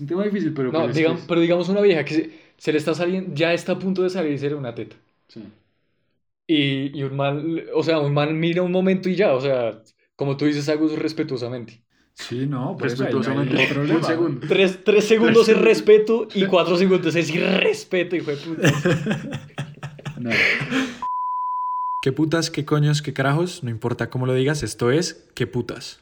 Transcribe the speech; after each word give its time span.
Un 0.00 0.06
tema 0.06 0.24
difícil, 0.24 0.52
pero... 0.54 0.70
No, 0.70 0.86
digamos, 0.88 1.22
pero 1.26 1.40
digamos 1.40 1.68
una 1.68 1.80
vieja 1.80 2.04
que 2.04 2.14
se, 2.14 2.30
se 2.56 2.72
le 2.72 2.78
está 2.78 2.94
saliendo, 2.94 3.34
ya 3.34 3.52
está 3.52 3.72
a 3.72 3.78
punto 3.78 4.02
de 4.02 4.10
salirse 4.10 4.54
una 4.54 4.74
teta. 4.74 4.96
sí. 5.28 5.42
Y, 6.50 6.98
y 6.98 7.02
un 7.02 7.14
man, 7.14 7.60
o 7.74 7.82
sea, 7.82 7.98
un 8.00 8.14
man 8.14 8.40
mira 8.40 8.62
un 8.62 8.72
momento 8.72 9.10
y 9.10 9.16
ya, 9.16 9.34
o 9.34 9.40
sea, 9.40 9.82
como 10.16 10.34
tú 10.38 10.46
dices, 10.46 10.66
algo 10.70 10.88
respetuosamente. 10.96 11.82
Sí, 12.14 12.46
no, 12.46 12.74
pues 12.78 12.94
ahí 12.94 12.98
no 13.00 13.04
hay 13.06 13.12
Respetuosamente. 13.12 13.66
problema. 13.74 13.98
Un 13.98 14.04
segundo. 14.04 14.46
Tres, 14.48 14.82
tres 14.82 15.04
segundos 15.04 15.48
es 15.50 15.58
respeto 15.58 16.26
y 16.34 16.46
cuatro 16.46 16.78
segundos 16.78 17.14
es 17.16 17.28
irrespeto, 17.34 18.16
hijo 18.16 18.30
de 18.30 18.36
puta. 18.38 18.72
No. 20.18 20.30
¿Qué 22.02 22.10
putas, 22.10 22.50
qué 22.50 22.64
coños, 22.64 23.02
qué 23.02 23.12
carajos? 23.12 23.62
No 23.62 23.70
importa 23.70 24.10
cómo 24.10 24.26
lo 24.26 24.34
digas, 24.34 24.64
esto 24.64 24.90
es 24.90 25.28
¿Qué 25.36 25.46
putas? 25.46 26.00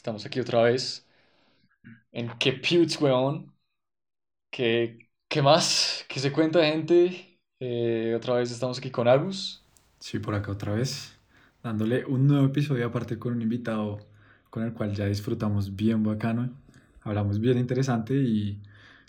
Estamos 0.00 0.24
aquí 0.24 0.40
otra 0.40 0.62
vez 0.62 1.06
en 2.12 2.30
¿Qué 2.38 2.52
putes, 2.52 3.00
weón? 3.00 3.52
¿Qué, 4.50 5.10
qué 5.28 5.42
más? 5.42 6.04
¿Qué 6.08 6.20
se 6.20 6.32
cuenta, 6.32 6.64
gente? 6.64 7.40
Eh, 7.60 8.14
otra 8.16 8.34
vez 8.36 8.50
estamos 8.50 8.78
aquí 8.78 8.90
con 8.90 9.08
Agus. 9.08 9.64
Sí, 9.98 10.18
por 10.18 10.34
acá 10.34 10.52
otra 10.52 10.72
vez, 10.74 11.18
dándole 11.62 12.04
un 12.06 12.26
nuevo 12.26 12.46
episodio 12.46 12.86
aparte 12.86 13.18
con 13.18 13.34
un 13.34 13.42
invitado 13.42 13.98
con 14.50 14.64
el 14.64 14.72
cual 14.72 14.94
ya 14.94 15.06
disfrutamos 15.06 15.76
bien 15.76 16.02
bacano, 16.02 16.50
hablamos 17.02 17.38
bien 17.40 17.58
interesante 17.58 18.14
y 18.14 18.60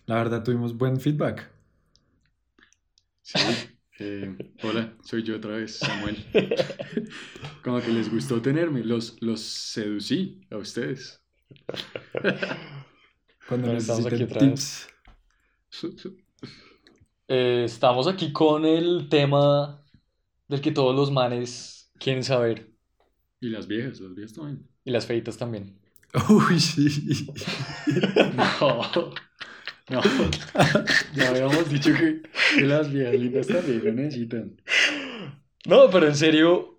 la 0.06 0.16
verdad 0.16 0.44
tuvimos 0.44 0.78
buen 0.78 1.00
feedback. 1.00 1.50
Sí. 3.22 3.68
Eh, 4.00 4.36
hola, 4.62 4.98
soy 5.04 5.24
yo 5.24 5.36
otra 5.38 5.52
vez, 5.58 5.84
Samuel. 5.84 6.18
Como 7.64 7.80
que 7.82 7.90
les 7.92 8.10
gustó 8.12 8.42
tenerme, 8.42 8.84
los, 8.84 9.18
los 9.22 9.40
seducí 9.42 10.42
a 10.50 10.58
ustedes. 10.58 11.22
Cuando 13.48 13.68
aquí 13.68 13.76
necesiten 13.76 14.28
tips. 14.28 14.88
Eh, 17.28 17.64
estamos 17.66 18.08
aquí 18.08 18.32
con 18.34 18.66
el 18.66 19.08
tema 19.10 19.86
del 20.48 20.62
que 20.62 20.72
todos 20.72 20.96
los 20.96 21.12
manes 21.12 21.92
quieren 22.00 22.24
saber 22.24 22.72
Y 23.40 23.50
las 23.50 23.68
viejas, 23.68 24.00
las 24.02 24.16
viejas 24.16 24.34
también. 24.34 24.68
y 24.84 24.92
las 24.92 25.06
feitas 25.06 25.38
también. 25.38 25.80
Uy, 26.30 26.60
sí. 26.60 27.28
No, 28.36 28.92
no. 29.90 30.02
Ya 31.16 31.30
habíamos 31.30 31.70
dicho 31.70 31.92
que, 31.94 32.22
que 32.56 32.62
las 32.62 32.92
viejas 32.92 33.14
lindas 33.16 33.48
también 33.48 33.84
lo 33.84 33.94
necesitan. 33.94 34.56
No, 35.66 35.90
pero 35.90 36.08
en 36.08 36.16
serio, 36.16 36.71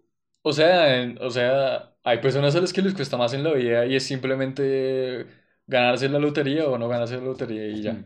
o 0.43 0.53
sea, 0.53 1.03
en- 1.03 1.19
o 1.23 1.31
sea, 1.31 1.95
hay 2.05 2.19
personas 2.19 2.55
a 2.57 2.61
las 2.61 2.73
que 2.73 2.83
les 2.83 2.95
cuesta 2.95 3.17
más 3.17 3.33
en 3.35 3.45
la 3.45 3.53
vida 3.53 3.87
y 3.87 3.97
es 3.97 4.05
simplemente 4.07 5.27
ganarse 5.67 6.09
la 6.09 6.19
lotería 6.19 6.69
o 6.69 6.79
no 6.79 6.89
ganarse 6.89 7.17
la 7.19 7.25
lotería 7.25 7.67
y 7.69 7.83
ya. 7.83 8.05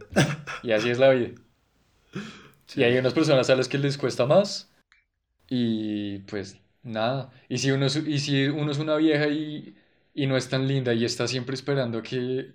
Y 0.62 0.72
así 0.72 0.90
es 0.90 0.98
la 0.98 1.10
vida. 1.10 1.34
Y 2.74 2.82
hay 2.82 2.96
unas 2.98 3.14
personas 3.14 3.48
a 3.50 3.56
las 3.56 3.68
que 3.68 3.78
les 3.78 3.96
cuesta 3.98 4.26
más 4.26 4.72
y 5.48 6.20
pues 6.20 6.60
nada. 6.82 7.32
Y 7.48 7.58
si 7.58 7.72
uno 7.72 7.86
es, 7.86 7.96
y 7.96 8.18
si 8.20 8.46
uno 8.48 8.72
es 8.72 8.78
una 8.78 8.96
vieja 8.96 9.28
y, 9.28 9.76
y 10.14 10.26
no 10.26 10.36
es 10.36 10.48
tan 10.48 10.68
linda 10.68 10.94
y 10.94 11.04
está 11.04 11.28
siempre 11.28 11.54
esperando 11.56 12.02
que, 12.02 12.54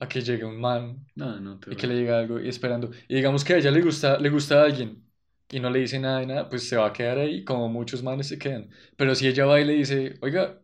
a 0.00 0.08
que 0.08 0.22
llegue 0.22 0.44
un 0.46 0.60
man 0.60 1.06
No, 1.14 1.38
no 1.40 1.58
te 1.60 1.70
y 1.70 1.76
que 1.76 1.86
le 1.88 1.96
diga 1.96 2.18
algo 2.20 2.40
y 2.40 2.48
esperando. 2.48 2.90
Y 3.08 3.16
digamos 3.16 3.44
que 3.44 3.54
a 3.54 3.58
ella 3.58 3.70
le 3.72 3.82
gusta, 3.82 4.18
le 4.18 4.30
gusta 4.30 4.62
a 4.62 4.66
alguien 4.66 5.04
y 5.50 5.60
no 5.60 5.70
le 5.70 5.80
dice 5.80 5.98
nada 5.98 6.20
de 6.20 6.26
nada, 6.26 6.48
pues 6.48 6.68
se 6.68 6.76
va 6.76 6.86
a 6.88 6.92
quedar 6.92 7.18
ahí 7.18 7.44
como 7.44 7.68
muchos 7.68 8.02
manes 8.02 8.28
se 8.28 8.38
quedan. 8.38 8.70
Pero 8.96 9.14
si 9.14 9.26
ella 9.28 9.46
va 9.46 9.60
y 9.60 9.64
le 9.64 9.74
dice, 9.74 10.14
oiga, 10.22 10.60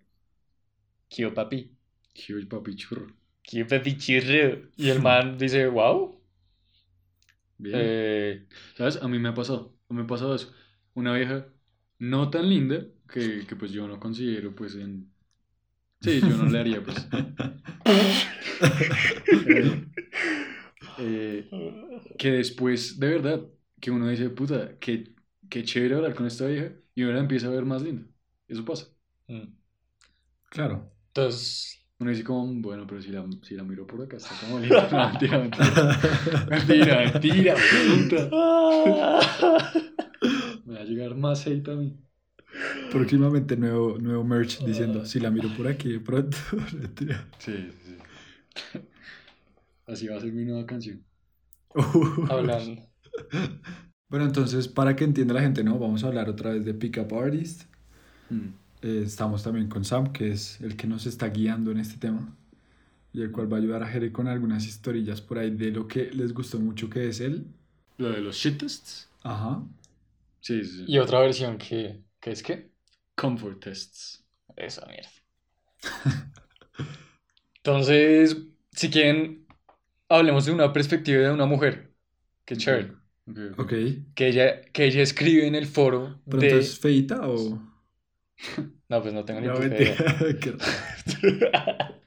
¿qué 1.09 1.29
papi? 1.31 1.77
Yo 2.15 2.37
el 2.39 2.47
papi 2.49 2.77
churro. 2.77 3.07
¿Qué 3.43 3.65
papi 3.65 3.97
churro? 3.97 4.69
Y 4.77 4.89
el 4.91 5.01
man 5.01 5.37
dice, 5.39 5.67
wow. 5.67 6.21
Bien. 7.59 7.81
Eh, 7.81 8.47
¿Sabes? 8.77 8.97
A 9.03 9.09
mí 9.09 9.19
me 9.19 9.29
ha 9.29 9.35
pasado, 9.35 9.75
me 9.89 10.03
ha 10.03 10.07
pasado 10.07 10.35
eso. 10.35 10.53
Una 10.95 11.13
vieja 11.15 11.47
no 11.99 12.31
tan 12.31 12.49
linda 12.49 12.87
que, 13.09 13.47
que 13.47 13.57
pues 13.57 13.73
yo 13.73 13.87
no 13.89 13.99
considero 14.01 14.55
pues 14.55 14.75
en... 14.77 15.13
Sí, 16.01 16.21
yo 16.23 16.37
no 16.37 16.47
le 16.47 16.61
haría 16.61 16.83
pues. 16.83 17.09
Eh, 20.99 21.47
eh, 21.51 22.15
que 22.19 22.31
después, 22.33 22.99
de 22.99 23.09
verdad, 23.09 23.41
que 23.81 23.91
uno 23.91 24.09
dice, 24.09 24.31
puta, 24.31 24.79
qué, 24.79 25.15
qué 25.49 25.65
chévere 25.65 25.95
hablar 25.97 26.15
con 26.15 26.27
esta 26.27 26.47
vieja 26.47 26.75
y 26.95 27.03
ahora 27.05 27.21
empieza 27.21 27.47
a 27.49 27.51
ver 27.51 27.65
más 27.65 27.83
linda. 27.83 28.07
Eso 28.49 28.65
pasa. 28.65 28.87
mm. 29.29 29.57
Claro. 30.51 30.93
Entonces, 31.15 31.83
Uno 31.99 32.11
dice 32.11 32.25
como, 32.25 32.47
bueno, 32.61 32.87
pero 32.87 33.01
si 33.01 33.11
la, 33.11 33.25
si 33.43 33.55
la 33.55 33.63
miro 33.65 33.87
por 33.87 34.03
acá, 34.03 34.17
está 34.19 34.37
como 34.37 34.59
linda. 34.61 34.91
No, 34.91 35.09
mentira, 35.09 35.39
mentira. 35.39 35.77
Mentira, 36.51 36.99
mentira, 37.05 37.71
puta. 37.71 38.31
Me 40.65 40.75
va 40.75 40.81
a 40.81 40.85
llegar 40.85 41.15
más 41.17 41.47
hate 41.47 41.69
a 41.69 41.75
mí. 41.77 41.99
Próximamente 42.89 43.57
nuevo, 43.57 43.99
nuevo 43.99 44.25
merch 44.25 44.63
diciendo, 44.63 45.05
si 45.05 45.21
la 45.21 45.31
miro 45.31 45.53
por 45.53 45.69
aquí 45.69 45.93
de 45.93 46.01
pronto. 46.01 46.37
Mentira. 46.73 47.33
Sí, 47.39 47.73
sí, 47.73 47.79
sí. 47.85 48.07
Así 49.95 50.07
va 50.11 50.17
a 50.17 50.21
ser 50.21 50.33
mi 50.33 50.45
nueva 50.45 50.65
canción. 50.67 51.05
hablando. 52.29 52.83
Bueno, 54.09 54.25
entonces, 54.27 54.69
para 54.69 54.95
que 54.95 55.05
entienda 55.05 55.35
la 55.35 55.41
gente, 55.41 55.65
¿no? 55.65 55.79
Vamos 55.79 56.05
a 56.05 56.07
hablar 56.07 56.29
otra 56.29 56.53
vez 56.53 56.65
de 56.65 56.75
Pickup 56.75 57.13
Artist. 57.13 57.63
Mm. 58.31 58.49
Eh, 58.83 59.03
estamos 59.05 59.43
también 59.43 59.69
con 59.69 59.85
Sam, 59.85 60.13
que 60.13 60.31
es 60.31 60.61
el 60.61 60.77
que 60.77 60.87
nos 60.87 61.07
está 61.07 61.29
guiando 61.29 61.73
en 61.73 61.79
este 61.79 61.97
tema. 61.97 62.37
Y 63.13 63.23
el 63.23 63.33
cual 63.33 63.53
va 63.53 63.57
a 63.57 63.61
ayudar 63.61 63.83
a 63.83 63.89
Jere 63.89 64.13
con 64.13 64.29
algunas 64.29 64.65
historillas 64.67 65.21
por 65.21 65.39
ahí 65.39 65.51
de 65.51 65.73
lo 65.73 65.89
que 65.89 66.11
les 66.13 66.33
gustó 66.33 66.61
mucho 66.61 66.89
que 66.89 67.09
es 67.09 67.21
él. 67.21 67.47
Lo 67.99 68.11
de 68.11 68.21
los 68.21 68.37
shit 68.37 68.59
tests. 68.59 69.09
Ajá. 69.23 69.63
Sí, 70.41 70.63
sí, 70.65 70.79
sí. 70.79 70.85
Y 70.87 70.99
otra 70.99 71.21
versión 71.21 71.59
que, 71.59 72.05
que 72.21 72.31
es 72.31 72.43
que, 72.43 72.71
Comfort 73.17 73.59
tests. 73.65 74.25
esa 74.55 74.87
mierda. 74.87 75.11
Entonces, 77.57 78.37
si 78.71 78.91
quieren, 78.91 79.47
hablemos 80.09 80.47
de 80.47 80.53
una 80.53 80.73
perspectiva 80.73 81.23
de 81.23 81.33
una 81.33 81.47
mujer. 81.47 81.93
Qué 82.45 82.57
chévere. 82.57 82.93
Ok, 83.27 83.39
ok. 83.53 83.61
Ok. 83.61 83.73
Que 84.15 84.29
ella, 84.29 84.63
que 84.73 84.85
ella 84.87 85.03
escribe 85.03 85.47
en 85.47 85.55
el 85.55 85.67
foro 85.67 86.21
¿Pero 86.29 86.43
de... 86.43 86.49
entonces 86.49 86.79
feita 86.79 87.29
o...? 87.29 87.61
No, 88.89 89.03
pues 89.03 89.15
no 89.15 89.25
tengo 89.25 89.41
ni 89.41 89.49
No, 89.49 89.55
puta 89.55 89.77
idea. 89.77 89.97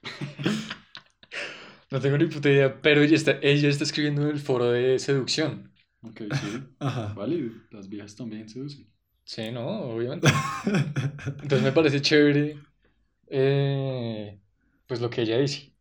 No 1.91 1.99
tengo 1.99 2.17
ni 2.17 2.25
puta 2.27 2.49
idea, 2.49 2.81
pero 2.81 3.01
ella 3.01 3.15
está, 3.15 3.39
ella 3.41 3.69
está 3.69 3.83
escribiendo 3.83 4.21
en 4.23 4.29
el 4.29 4.39
foro 4.39 4.71
de 4.71 4.99
seducción. 4.99 5.71
Ok, 6.01 6.21
sí. 6.33 6.75
Ajá. 6.79 7.13
Vale, 7.13 7.51
las 7.71 7.89
viejas 7.89 8.15
también 8.15 8.49
seducen. 8.49 8.87
Sí, 9.25 9.51
no, 9.51 9.67
obviamente. 9.67 10.27
Entonces 11.41 11.61
me 11.63 11.71
parece 11.71 12.01
chévere, 12.01 12.57
eh, 13.27 14.39
pues 14.87 15.01
lo 15.01 15.09
que 15.09 15.21
ella 15.23 15.37
dice. 15.39 15.73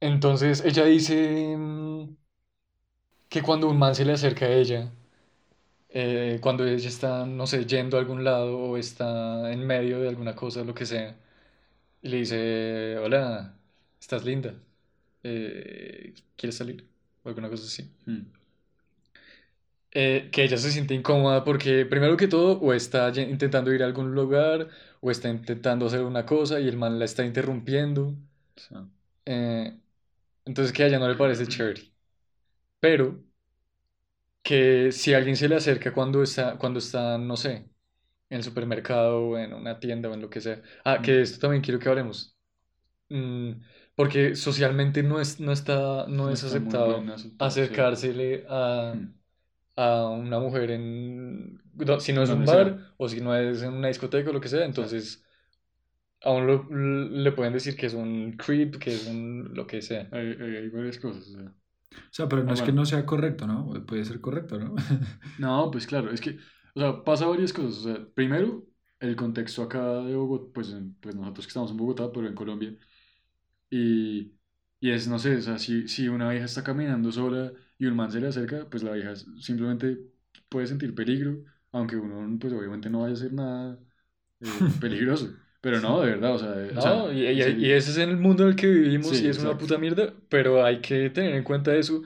Entonces 0.00 0.62
ella 0.64 0.84
dice 0.84 1.56
mm, 1.56 2.16
que 3.34 3.42
cuando 3.42 3.68
un 3.68 3.78
man 3.78 3.94
se 3.96 4.04
le 4.04 4.12
acerca 4.14 4.46
a 4.46 4.52
ella, 4.62 4.80
eh, 5.90 6.38
cuando 6.42 6.66
ella 6.66 6.88
está, 6.88 7.26
no 7.26 7.46
sé, 7.46 7.66
yendo 7.66 7.96
a 7.96 8.00
algún 8.00 8.24
lado 8.24 8.58
o 8.58 8.76
está 8.76 9.52
en 9.52 9.66
medio 9.66 10.00
de 10.00 10.08
alguna 10.08 10.34
cosa, 10.34 10.64
lo 10.64 10.74
que 10.74 10.86
sea, 10.86 11.16
y 12.02 12.08
le 12.10 12.18
dice, 12.18 12.98
hola, 12.98 13.56
estás 14.00 14.24
linda, 14.24 14.54
eh, 15.24 16.14
¿quieres 16.36 16.56
salir? 16.58 16.88
O 17.24 17.28
alguna 17.30 17.50
cosa 17.50 17.64
así. 17.66 17.90
Mm. 18.06 18.22
Eh, 19.96 20.28
que 20.32 20.42
ella 20.42 20.56
se 20.58 20.72
siente 20.72 20.92
incómoda 20.94 21.44
porque 21.44 21.86
primero 21.86 22.16
que 22.16 22.26
todo 22.26 22.58
o 22.60 22.72
está 22.74 23.08
intentando 23.20 23.72
ir 23.72 23.82
a 23.82 23.86
algún 23.86 24.12
lugar 24.14 24.68
o 25.00 25.10
está 25.12 25.28
intentando 25.28 25.86
hacer 25.86 26.02
una 26.02 26.26
cosa 26.26 26.58
y 26.60 26.66
el 26.68 26.76
man 26.76 26.98
la 26.98 27.04
está 27.04 27.24
interrumpiendo. 27.24 28.14
Sea, 28.56 28.84
Eh, 29.26 29.78
entonces 30.44 30.72
que 30.74 30.84
a 30.84 30.86
ella 30.88 30.98
no 30.98 31.08
le 31.08 31.16
parece 31.16 31.46
chévere. 31.48 31.92
Pero 32.80 33.24
que 34.44 34.92
si 34.92 35.14
alguien 35.14 35.36
se 35.36 35.48
le 35.48 35.56
acerca 35.56 35.94
cuando 35.94 36.22
está, 36.24 36.58
cuando 36.58 36.80
está, 36.80 37.18
no 37.18 37.36
sé, 37.38 37.70
en 38.30 38.38
el 38.38 38.44
supermercado 38.44 39.28
o 39.30 39.38
en 39.38 39.54
una 39.54 39.80
tienda 39.80 40.10
o 40.10 40.14
en 40.14 40.22
lo 40.22 40.30
que 40.30 40.40
sea. 40.42 40.62
Ah, 40.84 41.02
que 41.02 41.22
esto 41.22 41.40
también 41.40 41.62
quiero 41.62 41.80
que 41.80 41.90
hablemos. 41.90 42.36
Mm, 43.10 43.52
porque 43.96 44.36
socialmente 44.36 45.02
no 45.02 45.20
es, 45.20 45.40
no 45.40 45.52
está, 45.52 46.06
no 46.08 46.24
No 46.24 46.30
es 46.30 46.42
está 46.44 46.58
aceptado 46.58 46.98
acercársele 47.38 48.46
a, 48.48 48.94
Mm. 48.94 49.14
a 49.76 50.08
una 50.10 50.40
mujer 50.40 50.70
en... 50.72 51.60
no, 51.74 52.00
si 52.00 52.12
no 52.12 52.22
es 52.22 52.30
un 52.30 52.44
bar 52.46 52.78
sea. 52.78 52.94
o 52.98 53.08
si 53.08 53.20
no 53.20 53.36
es 53.36 53.62
en 53.62 53.74
una 53.74 53.88
discoteca 53.88 54.30
o 54.30 54.32
lo 54.34 54.40
que 54.40 54.48
sea, 54.48 54.64
entonces 54.64 55.24
aún 56.22 56.46
lo- 56.46 56.68
le 56.70 57.32
pueden 57.32 57.52
decir 57.52 57.76
que 57.76 57.86
es 57.86 57.94
un 57.94 58.32
creep, 58.36 58.78
que 58.78 58.94
es 58.94 59.06
un 59.06 59.50
lo 59.54 59.66
que 59.66 59.82
sea. 59.82 60.08
Hay, 60.12 60.28
hay- 60.40 60.56
hay 60.56 60.68
varias 60.70 60.98
cosas. 60.98 61.28
o 61.28 61.32
sea. 61.40 61.54
O 61.96 62.12
sea, 62.14 62.28
pero 62.28 62.44
no 62.44 62.52
Ah, 62.52 62.54
es 62.54 62.62
que 62.62 62.72
no 62.72 62.86
sea 62.86 63.06
correcto, 63.06 63.46
¿no? 63.46 63.72
Puede 63.86 64.04
ser 64.04 64.20
correcto, 64.20 64.58
¿no? 64.58 64.74
No, 65.36 65.70
pues 65.70 65.86
claro, 65.86 66.10
es 66.12 66.20
que, 66.20 66.38
o 66.74 66.80
sea, 66.80 67.02
pasa 67.04 67.26
varias 67.26 67.52
cosas. 67.52 67.78
O 67.78 67.82
sea, 67.94 68.06
primero, 68.14 68.64
el 69.00 69.16
contexto 69.16 69.62
acá 69.62 69.82
de 70.04 70.14
Bogotá, 70.14 70.52
pues, 70.54 70.70
en- 70.70 70.94
pues 71.00 71.14
nosotros 71.16 71.46
que 71.46 71.50
estamos 71.50 71.70
en 71.72 71.76
Bogotá, 71.76 72.10
pero 72.12 72.28
en 72.28 72.34
Colombia. 72.34 72.76
Y, 73.70 74.34
y 74.80 74.90
es, 74.92 75.08
no 75.08 75.18
sé, 75.18 75.36
o 75.36 75.42
sea, 75.42 75.58
si, 75.58 75.88
si 75.88 76.08
una 76.08 76.30
vieja 76.30 76.46
está 76.46 76.64
caminando 76.64 77.12
sola 77.12 77.52
y 77.78 77.86
un 77.86 77.96
man 77.96 78.10
se 78.12 78.20
le 78.20 78.28
acerca, 78.28 78.68
pues 78.70 78.82
la 78.82 78.92
vieja 78.92 79.14
simplemente 79.16 79.98
puede 80.48 80.66
sentir 80.68 80.94
peligro, 80.94 81.44
aunque 81.72 81.96
uno, 81.96 82.38
pues 82.40 82.52
obviamente 82.52 82.90
no 82.90 83.00
vaya 83.02 83.12
a 83.14 83.16
hacer 83.16 83.32
nada 83.32 83.78
eh, 84.40 84.70
peligroso. 84.80 85.36
Pero 85.64 85.80
no, 85.80 86.00
de 86.02 86.10
verdad, 86.10 86.34
o 86.34 86.38
sea, 86.38 86.50
de- 86.52 86.76
o 86.76 86.80
sea, 86.80 86.94
No, 87.00 87.12
y, 87.12 87.26
y- 87.28 87.40
serio. 87.40 87.68
y 87.68 87.72
ese 87.72 87.90
es 87.92 87.96
el 87.98 88.16
mundo 88.16 88.42
en 88.44 88.50
el 88.50 88.56
que 88.56 88.66
vivimos 88.66 89.20
Sí, 89.20 89.22
y 89.22 89.28
es 89.28 89.38
una 89.38 89.56
exacto. 89.56 89.56
puta 89.56 89.78
mierda, 89.78 90.12
pero 90.28 90.64
hay 90.64 90.80
que 90.80 91.10
tener 91.10 91.34
en 91.34 91.44
cuenta 91.44 91.74
eso 91.76 92.02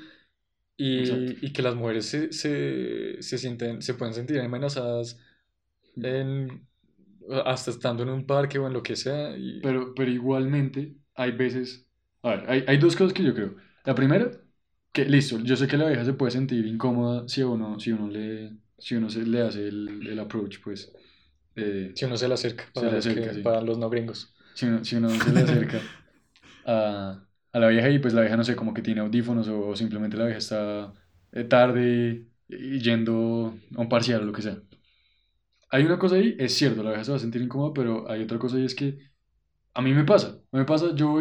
y, 0.77 1.45
y 1.47 1.53
que 1.53 1.63
las 1.63 1.75
mujeres 1.77 2.07
se, 2.07 2.33
se, 2.33 3.23
se 3.23 3.39
sienten, 3.39 3.83
se 3.83 3.95
pueden 3.95 4.15
sentir 4.15 4.41
amenazadas 4.41 5.21
en, 6.03 6.69
hasta 7.47 7.71
estando 7.73 8.03
en 8.05 8.11
un 8.11 8.27
parque 8.27 8.59
o 8.59 8.67
en 8.69 8.73
lo 8.75 8.83
que 8.83 8.97
sea. 8.97 9.35
Pero, 9.63 9.95
pero 9.95 10.11
igualmente 10.11 10.97
hay 11.15 11.33
veces, 11.33 11.89
a 12.23 12.31
ver, 12.31 12.51
hay, 12.51 12.65
hay 12.69 12.79
dos 12.79 12.97
cosas 12.97 13.13
que 13.15 13.25
yo 13.25 13.35
creo. 13.35 13.57
La 13.85 13.95
primera, 13.95 14.31
que 14.93 15.05
listo, 15.07 15.39
yo 15.41 15.57
sé 15.57 15.69
que 15.69 15.77
la 15.79 15.87
vieja 15.89 16.05
se 16.05 16.15
puede 16.15 16.33
sentir 16.33 16.67
incómoda 16.67 17.29
si 17.29 17.43
uno, 17.43 17.79
si 17.81 17.93
uno 17.93 18.09
le, 18.09 18.57
si 18.79 18.97
uno 18.97 19.11
se 19.11 19.23
le 19.27 19.43
hace 19.43 19.69
el, 19.69 20.07
el 20.09 20.19
approach, 20.21 20.61
pues, 20.63 20.93
eh, 21.57 21.93
si 21.95 22.05
uno 22.07 22.17
se 22.17 22.29
le 22.29 22.35
acerca, 22.35 22.71
Se 22.73 22.89
para, 22.89 22.91
le 22.91 22.97
los, 22.97 23.07
que- 23.07 23.21
acerca, 23.21 23.33
sí. 23.35 23.43
para 23.43 23.61
los 23.61 23.79
no 23.79 23.91
gringos. 23.91 24.35
si 24.55 24.67
uno, 24.67 24.85
si 24.85 24.97
uno 24.97 25.21
se 25.21 25.33
le 25.33 25.43
acerca 25.43 25.91
a, 26.65 27.27
a 27.53 27.59
la 27.61 27.69
vieja 27.69 27.91
y 27.91 27.99
pues 28.01 28.15
la 28.15 28.23
vieja 28.23 28.37
no 28.39 28.45
sé, 28.45 28.57
como 28.57 28.75
que 28.75 28.83
tiene 28.83 29.01
audífonos 29.03 29.49
o, 29.49 29.69
o 29.69 29.77
simplemente 29.77 30.17
la 30.17 30.25
vieja 30.27 30.39
está 30.39 30.95
eh, 31.33 31.45
tarde 31.45 32.29
yendo 32.49 33.59
a 33.77 33.81
un 33.83 33.89
parcial 33.89 34.23
o 34.23 34.25
lo 34.27 34.33
que 34.33 34.43
sea. 34.43 34.59
Hay 35.71 35.85
una 35.85 35.99
cosa 35.99 36.17
ahí, 36.17 36.35
es 36.39 36.55
cierto, 36.57 36.83
la 36.83 36.91
vieja 36.91 37.05
se 37.05 37.11
va 37.11 37.17
a 37.19 37.21
sentir 37.21 37.43
incómoda, 37.43 37.73
pero 37.75 38.11
hay 38.11 38.23
otra 38.23 38.39
cosa 38.39 38.57
ahí 38.57 38.65
es 38.65 38.75
que 38.75 38.99
a 39.75 39.83
mí 39.83 39.93
me 39.95 40.05
pasa, 40.05 40.41
a 40.53 40.57
me 40.59 40.65
pasa, 40.67 40.95
yo 40.95 41.19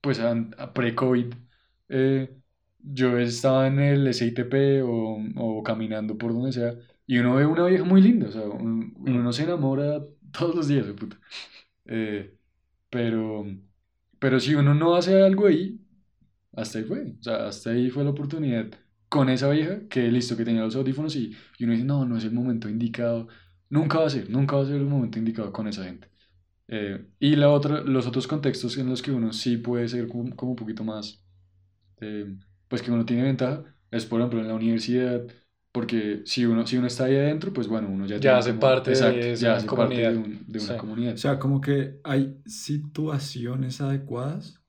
pues 0.00 0.20
an- 0.20 0.54
a 0.58 0.72
pre-COVID, 0.74 1.34
eh, 1.90 2.36
yo 2.80 3.18
estaba 3.18 3.66
en 3.68 3.80
el 3.80 4.08
SITP 4.08 4.82
o, 4.84 5.18
o 5.36 5.62
caminando 5.64 6.18
por 6.18 6.32
donde 6.34 6.52
sea 6.52 6.74
y 7.06 7.18
uno 7.18 7.34
ve 7.36 7.46
una 7.46 7.66
vieja 7.66 7.84
muy 7.84 8.02
linda, 8.02 8.28
o 8.28 8.32
sea, 8.32 8.42
un- 8.42 8.94
uno, 8.98 9.22
no 9.22 9.32
se 9.32 9.44
enamora 9.44 10.02
todos 10.32 10.54
los 10.54 10.68
días, 10.68 10.86
de 10.86 10.94
puta. 10.94 11.18
Eh, 11.86 12.36
pero, 12.90 13.44
pero 14.18 14.40
si 14.40 14.54
uno 14.54 14.74
no 14.74 14.94
hace 14.96 15.22
algo 15.22 15.46
ahí, 15.46 15.80
hasta 16.54 16.78
ahí 16.78 16.84
fue, 16.84 17.14
o 17.20 17.22
sea, 17.22 17.46
hasta 17.48 17.70
ahí 17.70 17.90
fue 17.90 18.04
la 18.04 18.10
oportunidad 18.10 18.66
con 19.08 19.28
esa 19.28 19.48
vieja 19.50 19.86
que 19.88 20.02
listo, 20.10 20.36
que 20.36 20.44
tenía 20.44 20.62
los 20.62 20.76
audífonos 20.76 21.16
y, 21.16 21.34
y 21.58 21.64
uno 21.64 21.72
dice, 21.74 21.84
no, 21.84 22.04
no 22.06 22.16
es 22.16 22.24
el 22.24 22.32
momento 22.32 22.68
indicado, 22.68 23.28
nunca 23.68 23.98
va 23.98 24.06
a 24.06 24.10
ser, 24.10 24.30
nunca 24.30 24.56
va 24.56 24.62
a 24.62 24.66
ser 24.66 24.76
el 24.76 24.86
momento 24.86 25.18
indicado 25.18 25.52
con 25.52 25.68
esa 25.68 25.84
gente. 25.84 26.10
Eh, 26.68 27.06
y 27.20 27.36
la 27.36 27.50
otra, 27.50 27.82
los 27.82 28.06
otros 28.06 28.26
contextos 28.28 28.78
en 28.78 28.88
los 28.90 29.02
que 29.02 29.12
uno 29.12 29.32
sí 29.32 29.58
puede 29.58 29.88
ser 29.88 30.08
como, 30.08 30.34
como 30.36 30.52
un 30.52 30.56
poquito 30.56 30.84
más, 30.84 31.24
eh, 32.00 32.36
pues 32.68 32.82
que 32.82 32.90
uno 32.90 33.04
tiene 33.06 33.22
ventaja, 33.24 33.64
es 33.90 34.06
por 34.06 34.20
ejemplo 34.20 34.40
en 34.40 34.48
la 34.48 34.54
universidad, 34.54 35.26
porque 35.72 36.22
si 36.26 36.44
uno, 36.44 36.66
si 36.66 36.76
uno 36.76 36.86
está 36.86 37.04
ahí 37.06 37.16
adentro, 37.16 37.52
pues 37.52 37.66
bueno, 37.68 37.88
uno 37.88 38.06
ya, 38.06 38.16
Ya 38.16 38.20
tiene 38.20 38.36
hace 38.38 38.50
como- 38.50 38.60
parte 38.60 38.90
de 38.90 38.96
exacto, 38.96 39.18
esa 39.20 39.42
ya 39.42 39.56
hace 39.56 39.66
parte 39.66 39.76
comunidad. 39.76 40.10
de, 40.12 40.18
un- 40.18 40.44
de 40.46 40.58
una 40.58 40.68
Sí. 40.72 40.76
comunidad. 40.78 41.14
O 41.14 41.18
sea, 41.18 41.38
como 41.38 41.60
que 41.60 42.00
hay 42.04 42.36
situaciones 42.46 43.80
adecuadas, 43.80 44.60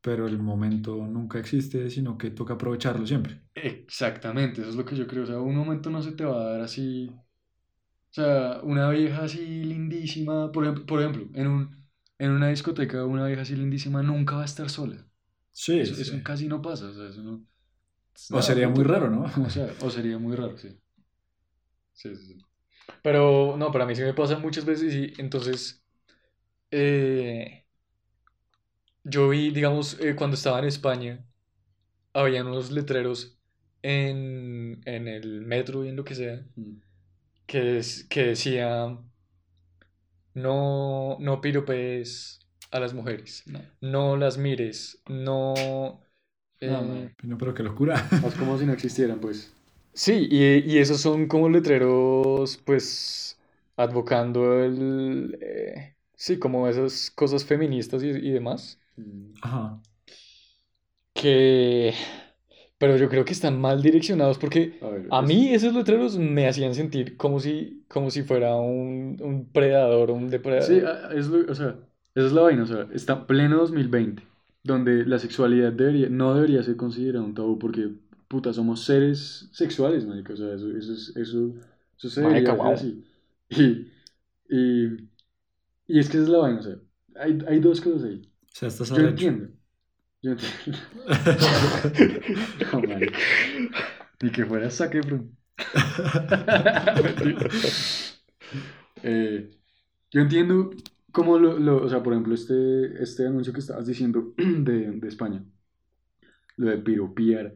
pero 0.00 0.26
el 0.26 0.38
momento 0.38 0.96
nunca 1.06 1.38
existe, 1.38 1.88
sino 1.90 2.18
que 2.18 2.30
toca 2.30 2.54
aprovecharlo 2.54 3.06
siempre. 3.06 3.40
Exactamente, 3.54 4.60
eso 4.62 4.70
es 4.70 4.76
lo 4.76 4.84
que 4.84 4.96
yo 4.96 5.06
creo. 5.06 5.22
O 5.24 5.26
sea, 5.26 5.38
un 5.40 5.54
momento 5.56 5.90
no 5.90 6.02
se 6.02 6.12
te 6.12 6.24
va 6.24 6.40
a 6.42 6.50
dar 6.52 6.60
así. 6.62 7.10
O 7.14 8.14
sea, 8.14 8.60
una 8.62 8.90
vieja 8.90 9.24
así 9.24 9.64
lindísima, 9.64 10.52
por 10.52 10.64
ejemplo, 10.64 10.86
por 10.86 11.00
ejemplo 11.00 11.28
en 11.34 11.46
un, 11.46 11.86
en 12.18 12.30
una 12.30 12.48
discoteca, 12.48 13.04
una 13.04 13.26
vieja 13.26 13.42
así 13.42 13.56
lindísima 13.56 14.02
nunca 14.02 14.36
va 14.36 14.42
a 14.42 14.44
estar 14.46 14.68
sola. 14.70 15.06
Sí, 15.52 15.80
Eso, 15.80 15.94
sí. 15.94 16.02
eso 16.02 16.16
casi 16.24 16.48
no 16.48 16.60
pasa. 16.62 16.86
O 16.88 16.92
sea, 16.94 17.08
eso 17.08 17.22
no. 17.22 17.46
O 18.30 18.40
sería 18.42 18.68
muy 18.68 18.84
raro, 18.84 19.08
¿no? 19.10 19.22
O 19.46 19.50
sea, 19.50 19.66
o 19.86 19.90
sería 19.90 20.18
muy 20.18 20.34
raro, 20.36 20.56
sí. 20.58 20.70
Sí, 21.92 22.14
sí, 22.16 22.26
sí. 22.26 22.46
Pero 23.02 23.56
no, 23.56 23.72
para 23.72 23.86
mí 23.86 23.94
sí 23.96 24.02
me 24.02 24.14
pasa 24.14 24.38
muchas 24.38 24.64
veces 24.64 24.94
y 24.94 25.12
entonces 25.20 25.84
eh, 26.70 27.66
yo 29.04 29.28
vi, 29.28 29.50
digamos, 29.50 29.98
eh, 30.00 30.14
cuando 30.16 30.34
estaba 30.36 30.58
en 30.60 30.66
España, 30.66 31.24
habían 32.14 32.48
unos 32.48 32.70
letreros 32.72 33.38
en, 33.82 34.82
en 34.86 35.08
el 35.08 35.42
metro 35.42 35.84
y 35.84 35.90
en 35.90 35.96
lo 35.96 36.04
que 36.04 36.14
sea, 36.14 36.46
Mm. 36.58 36.82
que, 37.46 37.78
es- 37.78 38.04
que 38.08 38.22
decía, 38.24 38.98
no, 40.34 41.16
no 41.20 41.40
piropees 41.40 42.40
a 42.70 42.80
las 42.80 42.94
mujeres, 42.94 43.44
No. 43.46 43.60
no 43.80 44.16
las 44.16 44.38
mires, 44.38 45.02
no... 45.08 46.01
eh, 46.70 47.14
No, 47.22 47.38
pero 47.38 47.54
qué 47.54 47.62
locura. 47.62 47.94
Es 48.26 48.34
como 48.38 48.56
si 48.58 48.66
no 48.66 48.72
existieran, 48.72 49.20
pues. 49.20 49.52
Sí, 49.94 50.26
y, 50.30 50.58
y 50.72 50.78
esos 50.78 51.00
son 51.00 51.26
como 51.28 51.48
letreros, 51.50 52.56
pues, 52.64 53.38
advocando 53.76 54.62
el... 54.64 55.38
eh, 55.40 55.96
sí, 56.16 56.38
como 56.38 56.66
esas 56.68 57.10
cosas 57.10 57.44
feministas 57.44 58.02
y, 58.02 58.08
y 58.08 58.30
demás, 58.30 58.78
Mm. 58.96 59.32
Ajá. 59.42 59.80
que... 61.14 61.94
Pero 62.78 62.96
yo 62.96 63.08
creo 63.08 63.24
que 63.24 63.32
están 63.32 63.60
mal 63.60 63.80
direccionados 63.82 64.38
porque 64.38 64.78
A 64.82 64.88
ver, 64.88 65.06
a 65.10 65.22
es- 65.22 65.28
mí 65.28 65.54
esos 65.54 65.72
letreros 65.74 66.18
me 66.18 66.48
hacían 66.48 66.74
sentir 66.74 67.16
como 67.16 67.38
si, 67.40 67.84
como 67.88 68.10
si 68.10 68.22
fuera 68.22 68.56
un, 68.56 69.18
un 69.22 69.50
predador 69.52 70.10
un 70.10 70.28
depredador. 70.30 70.66
Sí, 70.68 70.82
es 71.16 71.26
lo- 71.28 71.50
o 71.50 71.54
sea, 71.54 71.78
esa 72.14 72.26
es 72.26 72.32
la 72.32 72.42
vaina, 72.42 72.64
o 72.64 72.66
sea, 72.66 72.88
está 72.92 73.26
pleno 73.26 73.58
2020, 73.58 74.22
donde 74.62 75.04
la 75.06 75.18
sexualidad 75.18 75.72
debería, 75.72 76.08
no 76.08 76.34
debería 76.34 76.62
ser 76.62 76.76
considerada 76.76 77.24
un 77.24 77.34
tabú 77.34 77.58
porque, 77.58 77.90
puta, 78.28 78.52
somos 78.52 78.84
seres 78.84 79.48
sexuales, 79.52 80.06
marica, 80.06 80.34
o 80.34 80.36
sea, 80.36 80.54
eso, 80.54 80.68
eso, 80.70 80.92
es- 80.94 81.16
eso, 81.16 81.54
eso 81.98 82.08
se 82.10 82.20
debería 82.20 82.52
guau. 82.54 82.72
así. 82.74 83.04
Y, 83.50 83.88
y, 84.48 84.86
y 85.86 85.98
es 85.98 86.08
que 86.08 86.16
esa 86.18 86.22
es 86.24 86.28
la 86.28 86.38
vaina, 86.38 86.60
o 86.60 86.62
sea, 86.62 86.76
hay, 87.16 87.38
hay 87.48 87.60
dos 87.60 87.80
cosas 87.80 88.04
ahí. 88.04 88.22
O 88.44 88.48
sea, 88.54 88.68
estás 88.68 88.90
Yo 88.90 89.08
entiendo. 89.08 89.48
Yo 90.22 90.32
entiendo. 90.32 90.78
No, 92.72 92.80
marica. 92.82 93.18
Ni 94.22 94.30
que 94.30 94.46
fuera 94.46 94.68
Efron. 94.68 95.36
Eh, 99.04 99.50
yo 100.12 100.20
entiendo 100.20 100.70
cómo 101.12 101.38
lo, 101.38 101.58
lo- 101.58 101.84
o 101.84 101.88
sea, 101.88 102.02
por 102.02 102.12
ejemplo, 102.14 102.34
este, 102.34 103.02
este 103.02 103.26
anuncio 103.26 103.52
que 103.52 103.60
estabas 103.60 103.86
diciendo 103.86 104.34
de, 104.38 104.92
de 104.92 105.08
España, 105.08 105.44
lo 106.56 106.70
de 106.70 106.78
piropiar. 106.78 107.54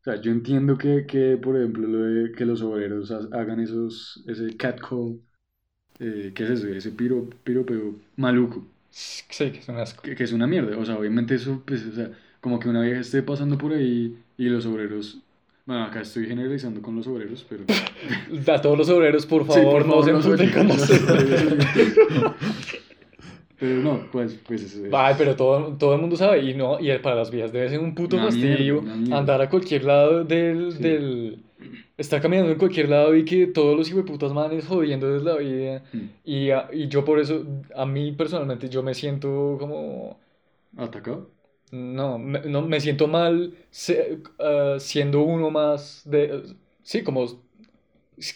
O 0.00 0.04
sea, 0.04 0.16
yo 0.20 0.32
entiendo 0.32 0.78
que, 0.78 1.06
que, 1.06 1.38
por 1.38 1.56
ejemplo, 1.58 1.88
lo 1.88 2.00
de 2.04 2.32
que 2.32 2.46
los 2.46 2.62
obreros 2.62 3.10
ha- 3.12 3.28
hagan 3.38 3.60
esos, 3.60 4.24
ese 4.28 4.56
catcall, 4.56 5.20
eh, 6.00 6.32
¿qué 6.34 6.44
es 6.44 6.50
eso? 6.50 6.68
Ese 6.68 6.92
piro, 6.92 7.28
piropeo 7.44 7.96
maluco, 8.16 8.66
Sí, 8.90 9.50
que 9.52 9.58
es 9.58 9.68
un 9.68 9.78
asco. 9.78 10.02
que, 10.02 10.14
que 10.16 10.24
es 10.24 10.32
una 10.32 10.46
mierda. 10.46 10.76
O 10.78 10.84
sea, 10.84 10.96
obviamente 10.98 11.34
eso, 11.34 11.62
pues, 11.66 11.84
o 11.86 11.92
sea, 11.92 12.10
como 12.40 12.58
que 12.58 12.68
una 12.68 12.82
vieja 12.82 13.00
esté 13.00 13.22
pasando 13.22 13.58
por 13.58 13.72
ahí 13.72 14.18
y 14.36 14.48
los 14.48 14.66
obreros, 14.66 15.22
bueno, 15.70 15.84
acá 15.84 16.00
estoy 16.00 16.26
generalizando 16.26 16.82
con 16.82 16.96
los 16.96 17.06
obreros, 17.06 17.46
pero... 17.48 17.62
A 18.52 18.60
todos 18.60 18.76
los 18.76 18.88
obreros, 18.90 19.24
por 19.24 19.42
Sí, 19.44 19.48
favor, 19.52 19.84
por 19.84 19.86
no 19.86 20.02
se 20.02 20.10
favor, 20.12 20.40
emputen 20.42 20.50
con 20.52 20.66
nosotros. 20.66 21.24
Pero 23.58 23.76
no, 23.82 24.06
pues, 24.10 24.38
pues 24.46 24.62
eso 24.62 24.86
es. 24.86 24.92
Ay, 24.94 25.14
pero 25.18 25.36
todo, 25.36 25.76
todo 25.76 25.94
el 25.94 26.00
mundo 26.00 26.16
sabe, 26.16 26.40
y 26.42 26.54
no, 26.54 26.80
y 26.80 26.96
para 26.98 27.14
las 27.16 27.30
vías 27.30 27.52
debe 27.52 27.68
ser 27.68 27.78
un 27.78 27.94
puto 27.94 28.16
fastidio 28.16 28.82
andar 29.12 29.42
a 29.42 29.50
cualquier 29.50 29.84
lado 29.84 30.24
del, 30.24 30.72
Sí. 30.72 30.82
del... 30.82 31.44
Estar 31.98 32.22
caminando 32.22 32.50
en 32.50 32.56
cualquier 32.58 32.88
lado 32.88 33.14
y 33.14 33.22
que 33.26 33.46
todos 33.48 33.76
los 33.76 33.86
hijueputas 33.90 34.32
manes 34.32 34.66
jodiendo 34.66 35.12
desde 35.12 35.24
la 35.26 35.36
vida. 35.36 35.82
Mm. 35.92 35.98
Y, 36.24 36.50
a- 36.50 36.70
y 36.72 36.88
yo 36.88 37.04
por 37.04 37.20
eso, 37.20 37.44
a 37.76 37.84
mí 37.84 38.12
personalmente, 38.12 38.70
yo 38.70 38.82
me 38.82 38.94
siento 38.94 39.58
como... 39.60 40.18
¿Atacado? 40.78 41.28
No, 41.72 42.18
me, 42.18 42.40
no, 42.40 42.62
me 42.62 42.80
siento 42.80 43.06
mal 43.06 43.54
se- 43.70 44.22
ah, 44.38 44.76
siendo 44.80 45.22
uno 45.22 45.50
más 45.50 46.02
de... 46.04 46.56
Sí, 46.82 47.02
como 47.04 47.26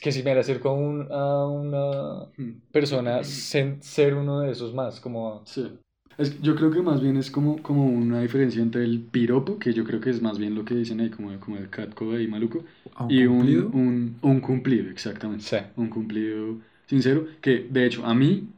que 0.01 0.13
si 0.13 0.23
me 0.23 0.33
acerco 0.33 0.71
a, 0.71 0.75
un- 0.75 1.09
a 1.11 1.47
una 1.47 2.29
Mm. 2.39 2.61
persona, 2.73 3.21
sen- 3.21 3.81
ser 3.83 4.15
uno 4.15 4.41
de 4.41 4.53
esos 4.53 4.73
más, 4.75 5.01
como... 5.01 5.43
Sí. 5.45 5.69
Es 6.17 6.41
yo 6.41 6.55
creo 6.55 6.71
que 6.71 6.81
más 6.81 7.01
bien 7.03 7.17
es 7.17 7.31
como, 7.31 7.61
como 7.61 7.87
una 7.87 8.21
diferencia 8.21 8.63
entre 8.63 8.85
el 8.85 9.01
piropo, 9.01 9.59
que 9.59 9.73
yo 9.73 9.85
creo 9.85 10.01
que 10.01 10.11
es 10.11 10.23
más 10.23 10.39
bien 10.39 10.55
lo 10.55 10.65
que 10.65 10.75
dicen 10.75 11.01
ahí, 11.01 11.11
como, 11.11 11.39
como 11.41 11.57
el 11.57 11.69
catcall 11.71 12.15
ahí 12.17 12.29
maluco, 12.29 12.65
¿A 12.95 13.05
un 13.05 13.11
y 13.13 13.25
un 13.27 13.39
cumplido? 13.39 13.69
Un, 13.71 14.17
un 14.23 14.41
cumplido, 14.41 14.91
exactamente. 14.91 15.45
Sí. 15.45 15.57
Un 15.77 15.89
cumplido 15.89 16.59
sincero, 16.87 17.27
que 17.41 17.67
de 17.69 17.87
hecho 17.87 18.07
a 18.07 18.15
mí 18.15 18.49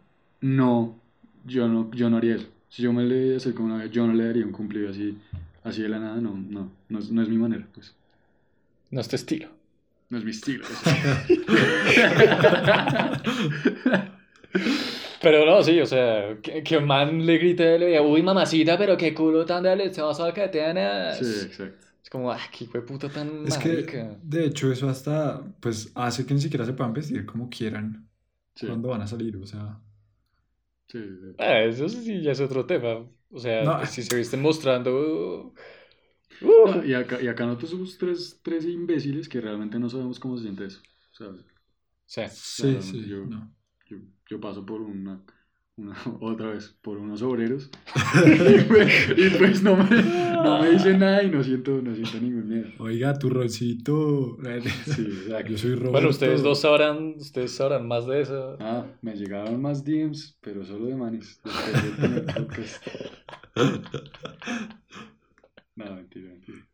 no, 0.43 0.95
yo 1.47 1.67
no, 1.69 1.91
yo 1.93 2.11
no 2.11 2.19
haría 2.19 2.37
eso. 2.37 2.47
Si 2.77 2.83
yo 2.83 2.93
me 2.93 3.05
le 3.05 3.37
acerco 3.37 3.63
una 3.63 3.79
vez, 3.79 3.91
yo 3.91 4.07
no 4.07 4.13
le 4.13 4.27
daría 4.27 4.45
un 4.45 4.53
cumplido 4.53 4.91
así 4.91 5.17
así 5.65 5.81
de 5.81 5.89
la 5.89 5.99
nada, 5.99 6.17
no, 6.21 6.37
no, 6.37 6.71
no 6.91 6.99
es, 6.99 7.11
no 7.11 7.23
es 7.23 7.29
mi 7.31 7.39
manera, 7.39 7.67
pues. 7.73 7.95
No 8.91 9.01
es 9.01 9.09
tu 9.09 9.17
estilo. 9.17 9.49
No 10.11 10.19
es 10.19 10.25
mi 10.25 10.31
estilo. 10.31 10.67
Pero 15.23 15.47
no, 15.47 15.63
sí, 15.63 15.81
o 15.81 15.87
sea, 15.87 16.37
que, 16.43 16.63
que 16.63 16.77
un 16.77 16.85
man 16.85 17.25
le 17.25 17.39
grite 17.39 17.77
y 17.77 17.79
le 17.79 17.87
diga, 17.87 18.03
uy, 18.03 18.23
mamacita, 18.23 18.77
pero 18.77 18.95
qué 18.99 19.15
culo 19.15 19.47
tan 19.47 19.63
delicioso 19.63 20.31
que 20.35 20.49
tienes. 20.49 21.17
sí, 21.17 21.47
exacto. 21.47 21.87
Es 22.05 22.11
como, 22.11 22.31
ah, 22.31 22.39
qué 22.53 22.67
puta 22.83 23.09
tan 23.09 23.47
Es 23.47 23.57
que, 23.57 24.19
de 24.23 24.45
hecho, 24.45 24.71
eso 24.71 24.87
hasta, 24.91 25.43
pues, 25.61 25.91
hace 25.95 26.27
que 26.27 26.35
ni 26.35 26.43
siquiera 26.43 26.67
se 26.67 26.75
puedan 26.75 26.93
vestir 26.93 27.25
como 27.25 27.49
quieran 27.49 28.07
Sí, 28.55 28.67
cuando 28.67 28.91
van 28.91 29.01
a 29.01 29.07
salir, 29.07 29.39
o 29.39 29.47
sea... 29.47 29.81
sí, 30.89 30.99
sí. 31.21 31.37
Ah, 31.39 31.61
eso 31.63 31.89
sí 31.89 32.23
ya 32.23 32.33
es 32.33 32.41
otro 32.41 32.67
tema. 32.67 33.07
O 33.31 33.39
sea, 33.41 33.67
No. 33.67 33.81
si 33.87 34.03
se 34.03 34.17
visten 34.17 34.41
mostrando... 34.43 35.53
uh, 35.53 35.55
No, 36.41 36.85
y, 36.85 36.95
acá, 36.95 37.21
y 37.21 37.29
acá 37.29 37.47
nosotros 37.47 37.71
somos 37.71 37.99
tres, 37.99 38.41
tres 38.43 38.65
imbéciles 38.67 39.29
que 39.29 39.41
realmente 39.41 39.79
no 39.79 39.89
sabemos 39.89 40.19
cómo 40.21 40.37
se 40.37 40.45
siente 40.45 40.67
eso. 40.67 40.81
¿sabes? 41.13 41.45
sí. 42.07 42.23
Sí, 42.55 42.81
sí, 42.83 43.07
yo- 43.09 43.27
no. 43.27 43.53
Yo, 43.87 43.99
yo 44.29 44.41
paso 44.41 44.65
por 44.67 44.81
una, 44.83 45.23
una- 45.77 45.97
otra 46.21 46.51
vez, 46.51 46.77
por 46.83 46.99
unos 46.99 47.23
obreros 47.23 47.71
y 48.25 48.61
pues, 48.63 49.09
y 49.17 49.31
pues 49.39 49.63
no, 49.63 49.77
me, 49.77 50.03
no 50.03 50.63
me 50.63 50.71
dicen 50.71 50.99
nada 50.99 51.23
y 51.23 51.31
no 51.31 51.43
siento, 51.43 51.81
no 51.83 51.95
siento 51.95 52.19
ningún 52.21 52.49
miedo. 52.49 52.69
Oiga, 52.79 53.19
tu 53.19 53.29
rolcito. 53.31 54.39
Sí, 54.85 55.03
exacto. 55.03 55.51
Yo 55.53 55.59
soy 55.59 55.71
Roberto. 55.75 55.93
Bueno, 55.93 56.09
ustedes 56.09 56.43
dos 56.43 56.61
sabrán, 56.61 57.15
ustedes 57.19 57.53
sabrán 57.53 57.87
más 57.87 58.07
de 58.07 58.21
eso. 58.23 58.57
Ah, 58.61 58.87
me 59.03 59.15
llegaban 59.15 59.61
más 59.61 59.85
DMs, 59.85 60.39
pero 60.41 60.65
solo 60.65 60.87
de 60.87 60.97
manes. 60.97 61.41
No, 65.75 65.95
mentira, 65.95 66.31
mentira. 66.31 66.67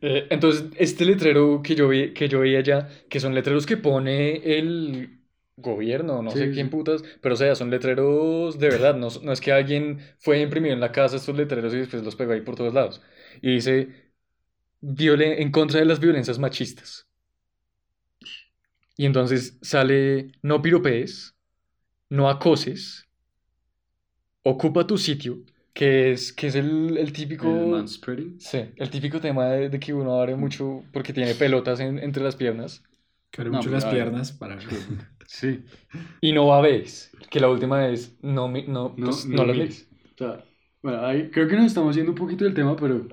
Eh, 0.00 0.26
entonces, 0.30 0.66
este 0.76 1.04
letrero 1.04 1.60
que 1.62 1.74
yo 1.74 1.88
vi, 1.88 2.12
que 2.12 2.28
yo 2.28 2.40
vi 2.40 2.54
allá, 2.56 2.88
que 3.08 3.20
son 3.20 3.34
letreros 3.34 3.66
que 3.66 3.76
pone 3.76 4.58
el 4.58 5.20
gobierno, 5.56 6.22
no 6.22 6.30
Sí, 6.32 6.38
sé 6.38 6.50
quién 6.50 6.70
putas, 6.70 7.02
pero 7.22 7.34
o 7.34 7.38
sea, 7.38 7.54
son 7.54 7.70
letreros 7.70 8.58
de 8.58 8.68
verdad, 8.70 8.94
no, 8.96 9.08
no 9.22 9.32
es 9.32 9.40
que 9.40 9.52
alguien 9.52 10.00
fue 10.18 10.36
a 10.38 10.42
imprimir 10.42 10.72
en 10.72 10.80
la 10.80 10.92
casa 10.92 11.16
estos 11.16 11.36
letreros 11.36 11.72
y 11.74 11.78
después 11.78 12.02
los 12.04 12.16
pegó 12.16 12.32
ahí 12.32 12.42
por 12.42 12.56
todos 12.56 12.74
lados. 12.74 13.02
Y 13.42 13.54
dice, 13.54 13.88
"Violen- 14.82 15.36
en 15.40 15.50
contra 15.52 15.80
de 15.80 15.86
las 15.86 16.00
violencias 16.00 16.38
machistas. 16.38 17.06
Y 18.96 19.06
entonces 19.06 19.58
sale, 19.62 20.32
no 20.42 20.60
piropees, 20.62 21.34
no 22.10 22.28
acoses, 22.30 23.08
ocupa 24.42 24.86
tu 24.86 24.96
sitio, 24.98 25.38
que 25.72 26.12
es, 26.12 26.32
que 26.32 26.46
es 26.48 26.54
el, 26.54 26.96
el 26.98 27.12
típico... 27.12 27.48
El. 27.72 27.86
Sí, 28.38 28.58
el 28.76 28.90
típico 28.90 29.20
tema 29.20 29.46
de, 29.46 29.68
de 29.70 29.80
que 29.80 29.94
uno 29.94 30.20
abre 30.20 30.36
mucho 30.36 30.84
porque 30.92 31.12
tiene 31.14 31.34
pelotas 31.34 31.80
en- 31.80 31.98
entre 31.98 32.22
las 32.22 32.36
piernas 32.36 32.82
Que 33.30 33.40
abre 33.42 33.50
No, 33.50 33.58
mucho 33.58 33.70
pero 33.70 33.74
las 33.76 33.84
piernas 33.86 34.32
para... 34.32 34.58
Sí, 35.26 35.64
y 36.20 36.32
no 36.32 36.46
babes, 36.48 37.10
que 37.30 37.40
la 37.40 37.48
última 37.50 37.88
es 37.88 38.16
no, 38.22 38.48
mi- 38.48 38.66
no, 38.66 38.94
no, 38.96 39.22
pues, 39.22 39.26
no 39.26 39.44
no 39.44 39.54
las. 39.54 39.88
O 40.14 40.18
sea, 40.18 40.44
bueno, 40.82 41.04
ahí 41.06 41.30
creo 41.30 41.48
que 41.48 41.56
nos 41.56 41.66
estamos 41.66 41.96
yendo 41.96 42.12
un 42.12 42.18
poquito 42.18 42.44
del 42.44 42.54
tema, 42.54 42.76
pero, 42.76 43.08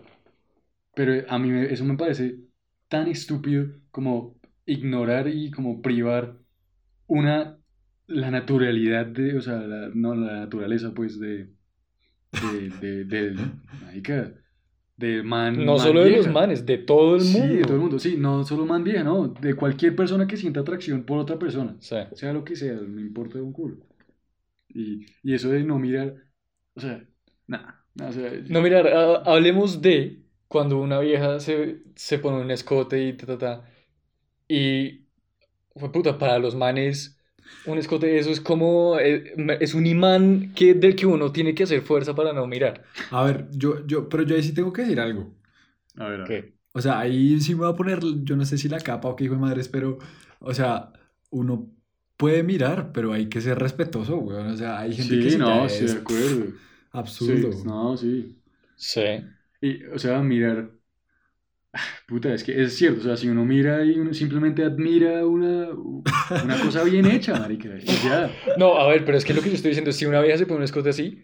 pero 0.96 1.26
a 1.30 1.40
mí 1.40 1.50
me- 1.52 1.72
eso 1.74 1.84
me 1.86 1.98
parece 1.98 2.38
tan 2.88 3.08
estúpido 3.08 3.68
como 3.92 4.40
ignorar 4.66 5.28
y 5.28 5.52
como 5.52 5.82
privar 5.82 6.38
una, 7.08 7.60
la 8.08 8.32
naturalidad 8.32 9.08
de, 9.08 9.38
o 9.38 9.42
sea, 9.42 9.56
la, 9.58 9.90
no, 9.94 10.16
la 10.16 10.42
naturaleza, 10.42 10.94
pues, 10.94 11.20
de, 11.20 11.52
de, 12.32 12.72
de, 12.72 13.06
de 13.06 13.36
man, 15.24 15.66
No 15.66 15.74
man 15.74 15.80
solo 15.80 16.04
de 16.04 16.12
los 16.12 16.28
manes, 16.28 16.66
de 16.66 16.78
todo 16.78 17.16
el 17.16 17.22
Sí, 17.22 17.38
mundo. 17.40 17.56
de 17.56 17.62
todo 17.64 17.74
el 17.76 17.80
mundo, 17.82 18.00
sí, 18.00 18.16
no 18.18 18.44
solo 18.44 18.66
man 18.66 18.84
vieja, 18.84 19.04
no, 19.04 19.28
de 19.28 19.56
cualquier 19.56 19.96
persona 19.96 20.28
que 20.28 20.38
sienta 20.38 20.62
atracción 20.62 21.04
por 21.04 21.18
otra 21.20 21.38
persona 21.40 21.76
Sí. 21.80 21.96
sea 22.14 22.34
lo 22.34 22.44
que 22.44 22.56
sea, 22.56 22.74
no 22.74 23.00
importa 23.02 23.42
un 23.42 23.54
culo. 23.54 23.78
Y, 24.70 25.06
y 25.24 25.34
eso 25.34 25.50
de 25.50 25.64
no 25.64 25.80
mirar, 25.80 26.16
o 26.76 26.80
sea, 26.80 27.06
nada, 27.48 27.86
nada, 27.96 28.10
o 28.10 28.14
sea, 28.14 28.32
No, 28.50 28.62
mirar, 28.62 28.88
ha- 28.88 29.18
hablemos 29.18 29.82
de 29.82 30.24
cuando 30.48 30.80
una 30.80 31.00
vieja 31.00 31.40
se, 31.40 31.84
se 31.96 32.20
pone 32.20 32.42
un 32.42 32.52
escote 32.52 33.04
y 33.04 33.14
ta, 33.14 33.26
ta, 33.28 33.38
ta. 33.38 33.70
Y, 34.48 35.08
fue 35.76 35.92
puta, 35.92 36.18
para 36.18 36.40
los 36.40 36.56
manes, 36.56 37.20
un 37.66 37.78
escote 37.78 38.18
eso 38.20 38.30
es 38.32 38.42
como, 38.42 39.00
eh, 39.00 39.34
es 39.60 39.74
un 39.74 39.86
imán 39.86 40.54
que, 40.56 40.74
del 40.74 40.96
que 40.96 41.06
uno 41.06 41.32
tiene 41.32 41.56
que 41.56 41.64
hacer 41.64 41.82
fuerza 41.82 42.16
para 42.16 42.34
no 42.34 42.48
mirar. 42.48 42.84
A 43.10 43.24
ver, 43.24 43.48
yo, 43.52 43.86
yo, 43.86 44.10
pero 44.10 44.24
yo 44.24 44.36
ahí 44.36 44.44
sí 44.44 44.54
tengo 44.54 44.74
que 44.74 44.82
decir 44.84 45.00
algo. 45.00 45.34
a 45.98 46.08
ver, 46.10 46.22
a 46.22 46.28
ver. 46.28 46.44
¿Qué? 46.44 46.54
O 46.74 46.82
sea, 46.82 47.00
ahí 47.00 47.40
sí 47.42 47.54
me 47.56 47.62
voy 47.62 47.72
a 47.74 47.76
poner, 47.76 48.00
yo 48.24 48.36
no 48.36 48.46
sé 48.46 48.58
si 48.58 48.70
la 48.70 48.82
capa 48.82 49.08
o 49.10 49.16
qué 49.16 49.26
hijo 49.26 49.36
de 49.36 49.40
madres, 49.42 49.70
pero, 49.70 50.00
o 50.40 50.54
sea, 50.54 50.92
uno 51.30 51.72
puede 52.18 52.44
mirar, 52.44 52.92
pero 52.94 53.14
hay 53.14 53.30
que 53.30 53.42
ser 53.42 53.60
respetuoso, 53.60 54.18
weón. 54.18 54.48
O 54.48 54.58
sea, 54.58 54.80
hay 54.80 54.96
gente 54.96 55.20
que 55.20 55.30
Sí, 55.30 55.32
sí 55.32 55.38
no, 55.38 55.70
sí, 55.70 55.86
es 55.86 55.94
de 55.94 55.94
acuerdo. 55.94 56.54
absurdo. 56.92 57.50
Sí, 57.52 57.64
no, 57.64 57.96
sí. 57.98 58.42
Sí. 58.76 59.02
Y, 59.62 59.86
o 59.86 59.98
sea, 60.00 60.22
mirar, 60.22 60.72
puta, 62.08 62.34
es 62.34 62.44
que 62.44 62.62
es 62.62 62.76
cierto, 62.76 63.02
o 63.02 63.04
sea, 63.04 63.18
si 63.18 63.28
uno 63.30 63.46
mira 63.46 63.84
y 63.84 64.00
uno 64.00 64.14
simplemente 64.14 64.64
admira 64.64 65.26
una, 65.26 65.70
una 65.70 66.60
cosa 66.64 66.84
bien 66.84 67.06
hecha, 67.06 67.34
marica, 67.40 67.70
ya. 68.04 68.32
No, 68.58 68.78
a 68.78 68.88
ver, 68.88 69.06
pero 69.06 69.18
es 69.18 69.26
que 69.26 69.34
lo 69.34 69.42
que 69.42 69.50
yo 69.50 69.56
estoy 69.56 69.70
diciendo 69.70 69.90
es 69.90 69.96
si 69.98 70.06
una 70.06 70.22
vieja 70.22 70.38
se 70.38 70.46
pone 70.46 70.58
un 70.60 70.64
escote 70.64 70.90
así, 70.90 71.24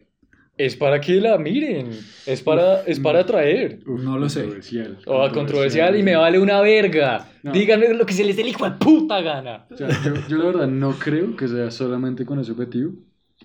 es 0.58 0.76
para 0.76 1.00
que 1.00 1.22
la 1.22 1.38
miren, 1.38 1.92
es 2.26 2.42
para, 2.42 2.82
es 2.82 3.00
para 3.00 3.22
atraer. 3.22 3.80
Uf, 3.88 4.02
No 4.02 4.18
lo 4.18 4.28
sé. 4.28 4.42
Controversial. 4.42 4.98
O 5.06 5.32
controversial 5.32 5.98
y 5.98 6.04
me 6.04 6.18
vale 6.18 6.38
una 6.38 6.60
verga. 6.60 7.28
No. 7.44 7.54
Díganme 7.54 7.94
lo 7.94 8.06
que 8.06 8.14
se 8.14 8.26
les 8.26 8.36
dé 8.36 8.42
el 8.42 8.50
hijo 8.50 8.66
de 8.70 8.76
puta 8.78 9.22
gana. 9.22 9.66
O 9.72 9.78
sea, 9.78 9.88
yo, 10.04 10.16
yo 10.28 10.38
la 10.38 10.46
verdad 10.46 10.68
no 10.68 10.92
creo 11.00 11.38
que 11.38 11.48
sea 11.48 11.72
solamente 11.72 12.26
con 12.26 12.40
ese 12.40 12.52
objetivo, 12.52 12.92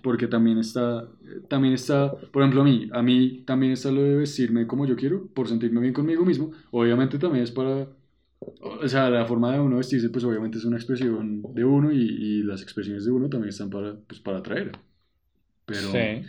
porque 0.05 0.27
también 0.27 0.59
está, 0.59 1.09
también 1.49 1.73
está, 1.73 2.11
por 2.31 2.43
ejemplo, 2.43 2.61
a 2.61 2.63
mí, 2.63 2.87
a 2.93 3.01
mí 3.01 3.43
también 3.47 3.71
está 3.73 3.89
lo 3.91 4.03
de 4.03 4.15
vestirme 4.17 4.67
como 4.67 4.85
yo 4.85 4.95
quiero, 4.95 5.27
por 5.33 5.47
sentirme 5.47 5.81
bien 5.81 5.93
conmigo 5.93 6.23
mismo. 6.23 6.51
Obviamente 6.71 7.17
también 7.17 7.43
es 7.43 7.51
para, 7.51 7.89
o 8.39 8.87
sea, 8.87 9.09
la 9.09 9.25
forma 9.25 9.53
de 9.53 9.59
uno 9.59 9.77
vestirse, 9.77 10.09
pues 10.11 10.23
obviamente 10.23 10.59
es 10.59 10.65
una 10.65 10.77
expresión 10.77 11.41
de 11.55 11.63
uno 11.65 11.91
y, 11.91 11.97
y 12.01 12.43
las 12.43 12.61
expresiones 12.61 13.05
de 13.05 13.11
uno 13.11 13.29
también 13.29 13.49
están 13.49 13.71
para, 13.71 13.95
pues, 14.07 14.19
para 14.21 14.37
atraer. 14.39 14.73
Pero, 15.65 15.89
Sí. 15.91 16.23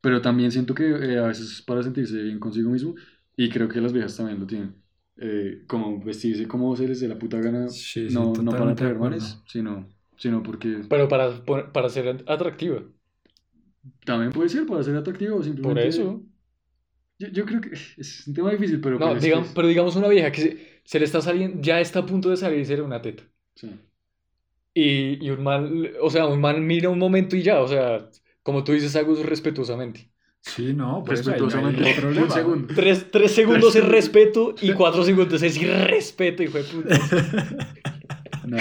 pero 0.00 0.20
también 0.20 0.50
siento 0.50 0.74
que 0.74 0.84
eh, 0.90 1.18
a 1.18 1.28
veces 1.28 1.52
es 1.52 1.62
para 1.62 1.82
sentirse 1.82 2.20
bien 2.20 2.40
consigo 2.40 2.70
mismo 2.70 2.94
y 3.36 3.48
creo 3.50 3.68
que 3.68 3.80
las 3.80 3.92
viejas 3.92 4.16
también 4.16 4.40
lo 4.40 4.46
tienen. 4.46 4.74
Eh, 5.16 5.62
como 5.68 6.02
vestirse 6.02 6.48
como 6.48 6.74
se 6.74 6.88
les 6.88 7.00
dé 7.00 7.06
la 7.06 7.18
puta 7.18 7.38
gana, 7.38 7.68
Sí, 7.68 8.08
sí, 8.08 8.14
no, 8.14 8.32
no 8.32 8.50
para 8.50 8.72
atraer 8.72 8.98
manes, 8.98 9.38
sino, 9.46 9.86
sino 10.16 10.42
porque 10.42 10.82
Pero 10.88 11.06
para, 11.06 11.44
para 11.72 11.88
ser 11.88 12.24
atractiva. 12.26 12.82
También 14.04 14.32
puede 14.32 14.48
ser 14.48 14.66
para 14.66 14.82
ser 14.82 14.96
atractivo 14.96 15.42
simplemente... 15.42 15.80
Por 15.80 15.88
eso. 15.88 16.22
Yo, 17.18 17.28
yo 17.28 17.44
creo 17.44 17.60
que 17.60 17.70
es 17.96 18.26
un 18.26 18.34
tema 18.34 18.50
difícil, 18.50 18.80
pero... 18.80 18.98
No, 18.98 19.06
pues 19.06 19.18
es 19.18 19.22
digamos, 19.24 19.48
pero 19.54 19.68
digamos 19.68 19.96
una 19.96 20.08
vieja 20.08 20.32
que 20.32 20.40
se, 20.40 20.80
se 20.84 20.98
le 20.98 21.04
está 21.04 21.20
saliendo, 21.20 21.60
ya 21.62 21.80
está 21.80 22.00
a 22.00 22.06
punto 22.06 22.30
de 22.30 22.36
salirse 22.36 22.76
de 22.76 22.82
una 22.82 23.00
teta. 23.02 23.24
sí. 23.54 23.70
Y, 24.74 25.24
y 25.24 25.30
un 25.30 25.42
man, 25.42 25.86
o 26.00 26.08
sea, 26.08 26.26
un 26.26 26.40
man 26.40 26.66
mira 26.66 26.88
un 26.88 26.98
momento 26.98 27.36
y 27.36 27.42
ya, 27.42 27.60
o 27.60 27.68
sea, 27.68 28.08
como 28.42 28.64
tú 28.64 28.72
dices, 28.72 28.96
algo 28.96 29.14
respetuosamente. 29.22 30.10
Sí, 30.40 30.72
no, 30.74 31.04
pues 31.04 31.24
no 31.26 31.32
hay 31.32 31.40
Respetuosamente, 31.40 31.94
problema. 32.00 32.22
un 32.24 32.30
segundo. 32.30 32.74
Tres, 32.74 33.10
tres 33.10 33.32
segundos 33.32 33.76
es 33.76 33.84
respeto 33.86 34.54
y 34.60 34.72
cuatro 34.72 35.04
segundos 35.04 35.42
es 35.42 35.56
irrespeto, 35.60 36.42
hijo 36.42 36.58
de 36.58 36.64
puta. 36.64 36.98
No. 38.44 38.58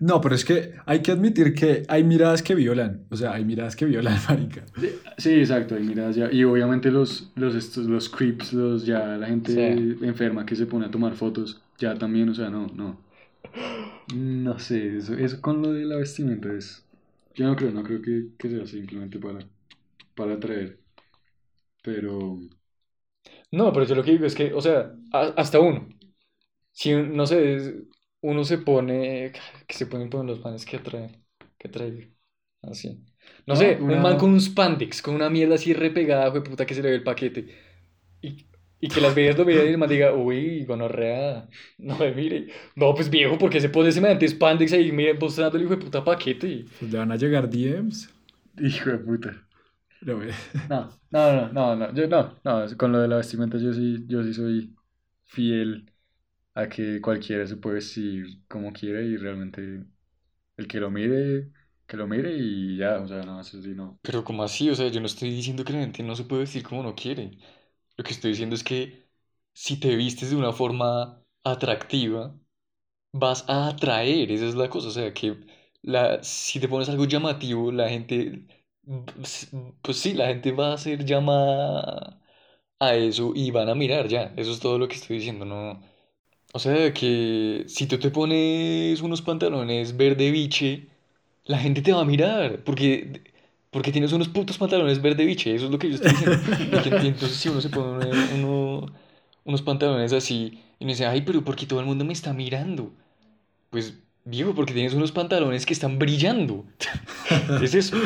No, 0.00 0.20
pero 0.20 0.34
es 0.34 0.44
que 0.44 0.72
hay 0.86 1.02
que 1.02 1.12
admitir 1.12 1.54
que 1.54 1.84
hay 1.88 2.02
miradas 2.04 2.42
que 2.42 2.54
violan. 2.54 3.04
O 3.10 3.16
sea, 3.16 3.32
hay 3.34 3.44
miradas 3.44 3.76
que 3.76 3.84
violan, 3.84 4.18
marica. 4.28 4.64
Sí, 5.18 5.30
exacto, 5.34 5.78
y 5.78 5.82
mira, 5.84 6.10
ya, 6.10 6.30
y 6.32 6.42
obviamente 6.44 6.90
los, 6.90 7.30
los, 7.36 7.54
estos, 7.54 7.86
los 7.86 8.08
creeps, 8.08 8.52
los, 8.52 8.86
ya 8.86 9.16
la 9.18 9.26
gente 9.26 9.52
Sí. 9.52 9.98
enferma 10.04 10.46
que 10.46 10.56
se 10.56 10.66
pone 10.66 10.86
a 10.86 10.90
tomar 10.90 11.14
fotos, 11.14 11.60
ya 11.78 11.94
también, 11.94 12.28
o 12.30 12.34
sea, 12.34 12.48
no, 12.50 12.66
no. 12.68 12.98
No 14.14 14.58
sé, 14.58 14.96
eso, 14.98 15.14
eso 15.14 15.40
con 15.40 15.62
lo 15.62 15.72
de 15.72 15.84
la 15.84 15.96
vestimenta 15.96 16.52
es... 16.52 16.84
Yo 17.34 17.46
no 17.46 17.56
creo, 17.56 17.70
no 17.70 17.82
creo 17.82 18.02
que, 18.02 18.26
que 18.38 18.48
sea 18.50 18.66
simplemente 18.66 19.18
para, 19.18 19.38
para 20.16 20.34
atraer. 20.34 20.78
Pero... 21.82 22.38
No, 23.52 23.72
pero 23.72 23.84
yo 23.86 23.94
lo 23.94 24.04
que 24.04 24.12
digo 24.12 24.26
es 24.26 24.34
que, 24.34 24.52
o 24.52 24.60
sea, 24.60 24.94
a- 25.12 25.34
hasta 25.36 25.60
uno. 25.60 25.88
Si, 26.72 26.94
un- 26.94 27.16
no 27.16 27.26
sé, 27.26 27.84
uno 28.22 28.44
se 28.44 28.58
pone, 28.58 29.32
que 29.66 29.74
se 29.76 29.86
ponen 29.86 30.10
por 30.10 30.24
los 30.24 30.40
manes 30.44 30.64
que 30.66 30.76
atraen, 30.78 31.24
que 31.58 31.68
atraen, 31.68 32.16
así. 32.62 33.04
No 33.46 33.54
No, 33.54 33.56
sé, 33.56 33.80
una- 33.80 33.86
un 33.88 34.00
man 34.00 34.16
con 34.16 34.30
un 34.32 34.40
spandex, 34.40 35.02
con 35.02 35.14
una 35.14 35.30
mierda 35.30 35.54
así 35.56 35.72
repegada, 35.74 36.26
hijo 36.28 36.40
de 36.40 36.50
puta, 36.50 36.66
que 36.66 36.74
se 36.74 36.82
le 36.82 36.90
ve 36.90 36.96
el 36.96 37.02
paquete. 37.04 37.48
Y, 38.22 38.46
y 38.80 38.90
que 38.90 39.00
las 39.00 39.14
veas 39.14 39.38
lo 39.38 39.44
vean 39.44 39.66
y 39.66 39.70
el 39.70 39.78
man 39.78 39.88
diga, 39.88 40.14
uy, 40.14 40.64
gonorrea, 40.64 41.48
no 41.78 41.98
me 41.98 42.12
mire. 42.14 42.48
No, 42.76 42.94
pues 42.94 43.10
viejo, 43.10 43.38
porque 43.38 43.60
se 43.60 43.68
pone 43.70 43.90
ese 43.90 44.00
man 44.00 44.18
de 44.18 44.28
spandex 44.28 44.72
ahí, 44.72 44.92
miren, 44.92 45.18
mostrando 45.20 45.56
el 45.58 45.64
hijo 45.64 45.76
de 45.76 45.84
puta 45.84 46.04
paquete. 46.04 46.48
y- 46.48 46.66
Pues 46.78 46.90
le 46.90 46.98
van 46.98 47.12
a 47.12 47.16
llegar 47.16 47.48
DMs. 47.48 48.08
Hijo 48.58 48.90
de 48.90 48.98
puta. 48.98 49.46
No, 50.68 50.88
no, 51.10 51.32
no, 51.32 51.52
no, 51.52 51.76
no, 51.76 51.92
yo 51.94 52.06
no, 52.06 52.40
no, 52.44 52.76
con 52.76 52.92
lo 52.92 53.00
de 53.00 53.08
la 53.08 53.16
vestimenta 53.16 53.58
yo 53.58 53.72
sí, 53.72 54.04
yo 54.06 54.22
sí 54.22 54.32
soy 54.32 54.76
fiel 55.24 55.89
a 56.54 56.68
que 56.68 57.00
cualquiera 57.00 57.46
se 57.46 57.56
puede 57.56 57.76
vestir 57.76 58.42
como 58.48 58.72
quiera 58.72 59.00
y 59.02 59.16
realmente 59.16 59.84
el 60.56 60.68
que 60.68 60.80
lo 60.80 60.90
mire, 60.90 61.52
que 61.86 61.96
lo 61.96 62.06
mire 62.06 62.32
y 62.36 62.76
ya, 62.78 63.00
o 63.00 63.08
sea, 63.08 63.22
no, 63.24 63.40
eso 63.40 63.60
sí, 63.62 63.70
no. 63.74 64.00
Pero 64.02 64.24
como 64.24 64.42
así, 64.42 64.70
o 64.70 64.74
sea, 64.74 64.88
yo 64.88 65.00
no 65.00 65.06
estoy 65.06 65.30
diciendo 65.30 65.64
que 65.64 65.72
la 65.72 65.80
gente 65.80 66.02
no 66.02 66.16
se 66.16 66.24
puede 66.24 66.42
vestir 66.42 66.62
como 66.62 66.82
no 66.82 66.94
quiere. 66.94 67.38
Lo 67.96 68.04
que 68.04 68.12
estoy 68.12 68.30
diciendo 68.32 68.54
es 68.56 68.64
que 68.64 69.08
si 69.54 69.78
te 69.80 69.96
vistes 69.96 70.30
de 70.30 70.36
una 70.36 70.52
forma 70.52 71.22
atractiva, 71.44 72.36
vas 73.12 73.44
a 73.48 73.68
atraer, 73.68 74.32
esa 74.32 74.46
es 74.46 74.54
la 74.56 74.70
cosa, 74.70 74.88
o 74.88 74.90
sea, 74.92 75.14
que 75.14 75.38
la, 75.82 76.22
si 76.24 76.60
te 76.60 76.68
pones 76.68 76.88
algo 76.90 77.06
llamativo, 77.06 77.72
la 77.72 77.88
gente, 77.90 78.46
pues 79.82 79.96
sí, 79.98 80.14
la 80.14 80.28
gente 80.28 80.52
va 80.52 80.72
a 80.74 80.78
ser 80.78 81.04
llamada 81.04 82.20
a 82.80 82.94
eso 82.96 83.32
y 83.34 83.50
van 83.50 83.68
a 83.68 83.74
mirar 83.74 84.08
ya, 84.08 84.34
eso 84.36 84.52
es 84.52 84.60
todo 84.60 84.78
lo 84.78 84.88
que 84.88 84.96
estoy 84.96 85.18
diciendo, 85.18 85.44
no, 85.44 85.82
o 86.52 86.58
sea, 86.58 86.92
que 86.92 87.64
si 87.68 87.86
tú 87.86 87.98
te 87.98 88.10
pones 88.10 89.00
unos 89.02 89.22
pantalones 89.22 89.96
verde 89.96 90.30
biche, 90.30 90.88
la 91.44 91.58
gente 91.58 91.82
te 91.82 91.92
va 91.92 92.02
a 92.02 92.04
mirar, 92.04 92.62
porque, 92.64 93.22
porque 93.70 93.92
tienes 93.92 94.12
unos 94.12 94.28
putos 94.28 94.58
pantalones 94.58 95.00
verde 95.02 95.24
biche, 95.26 95.54
eso 95.54 95.66
es 95.66 95.70
lo 95.72 95.78
que 95.78 95.88
yo 95.90 95.96
estoy 95.96 96.12
diciendo. 96.12 96.38
Y 97.02 97.08
entonces 97.08 97.38
si 97.38 97.48
uno 97.48 97.60
se 97.60 97.70
pone 97.70 98.06
uno- 98.34 98.86
unos 99.44 99.62
pantalones 99.62 100.12
así 100.12 100.60
y 100.78 100.84
uno 100.84 100.92
dice, 100.92 101.06
ay, 101.06 101.22
pero 101.22 101.42
¿por 101.44 101.56
qué 101.56 101.66
todo 101.66 101.80
el 101.80 101.86
mundo 101.86 102.04
me 102.04 102.12
está 102.12 102.32
mirando? 102.32 102.92
Pues, 103.70 103.94
viejo, 104.24 104.54
porque 104.54 104.74
tienes 104.74 104.94
unos 104.94 105.12
pantalones 105.12 105.66
que 105.66 105.72
están 105.74 105.98
brillando. 105.98 106.64
Es 107.62 107.74
eso. 107.74 107.96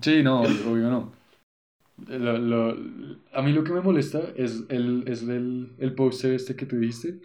Sí, 0.00 0.22
no, 0.22 0.42
obvio 0.42 0.90
no. 0.90 1.12
Lo- 1.96 2.38
lo- 2.38 2.76
a 3.32 3.42
mí 3.42 3.52
lo 3.52 3.62
que 3.64 3.72
me 3.72 3.80
molesta 3.80 4.20
es 4.36 4.64
el, 4.68 5.04
es 5.06 5.22
el, 5.22 5.74
el 5.78 5.94
póster 5.94 6.32
este 6.34 6.56
que 6.56 6.66
tú 6.66 6.76
dijiste, 6.76 7.20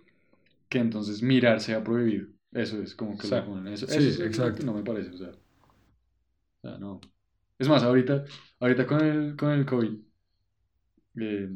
que 0.70 0.80
entonces 0.80 1.22
mirar 1.24 1.62
sea 1.62 1.84
prohibido. 1.84 2.28
Eso 2.52 2.82
es 2.82 2.96
como 2.96 3.18
que 3.18 3.28
Sí. 3.28 3.36
lo 3.36 3.46
ponen. 3.46 3.74
Eso, 3.74 3.88
Sí, 3.88 3.98
eso 3.98 4.08
es 4.10 4.20
lo 4.20 4.26
exacto. 4.26 4.66
no 4.66 4.74
me 4.74 4.84
parece, 4.84 5.12
o 5.12 5.18
sea. 5.18 5.30
O 5.30 6.68
sea, 6.68 6.78
no. 6.78 7.00
Es 7.58 7.68
más, 7.68 7.84
ahorita, 7.84 8.26
ahorita 8.60 8.86
con 8.88 9.02
el, 9.06 9.36
con 9.36 9.52
el 9.52 9.66
COVID, 9.66 9.98
eh, 11.16 11.50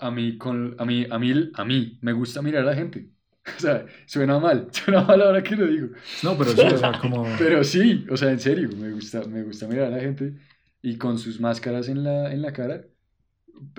a 0.00 0.10
mí, 0.10 0.36
con, 0.38 0.74
a 0.78 0.84
mí, 0.84 1.06
a 1.10 1.18
mí, 1.18 1.50
a 1.54 1.64
mí 1.64 1.98
me 2.02 2.12
gusta 2.12 2.42
mirar 2.42 2.62
a 2.62 2.66
la 2.66 2.74
gente. 2.74 3.10
O 3.56 3.60
sea, 3.60 3.86
suena 4.06 4.40
mal, 4.40 4.66
suena 4.72 5.02
mal 5.02 5.22
ahora 5.22 5.40
que 5.40 5.54
lo 5.54 5.66
digo. 5.68 5.88
no, 6.24 6.36
pero 6.36 6.50
sí, 6.50 6.60
o 6.62 6.76
sea, 6.78 6.98
como... 7.00 7.24
Pero 7.38 7.62
sí, 7.62 8.04
o 8.10 8.16
sea, 8.16 8.32
en 8.32 8.40
serio, 8.40 8.68
me 8.76 8.90
gusta, 8.90 9.22
me 9.24 9.44
gusta 9.44 9.68
mirar 9.68 9.86
a 9.92 9.96
la 9.96 10.00
gente 10.00 10.34
y 10.90 10.98
con 10.98 11.18
sus 11.18 11.40
máscaras 11.40 11.88
en 11.88 12.04
la, 12.04 12.32
en 12.32 12.42
la 12.42 12.52
cara 12.52 12.84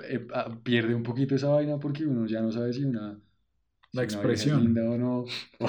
eh, 0.04 0.26
ah, 0.34 0.58
pierde 0.62 0.94
un 0.94 1.02
poquito 1.02 1.34
esa 1.34 1.48
vaina 1.48 1.78
porque 1.78 2.04
uno 2.06 2.26
ya 2.26 2.40
no 2.40 2.52
sabe 2.52 2.72
si 2.72 2.84
una, 2.84 3.20
si 3.90 4.00
La 4.00 4.02
una 4.04 4.24
es 4.30 4.46
expresión. 4.46 4.54
linda 4.54 4.82
o 4.90 4.98
no, 4.98 5.24
o, 5.60 5.66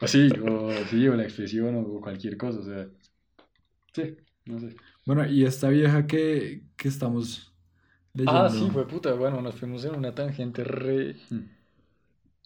o 0.00 0.06
sí, 0.08 0.38
o 0.42 0.84
sí, 0.86 1.08
o 1.08 1.16
la 1.16 1.24
expresión 1.24 1.76
o, 1.76 1.80
o 1.82 2.00
cualquier 2.00 2.36
cosa, 2.38 2.60
o 2.60 2.64
sea, 2.64 2.88
sí, 3.94 4.16
no 4.46 4.58
sé. 4.60 4.78
Bueno, 5.04 5.26
y 5.26 5.44
esta 5.44 5.68
vieja 5.68 6.06
que, 6.06 6.62
que 6.76 6.88
estamos 6.88 7.54
leyendo... 8.14 8.48
Ah, 8.48 8.48
sí, 8.50 8.70
fue 8.70 8.86
puta. 8.86 9.12
Bueno, 9.14 9.40
nos 9.42 9.54
fuimos 9.56 9.84
en 9.84 9.94
una 9.96 10.14
tangente 10.14 10.62
re, 10.64 11.16
Hmm. 11.30 11.48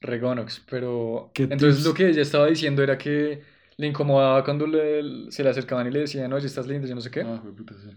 re 0.01 0.19
gonox, 0.19 0.61
pero 0.69 1.33
¿Qué 1.33 1.47
entonces 1.49 1.83
tips? 1.83 1.85
lo 1.85 1.95
que 1.95 2.09
ella 2.09 2.23
estaba 2.23 2.47
diciendo 2.47 2.83
era 2.83 2.99
que 2.99 3.43
le 3.77 3.87
incomodaba 3.87 4.45
cuando 4.45 4.67
le- 4.67 5.31
se 5.31 5.43
le 5.43 5.51
acercaban 5.51 5.87
y 5.87 5.91
le 5.91 6.01
decían, 6.01 6.33
oye, 6.33 6.47
estás 6.47 6.67
linda, 6.67 6.89
yo 6.89 6.95
no 6.95 7.01
sé 7.01 7.11
qué. 7.11 7.29
Ah, 7.29 7.39
fue 7.43 7.55
puta, 7.55 7.75
sí. 7.81 7.89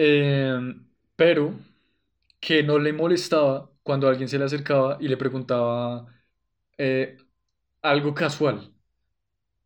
Eh, 0.00 0.58
pero 1.16 1.54
que 2.40 2.62
no 2.62 2.78
le 2.78 2.92
molestaba 2.92 3.70
cuando 3.82 4.08
alguien 4.08 4.28
se 4.28 4.38
le 4.38 4.44
acercaba 4.46 4.98
y 5.00 5.08
le 5.08 5.16
preguntaba 5.16 6.06
eh, 6.78 7.16
algo 7.82 8.14
casual, 8.14 8.74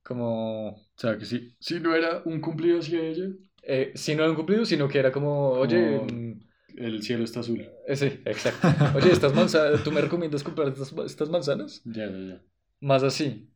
como 0.02 0.68
O 0.70 0.80
sea, 0.96 1.18
que 1.18 1.24
sí, 1.24 1.54
sí 1.60 1.80
no 1.80 1.94
era 1.94 2.22
un 2.24 2.40
cumplido 2.40 2.80
hacia 2.80 3.00
ella, 3.00 3.26
eh, 3.62 3.92
si 3.94 4.14
no 4.14 4.22
era 4.22 4.30
un 4.30 4.36
cumplido, 4.36 4.64
sino 4.64 4.88
que 4.88 4.98
era 4.98 5.12
como, 5.12 5.50
oye, 5.50 5.98
Como- 6.00 6.12
mm, 6.12 6.40
el 6.78 7.02
cielo 7.02 7.24
está 7.24 7.40
azul. 7.40 7.60
eh, 7.86 7.96
sí, 7.96 8.06
exacto. 8.24 8.68
Oye, 8.96 9.12
estas 9.12 9.34
manzanas, 9.34 9.82
¿tú 9.84 9.92
me 9.92 10.00
recomiendas 10.00 10.42
comprar 10.42 10.68
estas, 10.68 10.92
estas 11.06 11.28
manzanas? 11.30 11.82
Ya, 11.96 12.06
ya, 12.06 12.18
ya. 12.18 12.42
Más 12.80 13.02
así. 13.02 13.48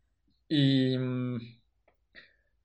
Y 0.48 0.96
mm, 0.98 1.38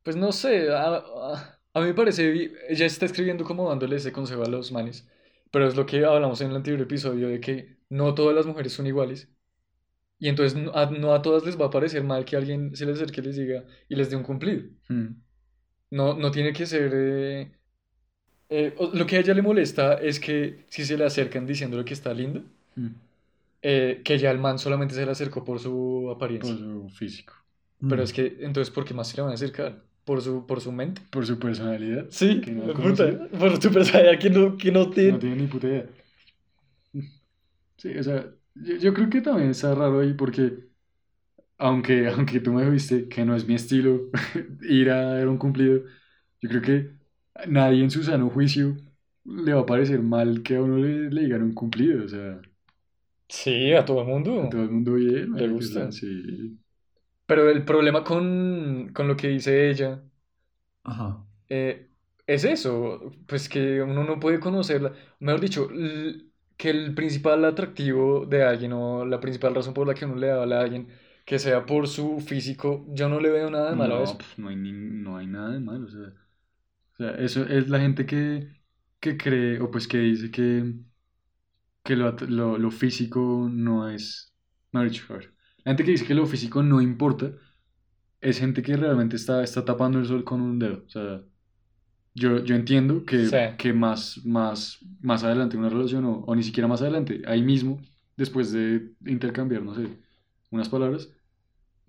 pues 0.04 0.16
no 0.16 0.32
sé, 0.32 0.70
a, 0.72 0.96
a- 0.98 1.61
a 1.74 1.80
mí 1.82 1.88
me 1.88 1.94
parece, 1.94 2.52
ella 2.70 2.86
está 2.86 3.06
escribiendo 3.06 3.44
como 3.46 3.70
dándole 3.70 3.98
ese 3.98 4.12
consejo 4.12 4.44
a 4.44 4.48
los 4.50 4.72
manes, 4.72 5.08
pero 5.52 5.68
es 5.68 5.76
lo 5.76 5.86
que 5.86 6.06
hablamos 6.06 6.42
en 6.42 6.50
el 6.52 6.56
anterior 6.58 6.82
episodio 6.82 7.28
de 7.30 7.40
que 7.40 7.78
no 7.90 8.14
todas 8.16 8.36
las 8.36 8.46
mujeres 8.46 8.74
son 8.74 8.88
iguales. 8.88 9.30
Y 10.20 10.30
entonces 10.30 10.58
no 10.62 10.72
a, 10.76 10.88
no 10.92 11.14
a 11.14 11.22
todas 11.22 11.46
les 11.46 11.60
va 11.60 11.68
a 11.68 11.70
parecer 11.72 12.04
mal 12.04 12.26
que 12.26 12.38
alguien 12.38 12.76
se 12.76 12.86
les 12.86 12.96
acerque 12.98 13.22
y 13.22 13.26
les 13.26 13.36
diga 13.38 13.66
y 13.90 13.96
les 13.96 14.10
dé 14.10 14.16
un 14.18 14.24
cumplido. 14.24 14.64
Hmm. 14.90 15.22
No, 15.90 16.14
no 16.16 16.32
tiene 16.32 16.54
que 16.54 16.66
ser... 16.66 16.92
eh, 16.94 17.52
eh, 18.50 18.76
lo 18.94 19.06
que 19.08 19.18
a 19.18 19.20
ella 19.22 19.34
le 19.34 19.42
molesta 19.42 19.96
es 19.96 20.20
que 20.20 20.66
si 20.70 20.86
se 20.86 20.98
le 20.98 21.06
acercan 21.06 21.46
diciéndole 21.48 21.86
que 21.86 21.94
está 21.94 22.14
linda, 22.14 22.44
Hmm. 22.78 22.96
eh, 23.62 24.02
que 24.04 24.18
ya 24.18 24.32
el 24.32 24.40
man 24.40 24.58
solamente 24.60 24.96
se 24.96 25.06
le 25.06 25.12
acercó 25.12 25.44
por 25.44 25.60
su 25.60 26.10
Por 26.10 26.16
apariencia. 26.16 26.56
su 26.58 26.90
físico, 26.90 27.34
Pero 27.88 28.02
Mm. 28.02 28.06
es 28.06 28.14
que, 28.14 28.38
entonces, 28.42 28.74
¿por 28.74 28.86
qué 28.86 28.94
más 28.94 29.08
se 29.10 29.18
le 29.18 29.24
van 29.24 29.32
a 29.32 29.36
acercar? 29.36 29.84
¿Por 30.06 30.22
su, 30.22 30.46
por 30.46 30.62
su 30.62 30.72
mente? 30.72 31.02
por 31.10 31.26
su 31.26 31.38
personalidad. 31.40 32.06
Sí, 32.10 32.42
Que 32.42 32.52
no 32.52 32.74
puta, 32.74 33.06
por 33.40 33.58
tu 33.60 33.72
personalidad 33.72 34.20
que 34.20 34.30
no, 34.30 34.58
que 34.58 34.72
no 34.72 34.90
tiene... 34.90 35.12
No 35.14 35.20
tiene 35.20 35.36
ni 35.38 35.48
puta 35.48 35.68
idea. 35.68 35.86
Sí, 37.78 37.98
o 37.98 38.04
sea, 38.04 38.26
yo, 38.54 38.76
yo 38.78 38.94
creo 38.94 39.10
que 39.10 39.22
también 39.22 39.50
está 39.52 39.74
raro 39.74 40.00
ahí 40.02 40.14
porque, 40.14 40.70
aunque, 41.58 42.08
aunque 42.10 42.40
tú 42.40 42.54
me 42.54 42.66
dijiste 42.66 43.08
que 43.10 43.26
no 43.26 43.36
es 43.36 43.48
mi 43.48 43.56
estilo 43.56 44.10
ir 44.64 44.90
a 44.92 45.16
dar 45.16 45.28
un 45.28 45.38
cumplido, 45.38 45.84
yo 46.42 46.50
creo 46.50 46.62
que 46.62 46.98
nadie 47.48 47.84
en 47.84 47.92
su 47.92 48.04
sano 48.04 48.30
juicio 48.30 48.78
le 49.26 49.54
va 49.54 49.62
a 49.62 49.66
parecer 49.66 50.02
mal 50.02 50.44
que 50.44 50.58
a 50.58 50.62
uno 50.64 50.78
le, 50.78 51.10
le 51.12 51.22
digan 51.24 51.44
un 51.44 51.54
cumplido, 51.54 52.06
o 52.06 52.10
sea, 52.10 52.42
Sí, 53.30 53.74
a 53.74 53.84
todo 53.86 54.02
el 54.02 54.08
mundo. 54.08 54.42
a 54.44 54.50
todo 54.50 54.64
el 54.64 54.70
mundo 54.72 54.94
bien, 54.94 55.34
Le 55.36 55.48
gusta. 55.48 55.92
sí. 55.92 56.60
Pero 57.32 57.50
el 57.50 57.64
problema 57.66 58.04
con, 58.04 58.92
con 58.94 59.08
lo 59.08 59.16
que 59.18 59.30
dice 59.30 59.70
ella 59.70 60.04
Ajá. 60.84 61.26
eh, 61.50 61.90
es 62.28 62.44
eso, 62.46 63.12
pues 63.28 63.50
que 63.50 63.82
uno 63.82 64.04
no 64.04 64.20
puede 64.20 64.40
conocerla. 64.40 64.94
Mejor 65.20 65.42
dicho, 65.42 65.68
que 66.58 66.70
el 66.70 66.94
principal 66.96 67.44
atractivo 67.46 68.26
de 68.26 68.44
alguien 68.44 68.74
o 68.74 69.06
la 69.06 69.20
principal 69.20 69.56
razón 69.56 69.74
por 69.74 69.88
la 69.88 69.94
que 69.96 70.06
uno 70.06 70.16
le 70.16 70.32
habla 70.32 70.60
a 70.60 70.62
alguien, 70.64 70.88
que 71.26 71.40
sea 71.40 71.66
por 71.66 71.88
su 71.88 72.20
físico, 72.22 72.86
yo 72.90 73.10
no 73.10 73.20
le 73.20 73.30
veo 73.32 73.50
nada 73.50 73.70
de 73.72 73.76
malo 73.76 73.96
a 73.98 74.02
No, 74.02 74.04
eso. 74.04 74.18
pues, 74.18 74.38
no 74.38 74.50
hay, 74.50 74.56
ni- 74.56 74.72
no 74.72 75.18
hay 75.18 75.28
nada 75.28 75.52
de 75.52 75.60
malo, 75.60 75.86
o 75.88 75.90
sea, 75.90 76.00
o 76.94 76.98
sea, 76.98 77.12
eso 77.26 77.46
es 77.46 77.70
la 77.70 77.80
gente 77.80 78.06
que, 78.06 78.62
que 79.00 79.18
cree, 79.18 79.60
o 79.62 79.72
pues 79.72 79.88
que 79.88 79.98
dice 80.00 80.32
que, 80.32 80.76
que 81.84 81.96
lo, 81.96 82.12
lo, 82.28 82.58
lo 82.58 82.72
físico 82.72 83.48
no 83.52 83.90
es, 83.90 84.34
mejor 84.72 84.90
dicho, 84.90 85.06
a 85.14 85.18
ver, 85.18 85.34
la 85.64 85.72
gente 85.72 85.84
que 85.86 85.92
dice 85.92 86.06
que 86.06 86.14
lo 86.16 86.26
físico 86.28 86.64
no 86.64 86.82
importa, 86.82 87.34
es 88.22 88.40
gente 88.40 88.62
que 88.64 88.78
realmente 88.78 89.16
está, 89.18 89.44
está 89.44 89.66
tapando 89.66 90.00
el 90.00 90.06
sol 90.08 90.24
con 90.24 90.42
un 90.42 90.60
dedo, 90.60 90.84
o 90.86 90.90
sea, 90.90 91.22
yo, 92.14 92.44
yo 92.44 92.56
entiendo 92.56 93.06
que, 93.06 93.30
Sí. 93.30 93.38
que 93.58 93.74
más, 93.74 94.20
más, 94.26 94.80
más 95.02 95.24
adelante 95.24 95.56
en 95.56 95.62
una 95.62 95.70
relación, 95.70 96.06
o, 96.06 96.20
o 96.26 96.36
ni 96.36 96.44
siquiera 96.44 96.68
más 96.68 96.82
adelante, 96.82 97.22
ahí 97.28 97.42
mismo, 97.44 97.82
después 98.18 98.52
de 98.52 98.94
intercambiar, 99.06 99.64
no 99.64 99.76
sé, 99.76 99.88
unas 100.52 100.70
palabras, 100.70 101.10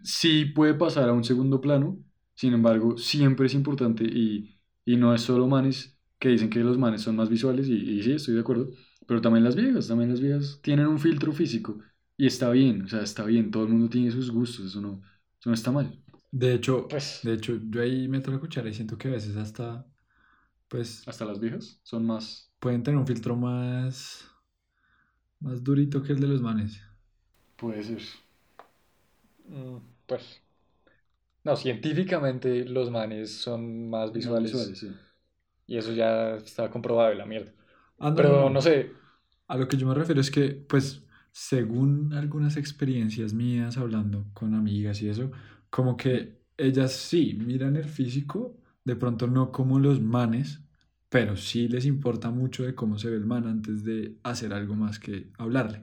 sí 0.02 0.46
puede 0.46 0.74
pasar 0.74 1.08
a 1.08 1.12
un 1.12 1.24
segundo 1.24 1.60
plano, 1.60 1.98
sin 2.34 2.52
embargo, 2.54 2.96
siempre 2.98 3.46
es 3.46 3.54
importante 3.54 4.04
y, 4.04 4.58
y 4.84 4.96
no 4.96 5.14
es 5.14 5.22
solo 5.22 5.46
manes 5.46 5.98
que 6.18 6.28
dicen 6.30 6.50
que 6.50 6.60
los 6.60 6.78
manes 6.78 7.02
son 7.02 7.16
más 7.16 7.28
visuales 7.28 7.68
y, 7.68 7.74
y 7.74 8.02
sí, 8.02 8.12
estoy 8.12 8.34
de 8.34 8.40
acuerdo, 8.40 8.70
pero 9.06 9.20
también 9.20 9.44
las 9.44 9.56
viejas, 9.56 9.88
también 9.88 10.10
las 10.10 10.20
viejas 10.20 10.60
tienen 10.62 10.86
un 10.86 10.98
filtro 10.98 11.32
físico 11.32 11.78
y 12.22 12.26
está 12.26 12.50
bien, 12.50 12.82
o 12.84 12.88
sea, 12.88 13.02
está 13.02 13.24
bien, 13.24 13.50
todo 13.50 13.64
el 13.64 13.70
mundo 13.70 13.88
tiene 13.90 14.10
sus 14.10 14.30
gustos, 14.30 14.66
eso 14.66 14.80
no, 14.80 15.02
eso 15.40 15.50
no 15.50 15.54
está 15.54 15.70
mal. 15.72 15.98
De 16.30 16.54
hecho, 16.54 16.88
Pues, 16.88 17.08
de 17.22 17.34
hecho, 17.34 17.58
yo 17.70 17.82
ahí 17.82 18.08
meto 18.08 18.30
la 18.30 18.38
cuchara 18.40 18.68
y 18.68 18.74
siento 18.74 18.98
que 18.98 19.08
a 19.08 19.12
veces 19.12 19.36
hasta, 19.36 19.86
pues, 20.68 21.04
Hasta 21.06 21.24
las 21.24 21.38
viejas 21.38 21.78
son 21.84 22.04
más... 22.06 22.52
pueden 22.60 22.82
tener 22.82 22.98
un 22.98 23.06
filtro 23.06 23.36
más, 23.36 24.26
más 25.40 25.62
durito 25.62 26.02
que 26.02 26.12
el 26.14 26.20
de 26.20 26.26
los 26.26 26.40
manes. 26.40 26.80
Puede 27.56 27.82
ser. 27.82 28.02
mm, 29.48 29.78
pues, 30.06 30.42
no, 31.44 31.56
científicamente 31.56 32.64
los 32.64 32.90
manes 32.90 33.36
son 33.40 33.90
más 33.90 34.12
visuales. 34.12 34.52
Visuales, 34.52 34.78
sí. 34.78 34.88
Y 35.66 35.78
eso 35.78 35.92
ya 35.92 36.36
está 36.36 36.70
comprobado, 36.70 37.14
la 37.14 37.26
mierda. 37.26 37.52
Ah, 37.98 38.10
no, 38.10 38.16
Pero 38.16 38.50
no 38.50 38.60
sé, 38.60 38.92
A 39.48 39.56
lo 39.56 39.68
que 39.68 39.76
yo 39.76 39.86
me 39.86 39.94
refiero 39.94 40.20
es 40.20 40.30
que, 40.30 40.50
pues, 40.68 41.04
según 41.32 42.12
algunas 42.12 42.56
experiencias 42.56 43.32
mías 43.32 43.78
hablando 43.78 44.26
con 44.34 44.54
amigas 44.54 45.00
y 45.02 45.08
eso, 45.08 45.32
como 45.70 45.96
que 45.96 46.42
ellas 46.58 46.92
sí 46.92 47.38
miran 47.44 47.76
el 47.76 47.86
físico, 47.86 48.56
de 48.84 48.96
pronto 48.96 49.26
no 49.26 49.50
como 49.50 49.78
los 49.78 50.00
manes, 50.00 50.60
pero 51.08 51.36
sí 51.36 51.68
les 51.68 51.86
importa 51.86 52.30
mucho 52.30 52.64
de 52.64 52.74
cómo 52.74 52.98
se 52.98 53.10
ve 53.10 53.16
el 53.16 53.26
man 53.26 53.46
antes 53.46 53.82
de 53.82 54.18
hacer 54.22 54.52
algo 54.52 54.74
más 54.74 54.98
que 54.98 55.30
hablarle. 55.38 55.80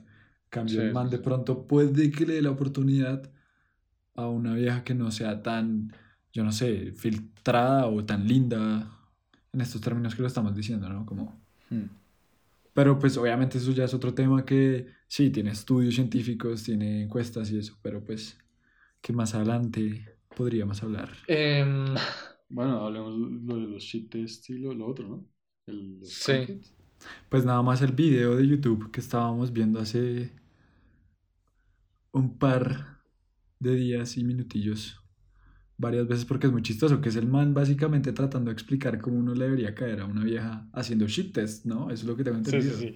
Cambio, 0.50 0.82
Sí, 0.82 0.88
el 0.88 0.94
man 0.94 1.10
de 1.10 1.20
pronto 1.20 1.68
puede 1.68 2.12
que 2.12 2.26
le 2.26 2.36
dé 2.36 2.42
la 2.42 2.52
oportunidad 2.52 3.30
a 4.16 4.28
una 4.28 4.54
vieja 4.54 4.84
que 4.84 4.94
no 4.94 5.12
sea 5.12 5.42
tan, 5.42 5.94
yo 6.32 6.44
no 6.44 6.52
sé, 6.52 6.94
filtrada 6.96 7.88
o 7.88 8.06
tan 8.06 8.28
linda 8.28 8.92
en 9.52 9.62
estos 9.62 9.82
términos 9.82 10.16
que 10.16 10.22
lo 10.22 10.28
estamos 10.28 10.56
diciendo, 10.56 10.90
¿no? 10.90 11.06
Como... 11.06 11.40
Hmm. 11.70 11.99
Pero 12.74 13.00
pues 13.00 13.18
obviamente 13.18 13.58
eso 13.58 13.72
ya 13.72 13.86
es 13.86 13.94
otro 13.94 14.14
tema 14.14 14.46
que 14.46 14.88
sí, 15.08 15.30
tiene 15.32 15.52
estudios 15.52 15.96
científicos, 15.96 16.64
tiene 16.64 17.04
encuestas 17.04 17.52
y 17.52 17.60
eso, 17.60 17.78
pero 17.82 18.04
pues 18.04 18.38
que 19.02 19.14
más 19.14 19.36
adelante 19.36 20.18
podríamos 20.36 20.84
hablar. 20.84 21.12
Em, 21.28 21.96
Bueno, 22.50 22.86
hablemos 22.86 23.14
lo 23.16 23.56
de 23.58 23.68
los 23.68 23.84
shit 23.84 24.10
tests 24.12 24.50
y 24.50 24.58
lo, 24.58 24.74
lo 24.74 24.88
otro, 24.88 25.08
¿no? 25.08 25.28
El, 25.68 26.00
los 26.00 26.18
Sí. 26.18 26.32
conflicts. 26.32 26.76
Pues 27.30 27.46
nada 27.46 27.62
más 27.64 27.82
el 27.82 27.94
video 27.94 28.36
de 28.36 28.48
YouTube 28.48 28.92
que 28.92 29.00
estábamos 29.02 29.54
viendo 29.54 29.80
hace 29.80 30.34
un 32.12 32.38
par 32.38 33.00
de 33.60 33.76
días 33.76 34.18
y 34.18 34.24
minutillos 34.24 34.99
varias 35.80 36.08
veces 36.08 36.26
porque 36.26 36.48
es 36.48 36.54
muy 36.54 36.64
chistoso, 36.64 37.02
que 37.02 37.10
es 37.10 37.18
el 37.18 37.28
man 37.28 37.54
básicamente 37.56 38.14
tratando 38.14 38.52
de 38.52 38.54
explicar 38.56 39.02
cómo 39.02 39.20
uno 39.20 39.36
le 39.36 39.46
debería 39.46 39.76
caer 39.76 40.02
a 40.02 40.06
una 40.06 40.24
vieja 40.26 40.70
haciendo 40.74 41.08
shit 41.08 41.34
test, 41.34 41.66
¿no? 41.66 41.86
Eso 41.92 42.04
es 42.04 42.06
lo 42.06 42.18
que 42.18 42.26
tengo 42.26 42.38
sí, 42.44 42.62
entendido. 42.62 42.78
sí, 42.80 42.96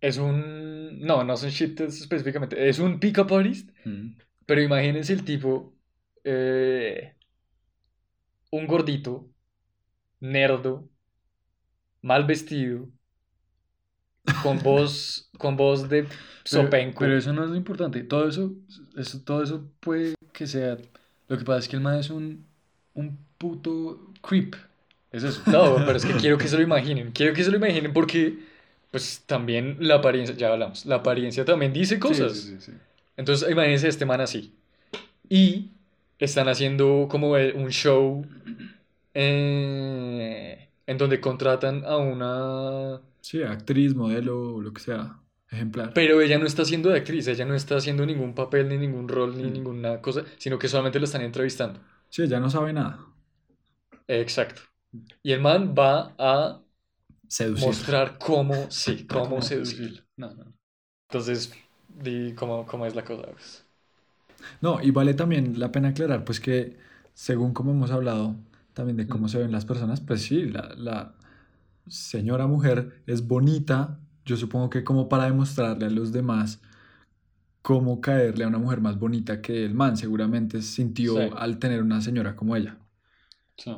Es 0.00 0.18
un... 0.18 1.00
No, 1.00 1.24
no 1.24 1.36
son 1.36 1.50
shit 1.50 1.76
tests 1.76 2.02
específicamente. 2.02 2.68
Es 2.68 2.78
un 2.78 3.00
pick-up 3.00 3.32
artist, 3.34 3.70
Hmm. 3.84 4.16
pero 4.46 4.62
imagínense 4.62 5.12
el 5.12 5.24
tipo... 5.24 5.76
eh, 6.24 7.16
un 8.50 8.66
gordito, 8.66 9.30
nerdo, 10.20 10.90
mal 12.02 12.24
vestido, 12.26 12.88
con 14.38 14.58
voz, 14.62 15.30
con 15.38 15.56
voz 15.56 15.88
de 15.88 16.06
Pero, 16.48 16.70
sopenco. 16.70 16.98
pero 16.98 17.16
eso 17.16 17.32
no 17.32 17.44
es 17.44 17.50
lo 17.50 17.56
importante. 17.56 18.02
Todo 18.04 18.28
eso, 18.28 18.54
eso, 18.96 19.22
todo 19.24 19.42
eso 19.42 19.72
puede 19.80 20.14
que 20.32 20.46
sea. 20.46 20.78
Lo 21.28 21.38
que 21.38 21.44
pasa 21.44 21.58
es 21.60 21.68
que 21.68 21.76
el 21.76 21.82
man 21.82 21.98
es 21.98 22.10
un, 22.10 22.44
un 22.94 23.18
puto 23.38 24.12
creep. 24.22 24.54
Es 25.12 25.22
eso. 25.22 25.42
No, 25.46 25.76
pero 25.84 25.96
es 25.96 26.04
que 26.04 26.14
quiero 26.14 26.38
que 26.38 26.48
se 26.48 26.56
lo 26.56 26.62
imaginen. 26.62 27.12
Quiero 27.12 27.32
que 27.32 27.42
se 27.42 27.50
lo 27.50 27.56
imaginen 27.56 27.92
porque, 27.92 28.38
pues 28.90 29.22
también 29.26 29.76
la 29.80 29.96
apariencia, 29.96 30.36
ya 30.36 30.52
hablamos, 30.52 30.84
la 30.86 30.96
apariencia 30.96 31.44
también 31.44 31.72
dice 31.72 31.98
cosas. 31.98 32.32
Sí, 32.32 32.40
sí, 32.40 32.56
sí, 32.60 32.72
sí. 32.72 32.72
Entonces, 33.16 33.50
imagínense 33.50 33.88
este 33.88 34.04
man 34.04 34.20
así. 34.20 34.52
Y 35.28 35.70
están 36.18 36.48
haciendo 36.48 37.08
como 37.10 37.32
un 37.32 37.70
show 37.70 38.26
eh, 39.14 40.68
en 40.86 40.98
donde 40.98 41.20
contratan 41.20 41.84
a 41.84 41.96
una... 41.96 43.00
Sí, 43.20 43.42
actriz, 43.42 43.94
modelo, 43.94 44.60
lo 44.60 44.72
que 44.72 44.80
sea, 44.80 45.16
ejemplar. 45.56 45.92
Pero 45.92 46.20
ella 46.20 46.38
no 46.38 46.46
está 46.46 46.62
haciendo 46.62 46.90
de 46.90 46.98
actriz, 46.98 47.26
ella 47.26 47.44
no 47.44 47.54
está 47.56 47.76
haciendo 47.76 48.06
ningún 48.06 48.34
papel, 48.36 48.68
ni 48.68 48.78
ningún 48.78 49.08
rol, 49.08 49.36
ni 49.36 49.42
Mm. 49.42 49.50
ninguna 49.50 50.00
cosa, 50.00 50.24
sino 50.38 50.58
que 50.60 50.68
solamente 50.68 50.98
lo 51.00 51.06
están 51.06 51.22
entrevistando. 51.22 51.80
Sí, 52.08 52.22
ella 52.22 52.40
no 52.40 52.50
sabe 52.50 52.72
nada. 52.72 52.98
Exacto. 54.08 54.62
Y 55.22 55.32
el 55.32 55.40
man 55.40 55.74
va 55.78 56.14
a 56.18 56.62
Seducir. 57.28 57.66
mostrar 57.66 58.18
cómo, 58.18 58.70
sí, 58.70 59.06
cómo 59.06 59.42
seducir. 59.42 59.78
seducir. 59.78 60.06
No, 60.16 60.34
no. 60.34 60.54
Entonces, 61.08 61.52
di 61.88 62.34
cómo, 62.34 62.64
cómo 62.66 62.86
es 62.86 62.94
la 62.94 63.04
cosa. 63.04 63.26
pues. 63.32 63.66
No, 64.60 64.80
y 64.82 64.90
vale 64.90 65.14
también 65.14 65.58
la 65.58 65.72
pena 65.72 65.88
aclarar, 65.88 66.24
pues 66.24 66.40
que 66.40 66.76
según 67.14 67.52
como 67.54 67.70
hemos 67.72 67.90
hablado 67.90 68.36
también 68.74 68.96
de 68.96 69.08
cómo 69.08 69.28
se 69.28 69.38
ven 69.38 69.52
las 69.52 69.64
personas, 69.64 70.00
pues 70.00 70.22
sí, 70.22 70.46
la, 70.46 70.74
la 70.76 71.14
señora 71.88 72.46
mujer 72.46 73.02
es 73.06 73.26
bonita, 73.26 74.00
yo 74.26 74.36
supongo 74.36 74.68
que 74.68 74.84
como 74.84 75.08
para 75.08 75.24
demostrarle 75.24 75.86
a 75.86 75.90
los 75.90 76.12
demás 76.12 76.60
cómo 77.62 78.00
caerle 78.00 78.44
a 78.44 78.48
una 78.48 78.58
mujer 78.58 78.80
más 78.80 78.98
bonita 78.98 79.40
que 79.40 79.64
el 79.64 79.74
man, 79.74 79.96
seguramente 79.96 80.62
sintió 80.62 81.16
Sí. 81.16 81.30
al 81.36 81.58
tener 81.58 81.82
una 81.82 82.00
señora 82.00 82.36
como 82.36 82.54
ella. 82.54 82.78
Sí. 83.56 83.74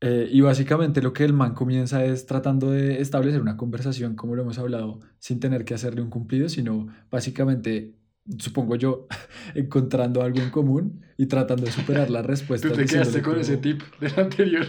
Eh, 0.00 0.28
y 0.32 0.40
básicamente 0.40 1.02
lo 1.02 1.12
que 1.12 1.24
el 1.24 1.32
man 1.34 1.52
comienza 1.54 2.04
es 2.04 2.24
tratando 2.26 2.70
de 2.70 3.00
establecer 3.02 3.40
una 3.42 3.56
conversación, 3.58 4.16
como 4.16 4.34
lo 4.34 4.42
hemos 4.42 4.58
hablado, 4.58 5.00
sin 5.18 5.38
tener 5.40 5.64
que 5.66 5.74
hacerle 5.74 6.00
un 6.00 6.08
cumplido, 6.10 6.48
sino 6.48 6.88
básicamente, 7.10 7.94
supongo 8.38 8.76
yo, 8.76 9.06
encontrando 9.54 10.22
algo 10.22 10.40
en 10.40 10.50
común 10.50 11.02
y 11.18 11.26
tratando 11.26 11.64
de 11.66 11.72
superar 11.72 12.08
las 12.10 12.24
respuestas. 12.32 12.72
Tú 12.72 12.78
te 12.78 12.86
quedaste 12.86 13.20
con 13.22 13.32
como- 13.32 13.42
ese 13.42 13.58
tip 13.58 13.82
del 14.00 14.18
anterior. 14.18 14.66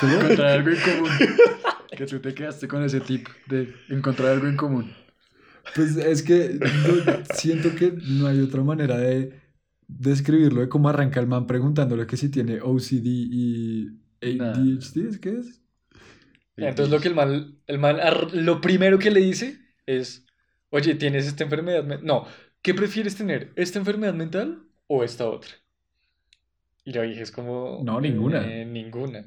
¿Cómo? 0.00 0.12
Encontrar 0.14 0.48
algo 0.52 0.70
en 0.70 0.76
común. 0.76 1.10
Que 1.96 2.06
tú 2.06 2.20
te 2.20 2.34
quedaste 2.34 2.68
con 2.68 2.82
ese 2.82 3.00
tip 3.00 3.28
de 3.46 3.74
encontrar 3.88 4.32
algo 4.32 4.46
en 4.46 4.56
común. 4.56 4.92
Pues 5.74 5.96
es 5.96 6.22
que 6.22 6.58
siento 7.34 7.74
que 7.74 7.92
no 7.92 8.26
hay 8.26 8.40
otra 8.40 8.62
manera 8.62 8.98
de 8.98 9.40
describirlo 9.86 10.60
de 10.60 10.68
cómo 10.68 10.88
arranca 10.88 11.20
el 11.20 11.26
man 11.26 11.46
preguntándole 11.46 12.06
que 12.06 12.16
si 12.16 12.28
tiene 12.30 12.60
OCD 12.60 13.04
y 13.06 13.88
ADHD, 14.20 15.08
¿es 15.08 15.18
qué 15.18 15.30
es? 15.38 15.60
Entonces 16.56 16.90
lo 16.90 17.00
que 17.00 17.08
el 17.08 17.14
man, 17.14 17.58
el 17.66 17.78
man 17.78 17.98
lo 18.32 18.60
primero 18.60 18.98
que 18.98 19.10
le 19.10 19.20
dice 19.20 19.58
es, 19.86 20.26
oye, 20.70 20.94
¿tienes 20.94 21.26
esta 21.26 21.44
enfermedad? 21.44 22.00
No, 22.02 22.26
¿qué 22.62 22.74
prefieres 22.74 23.16
tener? 23.16 23.52
¿Esta 23.56 23.78
enfermedad 23.78 24.14
mental 24.14 24.62
o 24.86 25.02
esta 25.02 25.28
otra? 25.28 25.50
Y 26.84 26.92
la 26.92 27.02
vieja 27.02 27.22
es 27.22 27.32
como... 27.32 27.80
No, 27.82 28.00
ninguna. 28.00 28.46
"Eh, 28.46 28.66
ninguna. 28.66 29.24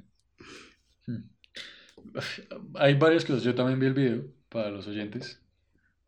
Hay 2.75 2.95
varias 2.95 3.25
cosas. 3.25 3.43
Yo 3.43 3.55
también 3.55 3.79
vi 3.79 3.87
el 3.87 3.93
video 3.93 4.25
para 4.49 4.69
los 4.71 4.87
oyentes. 4.87 5.41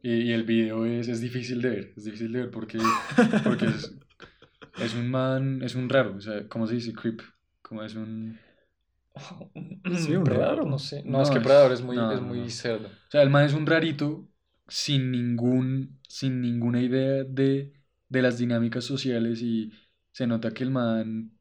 Y, 0.01 0.11
y 0.13 0.31
el 0.33 0.43
video 0.43 0.85
es, 0.85 1.07
es 1.07 1.21
difícil 1.21 1.61
de 1.61 1.69
ver. 1.69 1.93
Es 1.97 2.05
difícil 2.05 2.31
de 2.33 2.39
ver 2.41 2.51
porque, 2.51 2.79
porque 3.43 3.65
es, 3.67 3.93
es 4.77 4.95
un 4.95 5.09
man, 5.11 5.61
es 5.63 5.75
un 5.75 5.89
raro. 5.89 6.15
O 6.17 6.21
sea, 6.21 6.47
¿cómo 6.47 6.67
se 6.67 6.75
dice? 6.75 6.93
Creep. 6.93 7.21
Como 7.61 7.83
es 7.83 7.95
un... 7.95 8.39
Sí, 9.97 10.15
un 10.15 10.23
Predador, 10.23 10.57
raro. 10.57 10.65
no 10.65 10.79
sé. 10.79 11.03
No, 11.05 11.17
No, 11.17 11.21
es 11.21 11.29
que 11.29 11.39
Predador 11.41 11.71
es 11.73 11.81
muy, 11.81 11.95
no, 11.95 12.11
es 12.11 12.21
muy 12.21 12.39
no. 12.41 12.49
cerdo. 12.49 12.87
O 12.87 13.11
sea, 13.11 13.21
el 13.23 13.29
man 13.29 13.45
es 13.45 13.53
un 13.53 13.65
rarito 13.65 14.27
sin 14.67 15.11
ningún, 15.11 15.99
sin 16.07 16.41
ninguna 16.41 16.81
idea 16.81 17.23
de, 17.23 17.73
de 18.07 18.21
las 18.21 18.37
dinámicas 18.37 18.85
sociales 18.85 19.41
y 19.41 19.73
se 20.11 20.27
nota 20.27 20.51
que 20.53 20.63
el 20.63 20.71
man 20.71 21.38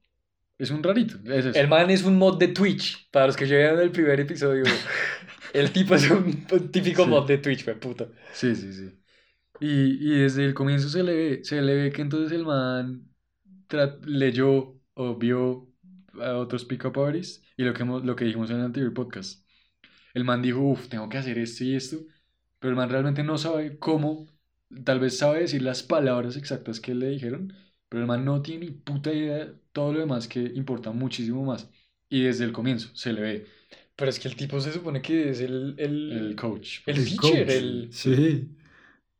es 0.58 0.70
un 0.70 0.82
rarito. 0.82 1.18
Es 1.24 1.46
eso. 1.46 1.58
El 1.58 1.68
man 1.68 1.90
es 1.90 2.04
un 2.04 2.16
mod 2.18 2.38
de 2.38 2.48
Twitch. 2.48 3.08
Para 3.10 3.26
los 3.26 3.36
que 3.36 3.46
llegaron 3.46 3.80
el 3.80 3.90
primer 3.90 4.18
episodio, 4.20 4.64
el 5.52 5.70
tipo 5.72 5.94
es 5.94 6.10
un, 6.10 6.46
típico 6.70 7.04
Sí. 7.04 7.10
mod 7.10 7.26
de 7.26 7.38
Twitch, 7.38 7.64
fue 7.64 7.74
puta. 7.76 8.08
Sí, 8.32 8.54
sí, 8.54 8.72
sí. 8.72 8.90
Y, 9.60 10.12
y 10.12 10.18
desde 10.20 10.44
el 10.44 10.54
comienzo 10.54 10.88
se 10.88 11.02
le 11.02 11.14
ve, 11.14 11.40
se 11.44 11.60
le 11.62 11.74
ve 11.74 11.92
que 11.92 12.02
entonces 12.02 12.32
el 12.32 12.44
man 12.44 13.08
leyó 14.06 14.80
o 14.94 15.16
vio 15.16 15.68
a 16.20 16.34
otros 16.36 16.64
pick-up 16.64 16.98
artists 16.98 17.44
y 17.56 17.64
lo 17.64 17.74
que, 17.74 17.84
lo 17.84 18.16
que 18.16 18.24
dijimos 18.24 18.50
en 18.50 18.56
el 18.58 18.64
anterior 18.66 18.94
podcast. 18.94 19.44
El 20.14 20.24
man 20.24 20.42
dijo, 20.42 20.60
uff, 20.60 20.88
tengo 20.88 21.08
que 21.08 21.18
hacer 21.18 21.38
esto 21.38 21.64
y 21.64 21.74
esto, 21.74 21.98
pero 22.58 22.70
el 22.70 22.76
man 22.76 22.90
realmente 22.90 23.22
no 23.22 23.38
sabe 23.38 23.78
cómo, 23.78 24.26
tal 24.84 25.00
vez 25.00 25.18
sabe 25.18 25.40
decir 25.40 25.62
las 25.62 25.82
palabras 25.82 26.36
exactas 26.36 26.80
que 26.80 26.94
le 26.94 27.08
dijeron, 27.08 27.52
pero 27.88 28.02
el 28.02 28.06
man 28.06 28.24
no 28.24 28.42
tiene 28.42 28.66
ni 28.66 28.70
puta 28.72 29.12
idea 29.12 29.36
de 29.46 29.54
todo 29.72 29.92
lo 29.92 30.00
demás 30.00 30.28
que 30.28 30.40
importa 30.40 30.90
muchísimo 30.92 31.44
más. 31.44 31.68
Y 32.08 32.22
desde 32.22 32.44
el 32.44 32.52
comienzo 32.52 32.90
se 32.94 33.12
le 33.12 33.20
ve 33.20 33.46
Pero 33.96 34.10
es 34.10 34.18
que 34.18 34.28
el 34.28 34.36
tipo 34.36 34.60
se 34.60 34.72
supone 34.72 35.02
que 35.02 35.30
es 35.30 35.40
el, 35.40 35.74
el, 35.78 36.12
el 36.12 36.36
coach. 36.36 36.78
el 36.86 36.96
El 36.98 37.04
teacher, 37.04 37.46
coach. 37.46 37.50
el, 37.56 37.88
Sí. 37.92 38.56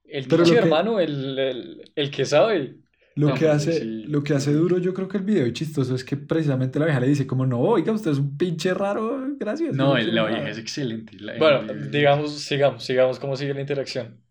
el 0.05 0.27
Pero 0.29 0.39
lo 0.39 0.45
teacher, 0.45 0.61
que- 0.63 0.65
hermano, 0.67 1.01
el, 1.01 1.39
el, 1.39 1.93
el 1.95 2.11
que 2.11 2.25
sabe. 2.25 2.77
Lo 3.15 3.31
No, 3.31 3.35
que 3.35 3.49
hace, 3.49 3.73
sí. 3.81 4.05
lo 4.05 4.23
que 4.23 4.35
hace 4.35 4.53
duro, 4.53 4.79
yo 4.79 4.95
creo 4.95 5.09
que 5.09 5.17
el 5.19 5.25
video 5.25 5.45
es 5.47 5.53
chistoso 5.53 5.95
es 5.95 6.05
que 6.05 6.17
precisamente 6.17 6.79
la 6.79 6.85
vieja 6.87 7.01
le 7.01 7.09
dice 7.09 7.27
como, 7.27 7.47
no, 7.47 7.59
oiga, 7.61 7.93
usted 7.93 8.13
es 8.13 8.19
un 8.19 8.37
pinche 8.39 8.73
raro, 8.75 9.27
gracias. 9.39 9.75
No, 9.75 9.97
la 9.99 10.13
nada". 10.13 10.29
vieja 10.29 10.51
es 10.51 10.59
excelente. 10.59 11.19
la- 11.19 11.37
Bueno, 11.37 11.61
el- 11.73 11.91
digamos, 11.91 12.33
sigamos, 12.41 12.85
sigamos 12.85 13.19
cómo 13.19 13.37
sigue 13.37 13.55
la 13.55 13.61
interacción. 13.61 14.23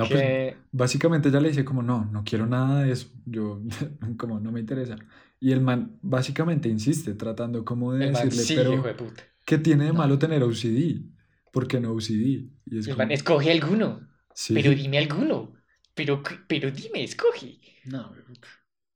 No, 0.00 0.08
pues 0.08 0.56
básicamente 0.72 1.28
ella 1.28 1.40
le 1.40 1.48
dice 1.48 1.64
como, 1.64 1.82
no, 1.82 2.04
no 2.06 2.24
quiero 2.24 2.46
nada 2.46 2.82
de 2.84 2.92
eso, 2.92 3.08
yo 3.26 3.62
como 4.18 4.40
no 4.40 4.52
me 4.52 4.60
interesa. 4.60 4.96
Y 5.38 5.52
el 5.52 5.60
man 5.60 5.98
básicamente 6.02 6.68
insiste 6.68 7.14
tratando 7.14 7.64
como 7.64 7.92
de 7.94 8.06
el 8.06 8.12
man 8.12 8.28
decirle, 8.28 8.42
sí, 8.44 8.54
pero 8.56 8.74
hijo 8.74 8.86
de 8.86 8.94
puta. 8.94 9.22
¿qué 9.44 9.58
tiene 9.58 9.84
de 9.84 9.92
No. 9.92 9.98
malo 9.98 10.18
tener 10.18 10.42
OCD? 10.42 11.02
¿Por 11.52 11.66
qué 11.66 11.80
no 11.80 11.92
OCD? 11.92 12.50
Y 12.66 12.78
es 12.78 12.86
El 12.86 12.94
como, 12.94 12.98
man, 12.98 13.10
escoge 13.10 13.50
alguno, 13.50 14.08
sí, 14.34 14.54
pero 14.54 14.70
dime 14.70 14.98
alguno. 14.98 15.54
Pero, 15.94 16.22
pero 16.46 16.70
dime, 16.70 17.02
escoge. 17.04 17.58
No, 17.84 18.08
güey, 18.10 18.22
puta. 18.22 18.48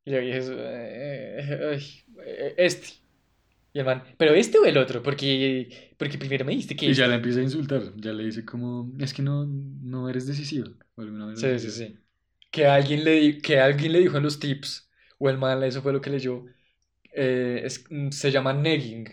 Y 0.04 0.10
la 0.10 0.18
vieja 0.18 0.38
es, 0.38 0.50
eh, 0.50 1.70
ay, 1.72 2.04
eh, 2.26 2.54
este. 2.58 2.88
Y 3.74 3.80
el 3.80 3.84
man, 3.86 4.04
pero 4.16 4.34
este 4.34 4.58
o 4.58 4.64
el 4.64 4.78
otro, 4.78 5.02
porque, 5.02 5.94
porque 5.98 6.16
primero 6.16 6.44
me 6.44 6.52
dijiste 6.52 6.76
que 6.76 6.86
Y 6.86 6.94
ya 6.94 7.04
este. 7.04 7.08
la 7.08 7.14
empieza 7.16 7.40
a 7.40 7.42
insultar. 7.42 7.92
Ya 7.96 8.12
le 8.12 8.24
dice 8.24 8.44
como, 8.44 8.92
es 9.00 9.12
que 9.12 9.20
no, 9.22 9.46
no 9.46 10.08
eres 10.08 10.26
decisiva. 10.28 10.68
o 10.94 11.02
alguna 11.02 11.26
vez 11.26 11.40
Sí, 11.40 11.58
sí, 11.58 11.70
sí. 11.70 11.98
Que 12.52 12.66
alguien 12.66 13.04
le, 13.04 13.38
que 13.38 13.58
alguien 13.58 13.92
le 13.92 13.98
dijo 14.00 14.16
en 14.16 14.22
los 14.22 14.38
tips, 14.38 14.88
o 15.18 15.28
el 15.28 15.38
man, 15.38 15.62
eso 15.64 15.82
fue 15.82 15.92
lo 15.92 16.00
que 16.00 16.10
leyó, 16.10 16.44
eh, 17.12 17.62
es- 17.64 17.84
mm, 17.90 18.10
se 18.10 18.30
llama 18.30 18.52
negging. 18.52 19.08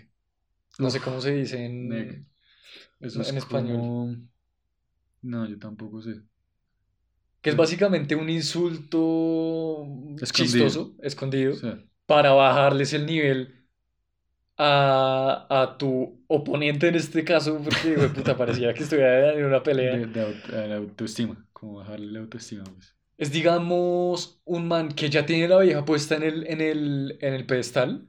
No 0.80 0.89
sé 0.91 1.00
cómo 1.00 1.21
se 1.21 1.32
dice 1.36 1.65
en, 1.65 1.89
Neg. 1.89 2.26
Eso 3.00 3.19
en 3.19 3.21
es 3.21 3.34
español. 3.34 3.78
como- 3.78 4.15
No, 5.24 5.47
yo 5.47 5.58
tampoco 5.60 6.02
sé. 6.02 6.21
Que 7.41 7.50
es 7.50 7.56
básicamente 7.56 8.15
un 8.15 8.30
insulto 8.30 9.86
Escondido. 10.21 10.67
chistoso, 10.67 10.95
escondido, 11.02 11.56
para 12.06 12.32
bajarles 12.34 12.93
el 12.93 13.06
nivel 13.08 13.61
a, 14.63 15.47
a 15.50 15.78
tu 15.78 16.24
oponente 16.28 16.88
en 16.89 16.95
este 16.95 17.24
caso, 17.24 17.60
porque, 17.63 17.89
de 17.97 18.10
puta, 18.10 18.38
parecía 18.38 18.74
que 18.74 18.84
estuviera 18.84 19.34
en 19.34 19.45
una 19.45 19.63
pelea. 19.63 19.97
de, 19.97 20.06
de 20.08 20.21
aut- 20.21 20.54
a 20.54 20.67
la 20.67 20.76
autoestima, 20.76 21.43
como 21.54 21.76
bajarle 21.80 22.12
la 22.12 22.19
autoestima, 22.19 22.63
pues. 22.65 22.95
Es, 23.17 23.32
digamos, 23.32 24.41
un 24.45 24.67
man 24.67 24.89
que 24.93 25.10
ya 25.10 25.26
tiene 25.26 25.47
la 25.47 25.60
vieja 25.60 25.86
puesta 25.86 26.15
en 26.15 26.24
el, 26.24 26.47
en 26.47 26.62
el, 26.62 27.17
en 27.21 27.34
el 27.34 27.45
pedestal 27.45 28.08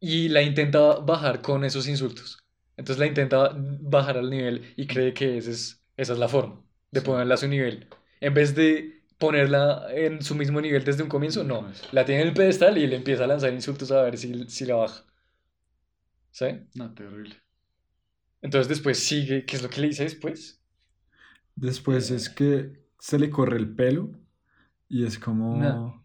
y 0.00 0.28
la 0.28 0.42
intenta 0.42 0.96
bajar 1.00 1.40
con 1.42 1.64
esos 1.64 1.88
insultos. 1.88 2.38
Entonces 2.76 2.98
la 2.98 3.06
intenta 3.06 3.52
bajar 3.56 4.18
al 4.18 4.30
nivel 4.30 4.62
y 4.76 4.86
cree 4.86 5.14
que 5.14 5.36
ese 5.38 5.50
es, 5.52 5.82
esa 5.96 6.12
es 6.14 6.18
la 6.18 6.28
forma 6.28 6.62
de 6.90 7.00
Sí. 7.00 7.06
ponerla 7.06 7.34
a 7.34 7.38
su 7.38 7.48
nivel. 7.48 7.88
En 8.20 8.34
vez 8.34 8.54
de 8.54 9.02
ponerla 9.18 9.86
en 9.94 10.22
su 10.22 10.34
mismo 10.34 10.60
nivel 10.60 10.84
desde 10.84 11.02
un 11.02 11.08
comienzo, 11.08 11.44
no. 11.44 11.62
No 11.62 11.70
es. 11.70 11.82
La 11.92 12.04
tiene 12.04 12.22
en 12.22 12.28
el 12.28 12.34
pedestal 12.34 12.78
y 12.78 12.86
le 12.86 12.96
empieza 12.96 13.24
a 13.24 13.26
lanzar 13.28 13.52
insultos 13.52 13.90
a 13.92 14.02
ver 14.02 14.16
si, 14.18 14.44
si 14.48 14.64
la 14.64 14.76
baja. 14.76 15.04
¿Sí? 16.32 16.46
No, 16.74 16.92
terrible. 16.94 17.36
Entonces 18.40 18.68
después 18.68 18.98
sigue, 18.98 19.46
¿qué 19.46 19.54
es 19.56 19.62
lo 19.62 19.70
que 19.70 19.80
le 19.80 19.86
dice 19.88 20.02
después? 20.02 20.60
Después 21.54 22.10
es 22.10 22.28
que 22.28 22.82
se 22.98 23.18
le 23.18 23.30
corre 23.30 23.56
el 23.58 23.68
pelo 23.74 24.10
y 24.88 25.04
es 25.06 25.18
como... 25.18 25.56
No. 25.58 26.02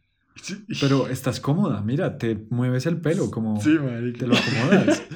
Pero 0.79 1.07
estás 1.07 1.39
cómoda, 1.39 1.81
mira, 1.81 2.19
te 2.19 2.35
mueves 2.51 2.85
el 2.85 3.01
pelo, 3.01 3.31
como 3.31 3.59
Sí, 3.59 3.69
marica. 3.69 4.19
te 4.19 4.27
lo 4.27 4.35
acomodas. 4.35 5.03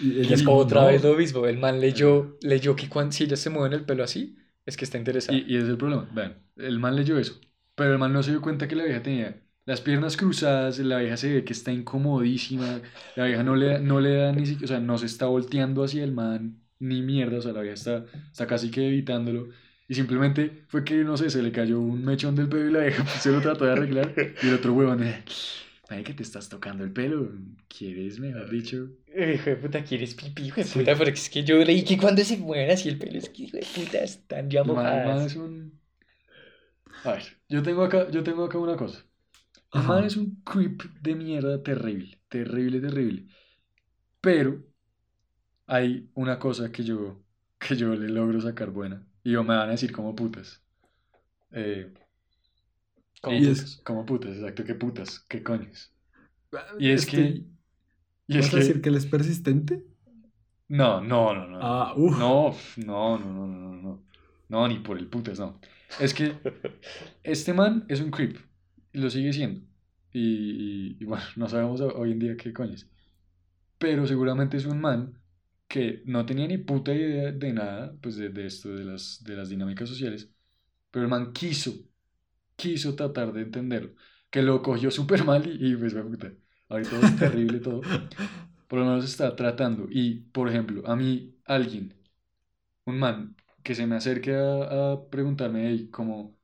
Y 0.00 0.32
es 0.32 0.42
como, 0.44 0.56
otra 0.58 0.82
"No". 0.82 0.86
vez 0.86 1.02
lo 1.02 1.14
mismo. 1.16 1.46
El 1.46 1.58
man 1.58 1.80
leyó, 1.80 2.38
leyó 2.42 2.76
que 2.76 2.88
cuando, 2.88 3.10
si 3.12 3.24
ellas 3.24 3.40
se 3.40 3.50
mueven 3.50 3.72
el 3.72 3.84
pelo 3.84 4.04
así, 4.04 4.36
es 4.64 4.76
que 4.76 4.84
está 4.84 4.98
interesada. 4.98 5.36
Y, 5.36 5.40
y 5.48 5.56
ese 5.56 5.64
es 5.64 5.70
el 5.70 5.76
problema. 5.76 6.08
Vean, 6.14 6.36
el 6.56 6.78
man 6.78 6.94
leyó 6.94 7.18
eso, 7.18 7.40
pero 7.74 7.92
el 7.92 7.98
man 7.98 8.12
no 8.12 8.22
se 8.22 8.30
dio 8.30 8.40
cuenta 8.40 8.68
que 8.68 8.76
la 8.76 8.84
vieja 8.84 9.02
tenía 9.02 9.42
las 9.66 9.80
piernas 9.80 10.16
cruzadas, 10.16 10.78
la 10.78 10.98
vieja 10.98 11.16
se 11.16 11.32
ve 11.32 11.44
que 11.44 11.52
está 11.52 11.72
incomodísima, 11.72 12.80
la 13.16 13.24
vieja 13.26 13.42
no 13.42 13.56
le, 13.56 13.78
no 13.80 14.00
le 14.00 14.16
da 14.16 14.32
ni 14.32 14.46
siquiera, 14.46 14.64
o 14.64 14.68
sea, 14.68 14.80
no 14.80 14.98
se 14.98 15.06
está 15.06 15.26
volteando 15.26 15.84
hacia 15.84 16.04
el 16.04 16.12
man, 16.12 16.62
ni 16.78 17.02
mierda, 17.02 17.38
o 17.38 17.40
sea, 17.42 17.52
la 17.52 17.62
vieja 17.62 17.74
está, 17.74 18.04
está 18.30 18.46
casi 18.46 18.70
que 18.70 18.86
evitándolo. 18.86 19.48
Y 19.86 19.94
simplemente 19.94 20.64
fue 20.68 20.84
que, 20.84 21.04
no 21.04 21.16
sé, 21.16 21.30
se 21.30 21.42
le 21.42 21.52
cayó 21.52 21.78
un 21.80 22.04
mechón 22.04 22.34
del 22.34 22.48
pelo 22.48 22.70
y 22.70 22.72
la 22.72 22.80
vieja 22.80 23.04
pues, 23.04 23.16
se 23.22 23.30
lo 23.30 23.40
trató 23.40 23.64
de 23.66 23.72
arreglar. 23.72 24.14
Y 24.42 24.48
el 24.48 24.54
otro 24.54 24.72
huevón, 24.72 25.02
eh, 25.02 25.24
que 26.04 26.14
te 26.14 26.22
estás 26.22 26.48
tocando 26.48 26.84
el 26.84 26.92
pelo, 26.92 27.30
¿quieres, 27.68 28.18
mejor 28.18 28.50
dicho? 28.50 28.88
Hijo 29.08 29.50
de 29.50 29.56
puta, 29.56 29.84
¿quieres 29.84 30.14
pipí? 30.14 30.46
Hijo 30.46 30.60
de 30.60 30.66
puta, 30.66 30.96
porque 30.96 31.12
es 31.12 31.30
que 31.30 31.44
yo 31.44 31.62
leí 31.64 31.84
que 31.84 31.96
cuando 31.98 32.24
se 32.24 32.36
mueven 32.36 32.70
así 32.70 32.88
el 32.88 32.98
pelo 32.98 33.18
es 33.18 33.28
que 33.28 33.44
hijo 33.44 33.56
de 33.56 33.66
puta 33.74 33.98
están 33.98 34.50
ya 34.50 34.64
mojadas. 34.64 35.26
es 35.26 35.36
un... 35.36 35.80
A 37.04 37.12
ver, 37.12 37.22
yo 37.48 37.62
tengo 37.62 37.84
acá, 37.84 38.10
yo 38.10 38.22
tengo 38.22 38.44
acá 38.44 38.58
una 38.58 38.76
cosa. 38.76 39.04
Ajá. 39.74 40.00
es 40.06 40.16
un 40.16 40.42
creep 40.44 40.82
de 41.02 41.14
mierda 41.14 41.62
terrible, 41.62 42.20
terrible, 42.28 42.80
terrible. 42.80 43.26
Pero 44.20 44.64
hay 45.66 46.10
una 46.14 46.38
cosa 46.38 46.70
que 46.72 46.84
yo, 46.84 47.22
que 47.58 47.76
yo 47.76 47.94
le 47.94 48.08
logro 48.08 48.40
sacar 48.40 48.70
buena. 48.70 49.06
Y 49.22 49.32
yo 49.32 49.42
me 49.44 49.56
van 49.56 49.68
a 49.68 49.72
decir 49.72 49.92
como 49.92 50.14
putas. 50.14 50.62
Eh, 51.52 51.92
Como 53.20 53.40
Y 53.40 53.46
es 53.48 53.58
es- 53.60 53.76
como 53.84 54.04
putas, 54.06 54.36
exacto, 54.36 54.64
qué 54.64 54.74
putas, 54.74 55.20
qué 55.28 55.42
coños. 55.42 55.92
Y 56.78 56.90
es 56.90 57.06
que- 57.06 57.22
Este, 57.22 57.44
Y 58.28 58.38
es 58.38 58.46
¿Vas 58.46 58.54
a 58.54 58.56
que... 58.56 58.60
decir 58.60 58.82
que 58.82 58.88
él 58.90 58.96
es 58.96 59.06
persistente? 59.06 59.84
No, 60.68 61.00
no, 61.00 61.34
no, 61.34 61.46
no. 61.46 61.58
Ah, 61.60 61.94
uf. 61.96 62.16
No, 62.16 62.54
no, 62.76 63.18
no, 63.18 63.28
no, 63.28 63.46
no, 63.46 63.58
no, 63.58 63.74
no. 63.82 64.04
No, 64.48 64.68
ni 64.68 64.78
por 64.78 64.98
el 64.98 65.08
putas, 65.08 65.38
no. 65.38 65.60
Es 65.98 66.14
que 66.14 66.32
este 67.22 67.52
man 67.54 67.84
es 67.88 68.00
un 68.00 68.10
creep 68.10 68.38
y 68.94 69.00
lo 69.00 69.10
sigue 69.10 69.34
siendo. 69.34 69.62
Y, 70.12 70.20
y- 70.22 70.98
y 71.00 71.06
bueno, 71.06 71.24
no 71.36 71.48
sabemos 71.50 71.82
ho- 71.82 71.94
hoy 71.98 72.12
en 72.12 72.20
día 72.20 72.38
qué 72.38 72.54
coño 72.54 72.74
es. 72.74 72.90
Pero 73.78 74.06
seguramente 74.06 74.56
es 74.56 74.66
un 74.66 74.80
man 74.80 75.20
que 75.68 76.02
no 76.06 76.26
tenía 76.26 76.46
ni 76.48 76.58
puta 76.58 76.92
idea 76.94 77.32
de 77.32 77.52
nada, 77.52 77.96
pues 78.02 78.16
de, 78.16 78.28
de 78.30 78.46
esto, 78.46 78.70
de 78.74 78.84
las, 78.84 79.22
de 79.24 79.36
las 79.36 79.48
dinámicas 79.50 79.88
sociales. 79.88 80.30
Pero 80.90 81.04
el 81.04 81.10
man 81.10 81.32
quiso, 81.32 81.72
quiso 82.56 82.94
tratar 82.96 83.32
de 83.32 83.42
entenderlo. 83.42 83.94
Que 84.30 84.42
lo 84.42 84.62
cogió 84.62 84.90
súper 84.90 85.24
mal 85.24 85.46
y, 85.48 85.72
y 85.72 85.76
pues, 85.76 85.94
puta, 85.94 86.32
ahorita 86.68 87.00
es 87.00 87.16
terrible 87.16 87.60
todo 87.60 87.92
por 88.68 88.80
lo 88.80 88.86
menos 88.86 89.04
está 89.04 89.36
tratando. 89.36 89.86
Y, 89.90 90.20
por 90.32 90.48
ejemplo, 90.48 90.82
a 90.88 90.96
mí, 90.96 91.38
alguien, 91.46 91.94
un 92.86 92.98
man, 92.98 93.36
que 93.62 93.74
se 93.74 93.86
me 93.86 93.96
acerque 93.96 94.34
a, 94.34 94.92
a 94.92 95.10
preguntarme, 95.10 95.68
hey, 95.68 95.90
¿cómo, 95.90 96.38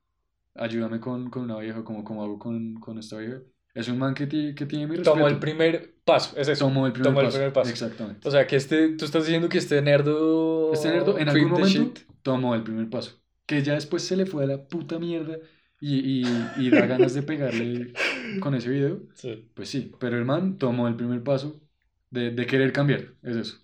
ayúdame 0.61 0.99
con, 0.99 1.29
con 1.29 1.43
una 1.43 1.57
vieja, 1.57 1.83
¿cómo, 1.83 2.03
cómo 2.03 2.23
hago 2.23 2.39
con, 2.39 2.75
con 2.75 2.97
esta 2.97 3.17
vieja? 3.17 3.39
Es 3.73 3.87
un 3.87 3.97
man 3.97 4.13
que, 4.13 4.27
que 4.27 4.65
tiene 4.65 4.85
mi 4.85 4.97
respeto. 4.97 5.13
Tomó 5.13 5.27
el 5.27 5.39
primer 5.39 5.95
paso, 6.03 6.37
es 6.37 6.47
eso. 6.49 6.65
Tomó 6.65 6.87
el 6.87 6.93
primer 6.93 7.07
tomó 7.09 7.21
el 7.21 7.27
paso. 7.27 7.37
primer 7.37 7.53
paso. 7.53 7.69
Exactamente. 7.69 8.27
O 8.27 8.31
sea, 8.31 8.45
que 8.45 8.57
este, 8.57 8.89
tú 8.97 9.05
estás 9.05 9.23
diciendo 9.23 9.47
que 9.47 9.57
este 9.57 9.81
nerdo. 9.81 10.73
Este 10.73 10.89
nerdo, 10.89 11.17
en 11.17 11.29
algún 11.29 11.51
momento, 11.51 11.67
shit. 11.67 11.99
tomó 12.21 12.53
el 12.53 12.63
primer 12.63 12.89
paso. 12.89 13.21
Que 13.45 13.63
ya 13.63 13.73
después 13.73 14.03
se 14.03 14.17
le 14.17 14.25
fue 14.25 14.43
a 14.43 14.47
la 14.47 14.67
puta 14.67 14.99
mierda 14.99 15.37
y, 15.79 16.21
y, 16.21 16.51
y 16.57 16.69
da 16.69 16.85
ganas 16.85 17.13
de 17.13 17.23
pegarle 17.23 17.93
con 18.41 18.55
ese 18.55 18.69
video. 18.69 19.03
Sí. 19.13 19.49
Pues 19.53 19.69
sí, 19.69 19.91
pero 19.99 20.17
el 20.17 20.25
man 20.25 20.57
tomó 20.57 20.87
el 20.87 20.95
primer 20.95 21.23
paso 21.23 21.61
de, 22.09 22.31
de 22.31 22.45
querer 22.45 22.73
cambiar. 22.73 23.15
Es 23.23 23.37
eso. 23.37 23.57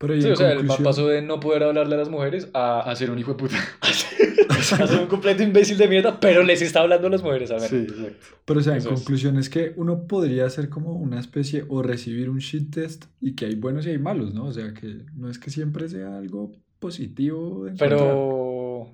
Pero 0.00 0.18
Sí, 0.18 0.30
o 0.30 0.34
sea, 0.36 0.52
el 0.52 0.56
conclusión- 0.58 0.84
pasó 0.84 1.08
de 1.08 1.20
no 1.20 1.40
poder 1.40 1.62
hablarle 1.62 1.94
a 1.94 1.98
las 1.98 2.08
mujeres 2.08 2.48
a, 2.54 2.80
A 2.80 2.96
ser 2.96 3.10
un 3.10 3.18
hijo 3.18 3.32
de 3.32 3.36
puta. 3.36 3.56
a 3.82 4.86
ser 4.86 4.98
un 5.00 5.06
completo 5.08 5.42
imbécil 5.42 5.76
de 5.76 5.88
mierda, 5.88 6.18
pero 6.18 6.42
les 6.42 6.62
está 6.62 6.80
hablando 6.80 7.06
a 7.06 7.10
las 7.10 7.22
mujeres, 7.22 7.50
a 7.50 7.56
ver. 7.56 7.68
Sí, 7.68 7.76
exacto. 7.76 8.26
Pero 8.46 8.60
o 8.60 8.62
sea, 8.62 8.72
en 8.72 8.78
Eso 8.78 8.94
conclusión 8.94 9.36
es 9.38 9.50
que 9.50 9.74
uno 9.76 10.06
podría 10.06 10.46
hacer 10.46 10.70
como 10.70 10.94
una 10.94 11.20
especie 11.20 11.64
o 11.68 11.82
recibir 11.82 12.30
un 12.30 12.38
shit 12.38 12.74
test 12.74 13.04
y 13.20 13.34
que 13.34 13.44
hay 13.44 13.56
buenos 13.56 13.84
y 13.86 13.90
hay 13.90 13.98
malos, 13.98 14.32
¿no? 14.32 14.46
O 14.46 14.52
sea, 14.52 14.72
que 14.72 15.04
no 15.14 15.28
es 15.28 15.38
que 15.38 15.50
siempre 15.50 15.86
sea 15.88 16.16
algo 16.16 16.52
positivo 16.78 17.64
de. 17.66 17.72
Pero, 17.78 18.90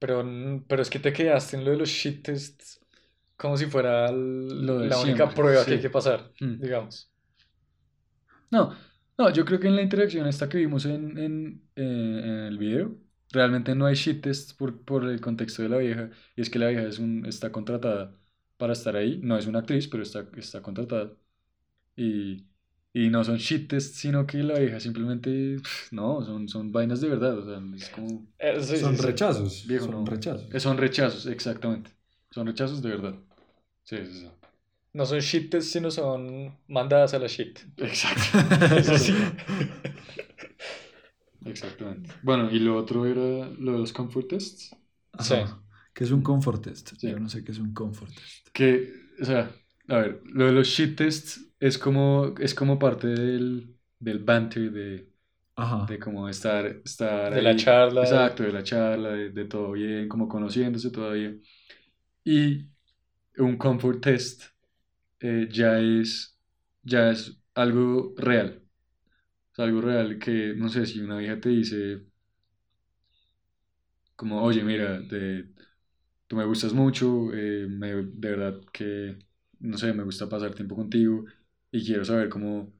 pero, 0.00 0.24
pero 0.66 0.82
es 0.82 0.90
que 0.90 0.98
te 0.98 1.12
quedaste 1.12 1.56
en 1.56 1.64
lo 1.64 1.70
de 1.70 1.76
los 1.76 1.88
shit 1.88 2.22
tests 2.24 2.80
como 3.36 3.56
si 3.56 3.66
fuera 3.66 4.08
el- 4.10 4.66
Lo 4.66 4.80
la 4.80 4.98
única 4.98 5.28
prueba 5.30 5.64
que 5.64 5.74
hay 5.74 5.80
que 5.80 5.90
pasar, 5.90 6.32
Mm. 6.40 6.60
digamos. 6.60 7.10
No, 8.50 8.74
no, 9.18 9.30
yo 9.32 9.44
creo 9.44 9.60
que 9.60 9.68
en 9.68 9.76
la 9.76 9.82
interacción 9.82 10.26
esta 10.26 10.48
que 10.48 10.58
vimos 10.58 10.84
en, 10.86 11.18
en, 11.18 11.70
eh, 11.76 12.20
en 12.24 12.30
el 12.46 12.58
video, 12.58 12.96
realmente 13.30 13.74
no 13.74 13.86
hay 13.86 13.94
shit 13.94 14.22
test 14.22 14.56
por, 14.58 14.84
por 14.84 15.04
el 15.04 15.20
contexto 15.20 15.62
de 15.62 15.68
la 15.68 15.78
vieja, 15.78 16.10
y 16.36 16.42
es 16.42 16.50
que 16.50 16.58
la 16.58 16.68
vieja 16.68 16.82
es 16.86 16.98
un, 16.98 17.24
está 17.26 17.52
contratada 17.52 18.16
para 18.56 18.72
estar 18.72 18.96
ahí, 18.96 19.20
no 19.22 19.36
es 19.36 19.46
una 19.46 19.60
actriz, 19.60 19.88
pero 19.88 20.02
está, 20.02 20.28
está 20.36 20.62
contratada, 20.62 21.12
y, 21.96 22.46
y 22.92 23.10
no 23.10 23.24
son 23.24 23.38
shit 23.38 23.68
tests, 23.70 23.98
sino 23.98 24.26
que 24.26 24.38
la 24.42 24.58
vieja 24.58 24.80
simplemente, 24.80 25.58
no, 25.90 26.22
son, 26.24 26.48
son 26.48 26.72
vainas 26.72 27.00
de 27.00 27.08
verdad, 27.10 27.38
o 27.38 27.44
sea, 27.44 27.62
es 27.76 27.90
como, 27.90 28.26
Eh, 28.38 28.60
sí, 28.62 28.76
son 28.76 28.96
sí, 28.96 28.96
sí. 28.98 29.06
rechazos. 29.06 29.66
Viejo, 29.66 29.86
son 29.86 30.06
no. 30.06 30.06
rechazos. 30.06 30.48
eh, 30.52 30.60
son 30.60 30.76
rechazos, 30.78 31.26
exactamente, 31.26 31.90
son 32.30 32.46
rechazos 32.46 32.82
de 32.82 32.90
verdad. 32.90 33.14
Sí, 33.84 33.96
sí, 34.06 34.20
sí. 34.22 34.30
No 34.94 35.04
son 35.04 35.18
shit 35.18 35.50
tests, 35.50 35.72
sino 35.72 35.90
son 35.90 36.56
mandadas 36.68 37.14
a 37.14 37.18
la 37.18 37.26
shit. 37.26 37.58
Exacto. 37.78 38.74
Eso 38.76 38.96
sí. 38.96 39.12
Exactamente. 41.44 42.10
Bueno, 42.22 42.50
y 42.50 42.60
lo 42.60 42.76
otro 42.76 43.04
era 43.04 43.48
lo 43.58 43.72
de 43.72 43.78
los 43.78 43.92
comfort 43.92 44.28
tests. 44.28 44.74
Ajá. 45.12 45.46
Sí. 45.46 45.52
Que 45.92 46.04
es 46.04 46.10
un 46.10 46.22
comfort 46.22 46.62
test. 46.64 46.92
Sí. 46.96 47.10
Yo 47.10 47.18
no 47.18 47.28
sé 47.28 47.44
qué 47.44 47.52
es 47.52 47.58
un 47.58 47.74
comfort 47.74 48.12
test. 48.14 48.48
Que, 48.52 48.92
o 49.20 49.24
sea, 49.24 49.50
a 49.88 49.96
ver, 49.98 50.22
lo 50.26 50.46
de 50.46 50.52
los 50.52 50.68
shit 50.68 50.96
tests 50.96 51.40
es 51.60 51.76
como, 51.76 52.34
es 52.38 52.54
como 52.54 52.78
parte 52.78 53.08
del, 53.08 53.76
del 53.98 54.18
banter, 54.20 54.72
de, 54.72 55.08
Ajá. 55.56 55.86
de 55.86 55.98
como 55.98 56.28
estar, 56.28 56.66
estar 56.84 57.34
De 57.34 57.42
la 57.42 57.56
charla. 57.56 58.02
Exacto, 58.02 58.44
de 58.44 58.52
la 58.52 58.62
charla, 58.62 59.10
de, 59.10 59.30
de 59.30 59.44
todo 59.44 59.72
bien, 59.72 60.08
como 60.08 60.28
conociéndose 60.28 60.90
todavía. 60.90 61.34
Y 62.24 62.68
un 63.38 63.56
comfort 63.56 64.00
test 64.00 64.53
eh, 65.20 65.48
ya 65.50 65.78
es, 65.80 66.38
ya 66.82 67.10
es 67.10 67.36
algo 67.54 68.14
real. 68.16 68.62
Es 69.52 69.60
algo 69.60 69.80
real 69.82 70.18
que, 70.18 70.54
no 70.56 70.68
sé, 70.70 70.86
si 70.86 71.00
una 71.00 71.18
vieja 71.18 71.40
te 71.40 71.50
dice 71.50 72.06
como, 74.16 74.42
oye, 74.42 74.62
mira, 74.62 75.00
de- 75.00 75.48
tú 76.26 76.36
me 76.36 76.44
gustas 76.44 76.72
mucho, 76.72 77.32
eh, 77.34 77.66
me- 77.68 77.94
de 77.94 78.30
verdad 78.30 78.60
que, 78.72 79.18
no 79.60 79.78
sé, 79.78 79.92
me 79.92 80.04
gusta 80.04 80.28
pasar 80.28 80.54
tiempo 80.54 80.76
contigo 80.76 81.24
y 81.70 81.84
quiero 81.84 82.04
saber 82.04 82.28
cómo 82.28 82.72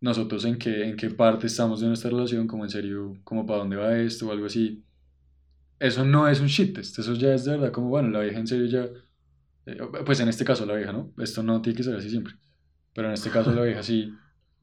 nosotros 0.00 0.44
en 0.46 0.58
qué, 0.58 0.84
en 0.88 0.96
qué 0.96 1.10
parte 1.10 1.46
estamos 1.48 1.80
de 1.80 1.88
nuestra 1.88 2.10
relación, 2.10 2.46
como 2.48 2.64
en 2.64 2.70
serio, 2.70 3.14
como 3.24 3.46
para 3.46 3.60
dónde 3.60 3.76
va 3.76 3.98
esto 3.98 4.28
o 4.28 4.32
algo 4.32 4.46
así. 4.46 4.84
Eso 5.78 6.04
no 6.04 6.28
es 6.28 6.40
un 6.40 6.48
shit 6.48 6.74
test, 6.74 6.98
eso 6.98 7.14
ya 7.14 7.34
es 7.34 7.44
de 7.44 7.52
verdad 7.52 7.72
como, 7.72 7.88
bueno, 7.90 8.10
la 8.10 8.20
vieja 8.20 8.38
en 8.40 8.46
serio 8.46 8.66
ya, 8.66 8.88
pues 10.04 10.20
en 10.20 10.28
este 10.28 10.44
caso 10.44 10.64
la 10.66 10.74
vieja, 10.74 10.92
¿no? 10.92 11.12
Esto 11.18 11.42
no 11.42 11.60
tiene 11.62 11.76
que 11.76 11.82
ser 11.82 11.96
así 11.96 12.10
siempre. 12.10 12.34
Pero 12.94 13.08
en 13.08 13.14
este 13.14 13.30
caso 13.30 13.52
la 13.52 13.62
vieja 13.62 13.82
sí. 13.82 14.12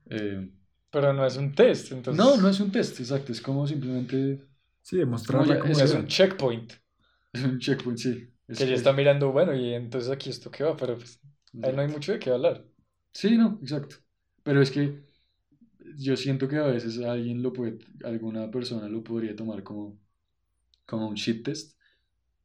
eh, 0.10 0.50
Pero 0.91 1.13
no 1.13 1.26
es 1.26 1.38
un 1.38 1.54
test, 1.54 1.91
entonces. 1.91 2.24
no, 2.24 2.38
no 2.38 2.50
es 2.50 2.60
un 2.60 2.72
test, 2.72 3.00
exacto. 3.00 3.32
Es 3.32 3.41
como 3.41 3.68
simplemente. 3.68 4.41
Sí, 4.82 4.98
demostrar 4.98 5.41
Como 5.60 5.74
la 5.74 5.84
Es 5.84 5.94
un 5.94 6.08
checkpoint. 6.08 6.74
Es 7.34 7.44
un 7.44 7.60
checkpoint, 7.60 8.00
sí. 8.00 8.30
Es- 8.48 8.60
Que 8.60 8.65
ya 8.65 8.74
es- 8.74 8.80
está 8.80 8.94
mirando, 8.94 9.32
bueno, 9.32 9.54
y 9.56 9.74
entonces 9.74 10.10
aquí 10.12 10.30
esto 10.30 10.52
qué 10.52 10.63
va, 10.63 10.78
pero 10.78 10.98
pues 10.98 11.20
ahí 11.62 11.74
no 11.74 11.82
hay 11.82 11.88
mucho 11.88 12.12
de 12.13 12.20
qué 12.20 12.30
hablar. 12.30 12.63
Sí, 13.12 13.38
no, 13.38 13.60
exacto. 13.62 13.96
Pero 14.44 14.62
es 14.62 14.70
que 14.72 15.04
yo 15.98 16.15
siento 16.15 16.48
que 16.48 16.58
a 16.58 16.68
veces 16.68 17.00
alguien 17.00 17.41
lo 17.41 17.54
puede, 17.54 17.80
alguna 18.04 18.50
persona 18.52 18.88
lo 18.88 19.04
podría 19.04 19.36
tomar 19.36 19.63
como, 19.63 19.98
como 20.86 21.10
un 21.10 21.15
shit 21.15 21.44
test 21.46 21.78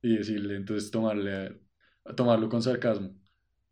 y 0.03 0.17
decirle, 0.17 0.57
entonces 0.57 0.91
tomarle, 0.91 1.61
a- 2.11 2.17
tomarlo 2.17 2.49
con 2.49 2.63
sarcasmo 2.63 3.11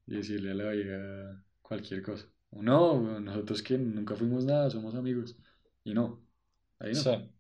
y 0.07 0.17
decirle 0.17 0.53
a 0.53 0.55
la 0.55 0.71
vieja 0.73 1.45
cualquier 1.63 2.03
cosa. 2.03 2.27
O 2.51 2.63
no, 2.63 3.21
nosotros 3.21 3.63
que 3.63 3.79
nunca 3.79 4.17
fuimos 4.17 4.45
nada, 4.45 4.71
somos 4.71 4.95
amigos. 4.95 5.39
Y 5.85 5.95
no, 5.95 6.27
ahí 6.81 6.95
no. 6.95 7.03
Sea, 7.03 7.31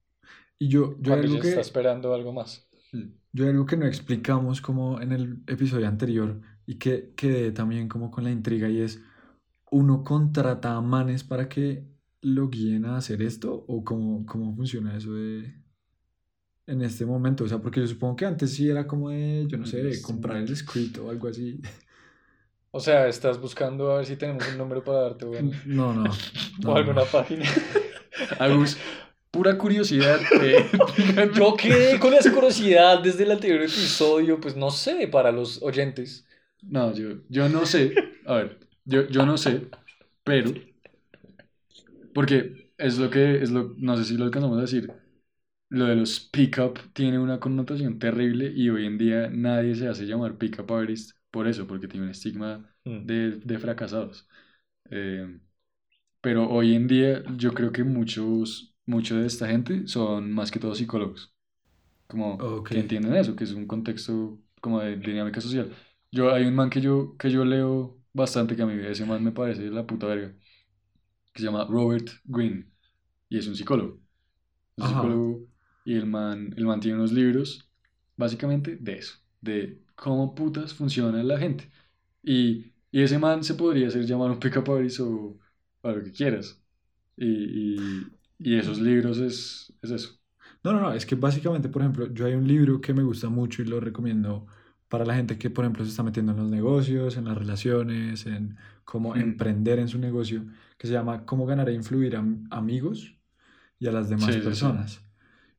Y 0.59 0.69
yo, 0.69 0.97
yo 1.01 1.15
algo 1.15 1.35
ya 1.35 1.41
que, 1.41 1.49
está 1.49 1.61
esperando 1.61 2.15
algo 2.15 2.33
más. 2.33 2.69
Mm. 2.93 3.09
yo 3.33 3.49
algo 3.49 3.67
que 3.67 3.77
no 3.77 3.87
explicamos 3.87 4.61
como 4.61 5.01
en 5.01 5.13
el 5.13 5.43
episodio 5.47 5.89
anterior 5.89 6.41
y 6.67 6.77
que 6.79 7.15
quedé 7.17 7.53
también 7.53 7.89
como 7.89 8.11
con 8.11 8.25
la 8.25 8.31
intriga 8.31 8.69
y 8.69 8.81
es, 8.81 9.03
¿uno 9.71 10.05
contrata 10.05 10.77
a 10.77 10.81
manes 10.83 11.25
para 11.25 11.49
que 11.49 11.87
lo 12.23 12.49
guíen 12.51 12.87
a 12.87 12.97
hacer 12.99 13.23
esto? 13.23 13.65
¿O 13.69 13.85
cómo, 13.85 14.27
cómo 14.27 14.55
funciona 14.57 14.97
eso 14.97 15.15
de 15.15 15.63
en 16.69 16.83
este 16.83 17.07
momento? 17.07 17.45
O 17.45 17.49
sea, 17.49 17.59
porque 17.61 17.81
yo 17.81 17.87
supongo 17.89 18.17
que 18.17 18.27
antes 18.27 18.55
sí 18.55 18.69
era 18.71 18.87
como 18.87 19.11
de, 19.11 19.47
yo 19.49 19.59
no 19.59 19.65
En 19.65 19.67
sé, 19.67 19.91
este 19.91 20.01
comprar 20.01 20.37
el 20.39 20.57
script 20.57 20.99
o 20.99 21.11
algo 21.11 21.29
así. 21.29 21.61
O 22.71 22.81
sea, 22.81 23.09
estás 23.09 23.41
buscando 23.41 23.93
a 23.93 23.97
ver 23.99 24.07
si 24.07 24.17
tenemos 24.17 24.47
un 24.49 24.59
número 24.59 24.85
para 24.85 25.01
darte 25.03 25.25
o, 25.27 25.37
algo. 25.37 25.61
No, 25.65 25.93
no. 25.95 26.05
no, 26.05 26.13
o 26.65 26.77
alguna 26.77 27.05
no. 27.05 27.11
página. 27.11 27.47
Agus, 28.39 28.79
pura 29.31 29.59
curiosidad. 29.59 30.29
eh, 30.41 30.71
Yo 31.35 31.57
quedé 31.57 31.99
con 31.99 32.15
esa 32.15 32.33
curiosidad 32.33 33.01
desde 33.03 33.25
el 33.25 33.33
anterior 33.33 33.63
episodio, 33.63 34.41
pues 34.41 34.57
no 34.57 34.71
sé, 34.71 35.09
para 35.09 35.33
los 35.33 35.63
oyentes. 35.63 36.27
No, 36.63 36.93
yo, 36.95 37.21
yo 37.29 37.49
no 37.49 37.67
sé. 37.67 37.95
A 38.25 38.35
ver, 38.35 38.59
yo, 38.85 39.07
yo 39.09 39.25
no 39.27 39.37
sé, 39.39 39.71
pero. 40.25 40.53
Porque 42.13 42.71
es 42.79 42.99
lo 42.99 43.11
que. 43.11 43.43
Es 43.43 43.51
lo, 43.51 43.75
no 43.79 43.97
sé 43.97 44.05
si 44.05 44.17
lo 44.17 44.25
alcanzamos 44.25 44.59
a 44.59 44.63
decir. 44.63 44.93
Lo 45.71 45.85
de 45.87 45.97
los 45.97 46.21
pick-up 46.21 46.79
tiene 46.95 47.19
una 47.19 47.41
connotación 47.41 47.99
terrible 47.99 48.51
y 48.55 48.71
hoy 48.71 48.87
en 48.87 48.97
día 48.99 49.29
nadie 49.31 49.75
se 49.75 49.87
hace 49.89 50.07
llamar 50.07 50.39
pick-up 50.39 50.73
artist 50.73 51.13
por 51.31 51.47
eso, 51.47 51.67
porque 51.67 51.89
tiene 51.89 52.07
un 52.07 52.13
estigma 52.13 52.75
Mm. 52.87 53.03
de, 53.03 53.33
de 53.33 53.59
fracasados. 53.59 54.27
Eh, 54.91 55.41
pero 56.23 56.49
hoy 56.51 56.75
en 56.77 56.89
día 56.89 57.25
yo 57.37 57.55
creo 57.55 57.73
que 57.73 57.85
muchos, 57.85 58.77
muchos 58.87 59.21
de 59.21 59.27
esta 59.27 59.49
gente 59.49 59.89
son 59.89 60.33
más 60.33 60.51
que 60.51 60.61
todo 60.61 60.75
psicólogos. 60.75 61.35
Como 62.09 62.53
Ok. 62.59 62.71
que 62.71 62.81
entienden 62.81 63.17
eso, 63.17 63.37
que 63.37 63.45
es 63.45 63.53
un 63.53 63.67
contexto 63.67 64.41
como 64.63 64.81
de 64.81 64.97
dinámica 64.97 65.41
social. 65.41 65.75
Yo, 66.13 66.33
hay 66.35 66.45
un 66.47 66.55
man 66.57 66.71
que 66.71 66.81
yo, 66.83 67.17
que 67.19 67.31
yo 67.31 67.45
leo 67.45 68.03
bastante, 68.13 68.57
que 68.57 68.63
a 68.63 68.67
mí 68.67 68.75
ese 68.87 69.07
man 69.07 69.25
me 69.25 69.33
parece 69.33 69.63
la 69.71 69.87
puta 69.87 70.07
verga, 70.07 70.35
que 71.33 71.41
se 71.43 71.47
llama 71.47 71.65
Robert 71.69 72.09
Greene, 72.25 72.67
y 73.29 73.39
es 73.39 73.47
un 73.49 73.57
psicólogo. 73.57 74.01
Un 74.77 74.85
psicólogo, 74.85 75.47
y 75.93 75.97
el 75.97 76.07
man, 76.07 76.55
el 76.57 76.67
man 76.67 76.81
tiene 76.81 76.99
unos 76.99 77.13
libros, 77.13 77.71
básicamente, 78.17 78.77
de 78.77 78.99
eso, 78.99 79.15
de 79.41 79.83
cómo 79.95 80.35
putas 80.35 80.75
funciona 80.75 81.23
la 81.23 81.39
gente. 81.39 81.71
Y, 82.23 82.75
y 82.91 83.03
ese 83.03 83.19
man 83.19 83.45
se 83.45 83.55
podría 83.55 83.89
hacer 83.89 84.05
llamar 84.07 84.31
un 84.31 84.41
pick-up 84.41 84.71
artist 84.73 85.01
o, 85.01 85.39
o 85.83 85.91
lo 85.93 86.05
que 86.05 86.13
quieras. 86.13 86.61
Y, 87.17 87.27
y, 88.09 88.19
y 88.39 88.59
esos 88.59 88.81
libros 88.81 89.19
es, 89.19 89.73
es 89.83 89.91
eso. 89.93 90.21
No, 90.63 90.73
no, 90.73 90.81
no, 90.81 90.93
es 90.93 91.07
que 91.07 91.15
básicamente, 91.15 91.69
por 91.69 91.83
ejemplo, 91.83 92.07
yo 92.13 92.27
hay 92.27 92.35
un 92.35 92.47
libro 92.47 92.81
que 92.81 92.93
me 92.95 93.03
gusta 93.03 93.29
mucho 93.29 93.63
y 93.63 93.65
lo 93.67 93.81
recomiendo 93.81 94.47
para 94.89 95.05
la 95.05 95.15
gente 95.15 95.39
que, 95.39 95.51
por 95.51 95.65
ejemplo, 95.65 95.85
se 95.85 95.91
está 95.91 96.03
metiendo 96.03 96.33
en 96.33 96.39
los 96.39 96.49
negocios, 96.49 97.17
en 97.17 97.25
las 97.27 97.37
relaciones, 97.39 98.27
en 98.27 98.57
cómo 98.85 99.17
Mm. 99.17 99.49
emprender 99.57 99.79
en 99.79 99.89
su 99.89 99.99
negocio, 99.99 100.47
que 100.77 100.87
se 100.87 100.93
llama 100.93 101.25
Cómo 101.27 101.47
ganar 101.47 101.69
e 101.69 101.75
influir 101.75 102.17
a 102.17 102.21
am- 102.21 102.47
amigos 102.51 103.17
y 103.79 103.89
a 103.89 103.93
las 103.93 104.09
demás 104.11 104.37
Sí, 104.37 104.43
sí, 104.43 104.55
sí. 104.55 104.85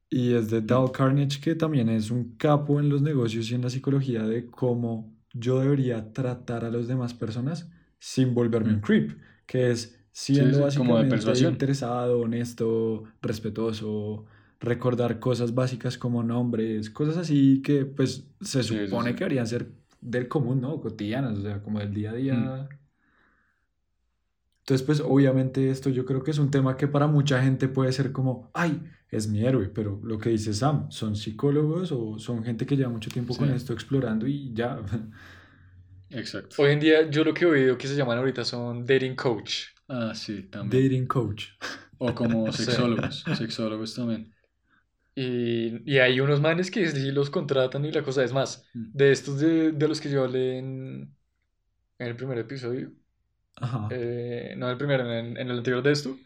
Y 0.10 0.34
es 0.34 0.50
de 0.50 0.62
Dale 0.62 0.92
Carnegie, 0.92 1.40
que 1.40 1.56
también 1.56 1.88
es 1.90 2.10
un 2.10 2.36
capo 2.38 2.80
en 2.80 2.90
los 2.90 3.02
negocios 3.02 3.52
y 3.52 3.56
en 3.56 3.62
la 3.62 3.70
psicología 3.70 4.24
de 4.24 4.48
cómo 4.48 5.14
yo 5.34 5.60
debería 5.60 6.12
tratar 6.14 6.66
a 6.66 6.72
las 6.72 6.88
demás 6.88 7.14
personas 7.14 7.70
sin 8.00 8.34
volverme 8.34 8.72
un 8.72 8.78
Mm. 8.78 8.82
creep, 8.82 9.12
que 9.46 9.70
es 9.72 9.96
siendo 10.12 10.70
sí, 10.72 10.78
como 10.78 10.98
de 10.98 11.10
básicamente 11.10 11.50
interesado, 11.52 12.20
honesto, 12.22 13.04
respetuoso, 13.22 14.26
recordar 14.60 15.20
cosas 15.20 15.54
básicas 15.54 15.98
como 15.98 16.24
nombres, 16.24 16.90
cosas 16.90 17.18
así 17.18 17.62
que 17.62 17.86
pues 17.86 18.28
se 18.42 18.64
Sí, 18.64 18.70
sí, 18.80 18.88
supone 18.88 19.12
sí. 19.12 19.16
que 19.16 19.20
deberían 19.26 19.48
ser 19.48 19.72
del 20.02 20.28
común, 20.28 20.60
¿no? 20.62 20.82
Cotidianas, 20.82 21.38
o 21.38 21.42
sea, 21.44 21.62
como 21.62 21.80
del 21.80 21.94
día 21.94 22.12
a 22.12 22.14
día. 22.16 22.34
Mm. 22.36 22.79
Entonces, 24.70 24.86
pues 24.86 25.02
obviamente 25.02 25.70
esto 25.72 25.90
yo 25.90 26.06
creo 26.06 26.24
que 26.24 26.32
es 26.32 26.38
un 26.40 26.52
tema 26.52 26.78
que 26.78 26.88
para 26.88 27.08
mucha 27.08 27.42
gente 27.42 27.68
puede 27.68 27.92
ser 27.92 28.12
como, 28.12 28.52
ay, 28.54 28.84
es 29.10 29.28
mi 29.28 29.44
héroe, 29.46 29.70
pero 29.70 30.00
lo 30.04 30.20
que 30.20 30.30
dice 30.30 30.54
Sam, 30.54 30.92
¿son 30.92 31.16
psicólogos 31.16 31.92
o 31.92 32.20
son 32.20 32.44
gente 32.44 32.66
que 32.68 32.78
lleva 32.78 32.90
mucho 32.92 33.10
tiempo 33.12 33.36
con 33.36 33.50
esto 33.52 33.74
explorando 33.74 34.28
y 34.28 34.54
ya? 34.54 34.80
Exacto. 36.12 36.56
Hoy 36.64 36.72
en 36.74 36.80
día 36.80 37.10
yo 37.10 37.24
lo 37.24 37.34
que 37.34 37.46
he 37.46 37.48
oído 37.48 37.78
que 37.78 37.88
se 37.88 37.96
llaman 37.96 38.18
ahorita 38.18 38.44
son 38.46 38.86
dating 38.86 39.16
coach. 39.16 39.66
Ah, 39.88 40.14
sí, 40.16 40.44
también. 40.50 40.70
Dating 40.84 41.08
coach. 41.08 41.50
O 41.98 42.14
como 42.16 42.52
Sí. 42.52 42.64
sexólogos. 42.66 43.24
Sexólogos 43.32 43.94
también. 43.96 44.34
Y, 45.16 45.92
y 45.92 46.00
hay 46.00 46.20
unos 46.22 46.40
manes 46.42 46.72
que 46.72 46.88
sí 46.90 47.12
los 47.12 47.30
contratan 47.30 47.84
y 47.86 47.92
la 47.92 48.04
cosa 48.04 48.24
es 48.24 48.32
más. 48.34 48.66
Mm. 48.74 48.94
De 48.94 49.12
estos 49.12 49.40
de, 49.40 49.72
de 49.74 49.88
los 49.88 50.00
que 50.02 50.10
yo 50.10 50.24
hablé 50.24 50.58
en, 50.60 51.16
en 52.00 52.08
el 52.08 52.16
primer 52.18 52.40
episodio, 52.40 52.94
Ajá. 53.58 53.90
eh, 53.90 54.54
no 54.58 54.68
en 54.68 54.72
el 54.74 54.78
primero, 54.78 55.04
en, 55.12 55.38
en 55.38 55.50
el 55.52 55.58
anterior 55.58 55.84
de 55.84 55.92
esto, 55.92 56.18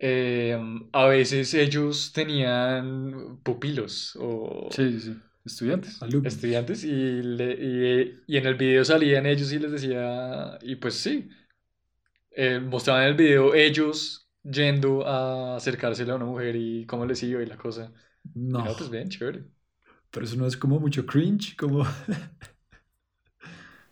eh, 0.00 0.58
a 0.92 1.06
veces 1.06 1.54
ellos 1.54 2.12
tenían 2.12 3.38
pupilos 3.42 4.16
o 4.20 4.70
Sí, 4.70 4.92
sí, 4.92 5.00
sí. 5.00 5.22
Estudiantes. 5.44 6.00
Alumnos. 6.00 6.34
estudiantes 6.34 6.84
y, 6.84 7.22
le- 7.22 7.54
y, 7.54 8.34
y 8.34 8.36
en 8.38 8.46
el 8.46 8.54
video 8.56 8.84
salían 8.84 9.26
ellos 9.26 9.52
y 9.52 9.58
les 9.58 9.72
decía, 9.72 10.58
y 10.62 10.76
pues 10.76 10.94
sí, 10.96 11.28
eh, 12.30 12.60
mostraban 12.60 13.02
en 13.04 13.08
el 13.10 13.14
video 13.16 13.54
ellos 13.54 14.28
yendo 14.42 15.06
a 15.06 15.56
acercársele 15.56 16.12
a 16.12 16.16
una 16.16 16.24
mujer 16.26 16.56
y 16.56 16.86
cómo 16.86 17.06
les 17.06 17.22
iba 17.22 17.42
y 17.42 17.46
la 17.46 17.56
cosa. 17.56 17.92
Y 18.54 18.62
No, 18.62 18.64
no, 18.64 18.76
pues 18.76 18.90
bien, 18.90 19.08
chévere. 19.10 19.44
pero 20.10 20.24
eso 20.26 20.36
no 20.36 20.46
es 20.46 20.56
como 20.56 20.80
mucho 20.80 21.04
cringe, 21.06 21.56
como... 21.56 21.84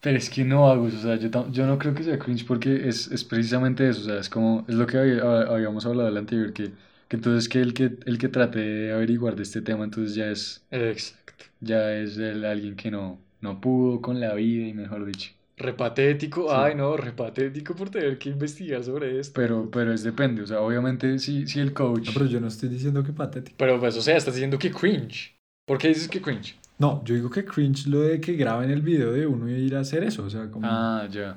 Pero 0.02 0.18
es 0.18 0.28
que 0.30 0.44
no 0.44 0.68
hago 0.70 0.88
eso, 0.88 0.98
o 0.98 1.00
sea, 1.02 1.16
yo, 1.16 1.30
tam- 1.30 1.52
yo 1.52 1.66
no 1.66 1.78
creo 1.78 1.94
que 1.94 2.02
sea 2.02 2.18
cringe 2.18 2.44
porque 2.46 2.88
es, 2.88 3.10
es 3.12 3.22
precisamente 3.24 3.88
eso, 3.88 4.00
o 4.02 4.04
sea, 4.04 4.18
es 4.18 4.28
como, 4.28 4.64
es 4.68 4.74
lo 4.74 4.86
que 4.86 4.98
había- 4.98 5.22
hab- 5.22 5.48
habíamos 5.54 5.86
hablado 5.86 6.08
el 6.08 6.16
anterior, 6.16 6.52
que, 6.52 6.72
que 7.08 7.16
entonces 7.16 7.48
que 7.48 7.60
el 7.60 7.72
que 7.72 7.98
el 8.06 8.18
que 8.18 8.28
trate 8.28 8.58
de 8.58 8.92
averiguar 8.92 9.36
de 9.36 9.44
este 9.44 9.62
tema, 9.62 9.84
entonces 9.84 10.14
ya 10.16 10.26
es, 10.28 10.66
Exacto. 10.72 11.44
ya 11.60 11.92
es 11.94 12.18
el, 12.18 12.44
alguien 12.44 12.74
que 12.76 12.90
no, 12.90 13.20
no 13.40 13.60
pudo 13.60 14.00
con 14.00 14.18
la 14.20 14.34
vida 14.34 14.66
y 14.68 14.74
mejor 14.74 15.04
dicho. 15.06 15.30
Repatético, 15.56 16.48
Sí. 16.48 16.54
ay 16.56 16.74
no, 16.74 16.96
repatético 16.96 17.76
por 17.76 17.90
tener 17.90 18.18
que 18.18 18.30
investigar 18.30 18.82
sobre 18.82 19.20
esto. 19.20 19.34
Pero, 19.40 19.70
pero 19.70 19.92
es 19.92 20.02
depende, 20.02 20.42
o 20.42 20.46
sea, 20.46 20.60
obviamente 20.60 21.18
si, 21.20 21.46
si 21.46 21.60
el 21.60 21.72
coach... 21.72 22.08
No, 22.08 22.12
pero 22.14 22.26
yo 22.26 22.40
no 22.40 22.48
estoy 22.48 22.68
diciendo 22.68 23.04
que 23.04 23.12
patético. 23.12 23.56
Pero 23.58 23.78
pues, 23.78 23.96
o 23.96 24.02
sea, 24.02 24.16
estás 24.16 24.34
diciendo 24.34 24.58
que 24.58 24.72
cringe. 24.72 25.36
¿Por 25.64 25.78
qué 25.78 25.88
dices 25.88 26.08
que 26.08 26.20
cringe? 26.20 26.56
No, 26.78 27.02
yo 27.04 27.14
digo 27.14 27.30
que 27.30 27.44
cringe 27.44 27.86
lo 27.86 28.00
de 28.02 28.20
que 28.20 28.34
graben 28.34 28.70
el 28.70 28.82
video 28.82 29.12
de 29.12 29.26
uno 29.26 29.48
y 29.48 29.52
ir 29.54 29.76
a 29.76 29.80
hacer 29.80 30.02
eso, 30.04 30.24
o 30.24 30.30
sea, 30.30 30.50
como... 30.50 30.68
Ah, 30.68 31.08
ya, 31.10 31.36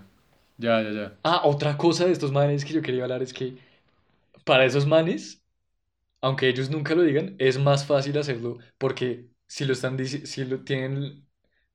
ya, 0.57 0.81
ya, 0.83 0.91
ya. 0.91 1.17
Ah, 1.23 1.41
otra 1.45 1.75
cosa 1.77 2.05
de 2.05 2.11
estos 2.11 2.31
manes 2.31 2.63
que 2.63 2.73
yo 2.73 2.81
quería 2.81 3.03
hablar 3.03 3.23
es 3.23 3.33
que 3.33 3.57
para 4.45 4.65
esos 4.65 4.87
manes, 4.87 5.43
aunque 6.21 6.49
ellos 6.49 6.69
nunca 6.71 6.95
lo 6.95 7.03
digan, 7.03 7.35
es 7.39 7.59
más 7.59 7.85
fácil 7.85 8.17
hacerlo 8.17 8.59
porque 8.77 9.29
si 9.47 9.65
lo 9.65 9.73
están 9.73 9.97
si 10.05 10.45
lo 10.45 10.61
tienen 10.63 11.27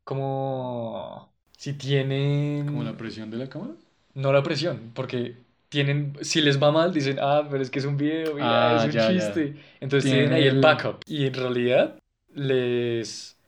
como 0.04 1.34
si 1.56 1.74
tienen 1.74 2.66
Como 2.66 2.84
la 2.84 2.96
presión 2.96 3.30
de 3.30 3.38
la 3.38 3.48
cámara. 3.48 3.74
no 4.14 4.32
la 4.32 4.42
presión, 4.42 4.92
porque 4.94 5.36
tienen 5.68 6.14
si 6.22 6.40
les 6.40 6.60
va 6.62 6.72
mal 6.72 6.92
dicen, 6.92 7.18
"Ah, 7.20 7.46
pero 7.50 7.62
es 7.62 7.70
que 7.70 7.78
es 7.78 7.84
un 7.84 7.96
video, 7.96 8.34
mira, 8.34 8.72
Ah, 8.72 8.76
es 8.76 8.84
un 8.84 8.92
ya, 8.92 9.12
ya. 9.12 9.16
chiste." 9.16 9.54
Entonces 9.80 10.08
Tienen 10.10 10.30
tienen 10.30 10.32
ahí 10.32 10.46
el 10.46 10.56
el- 10.56 10.60
backup 10.60 11.02
y 11.06 11.26
en 11.26 11.34
realidad 11.34 11.98
les 12.34 13.38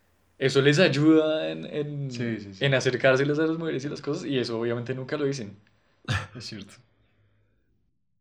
eso 0.47 0.61
les 0.62 0.78
ayuda 0.78 1.51
en, 1.51 1.66
en, 1.66 1.90
Sí, 2.09 2.38
sí, 2.40 2.55
sí. 2.55 2.66
en 2.66 2.74
acercárseles 2.74 3.38
a 3.38 3.47
las 3.47 3.59
mujeres 3.59 3.84
y 3.84 3.88
las 3.88 4.03
cosas 4.03 4.24
y 4.26 4.38
eso 4.38 4.59
obviamente 4.61 4.95
nunca 4.95 5.16
lo 5.16 5.24
dicen. 5.24 5.59
Es 6.34 6.45
cierto. 6.47 6.74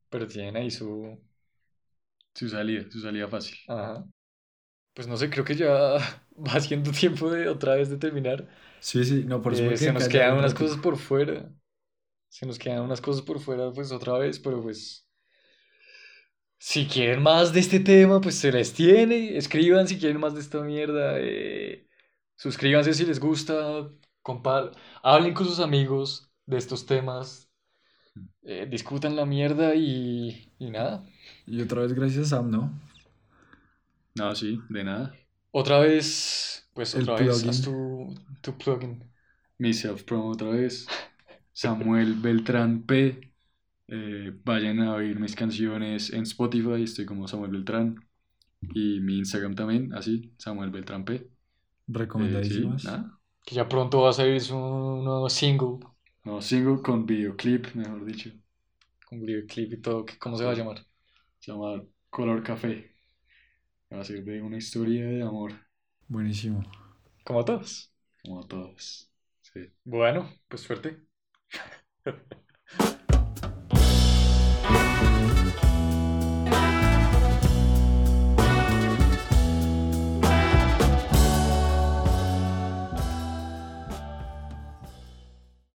Pero 0.09 0.27
tienen 0.27 0.57
ahí 0.57 0.69
su... 0.71 1.17
Su 2.35 2.49
salida, 2.49 2.89
su 2.91 2.99
salida 2.99 3.27
fácil. 3.29 3.57
Ajá. 3.67 4.05
Pues 4.93 5.07
no 5.07 5.17
sé, 5.17 5.29
creo 5.29 5.45
que 5.45 5.55
ya 5.55 5.67
va 6.37 6.59
siendo 6.59 6.91
tiempo 6.91 7.29
de 7.31 7.47
otra 7.49 7.75
vez 7.75 7.89
de 7.89 7.97
terminar. 7.97 8.47
Sí, 8.79 9.03
sí, 9.05 9.23
no, 9.25 9.41
por 9.41 9.53
eso 9.53 9.63
Eh, 9.63 9.77
se 9.77 9.91
nos 9.93 10.07
quedan 10.09 10.37
un 10.37 10.39
unas 10.39 10.53
cosas 10.53 10.77
por 10.77 10.97
fuera. 10.97 11.51
Se 12.29 12.47
nos 12.47 12.57
quedan 12.57 12.81
unas 12.81 12.99
cosas 12.99 13.21
por 13.23 13.39
fuera, 13.39 13.71
pues 13.71 13.91
otra 13.91 14.17
vez, 14.17 14.39
pero 14.39 14.59
pues. 14.63 15.07
Si 16.59 16.87
quieren 16.87 17.21
más 17.23 17.51
de 17.53 17.59
este 17.59 17.79
tema, 17.79 18.21
pues 18.21 18.35
se 18.35 18.51
les 18.51 18.73
tiene. 18.73 19.37
Escriban 19.37 19.87
si 19.87 19.97
quieren 19.99 20.19
más 20.19 20.33
de 20.35 20.41
esta 20.41 20.61
mierda. 20.61 21.15
eh, 21.19 21.87
suscríbanse 22.43 22.93
si 22.93 23.05
les 23.05 23.19
gusta. 23.19 23.89
compa- 24.23 24.71
Hablen 25.03 25.33
con 25.33 25.45
sus 25.47 25.59
amigos 25.59 26.31
de 26.45 26.57
estos 26.57 26.85
temas. 26.85 27.49
eh, 28.43 28.67
discutan 28.69 29.15
la 29.15 29.25
mierda 29.25 29.75
y, 29.75 30.53
y 30.59 30.69
nada. 30.71 31.03
Y 31.45 31.61
otra 31.61 31.81
vez 31.83 31.93
gracias 31.93 32.25
a 32.33 32.37
Sam, 32.37 32.49
¿no? 32.49 32.71
No, 34.15 34.33
sí, 34.35 34.59
de 34.69 34.83
nada. 34.85 35.13
Otra 35.51 35.79
vez, 35.79 36.69
pues 36.73 36.93
El 36.93 37.03
otra 37.03 37.15
vez, 37.17 37.43
plugin. 37.43 37.49
haz 37.49 37.61
tu, 37.61 38.13
tu 38.41 38.57
plugin. 38.57 39.03
Mi 39.57 39.73
self-promo 39.73 40.29
otra 40.31 40.49
vez. 40.49 40.87
Samuel 41.53 42.15
Beltrán 42.15 42.83
P. 42.85 43.31
Eh, 43.87 44.33
vayan 44.45 44.79
a 44.81 44.95
oír 44.95 45.19
mis 45.19 45.35
canciones 45.35 46.11
en 46.13 46.23
Spotify, 46.23 46.83
estoy 46.83 47.05
como 47.05 47.27
Samuel 47.27 47.51
Beltrán. 47.51 47.97
Y 48.73 48.99
mi 49.01 49.19
Instagram 49.19 49.55
también, 49.55 49.93
así, 49.93 50.33
Samuel 50.37 50.71
Beltrán 50.71 51.05
P. 51.05 51.29
Eh, 52.17 52.43
sí, 52.43 52.77
Recomendadísimas. 52.83 52.85
Que 53.45 53.55
ya 53.55 53.67
pronto 53.69 54.01
va 54.01 54.09
a 54.11 54.13
salir 54.13 54.41
su 54.41 54.55
nuevo 54.57 55.29
single 55.29 55.79
No, 56.25 56.41
single 56.41 56.81
con 56.81 57.05
videoclip, 57.05 57.75
mejor 57.75 58.03
dicho. 58.05 58.31
con 59.07 59.21
videoclip 59.21 59.73
y 59.73 59.77
todo. 59.81 60.05
¿Cómo 60.19 60.37
se 60.37 60.43
va 60.45 60.51
a 60.51 60.55
llamar? 60.55 60.85
Se 61.39 61.51
llama 61.51 61.83
Color 62.09 62.41
Café. 62.43 62.89
Va 63.93 63.99
a 64.01 64.05
ser 64.09 64.23
de 64.25 64.41
una 64.41 64.57
historia 64.57 65.05
de 65.07 65.21
amor, 65.21 65.53
Buenísimo. 66.07 66.61
Como 67.23 67.43
todos. 67.45 67.91
como 68.23 68.47
todos. 68.47 69.11
Sí. 69.41 69.71
Bueno, 69.83 70.27
pues 70.47 70.61
suerte. 70.63 71.01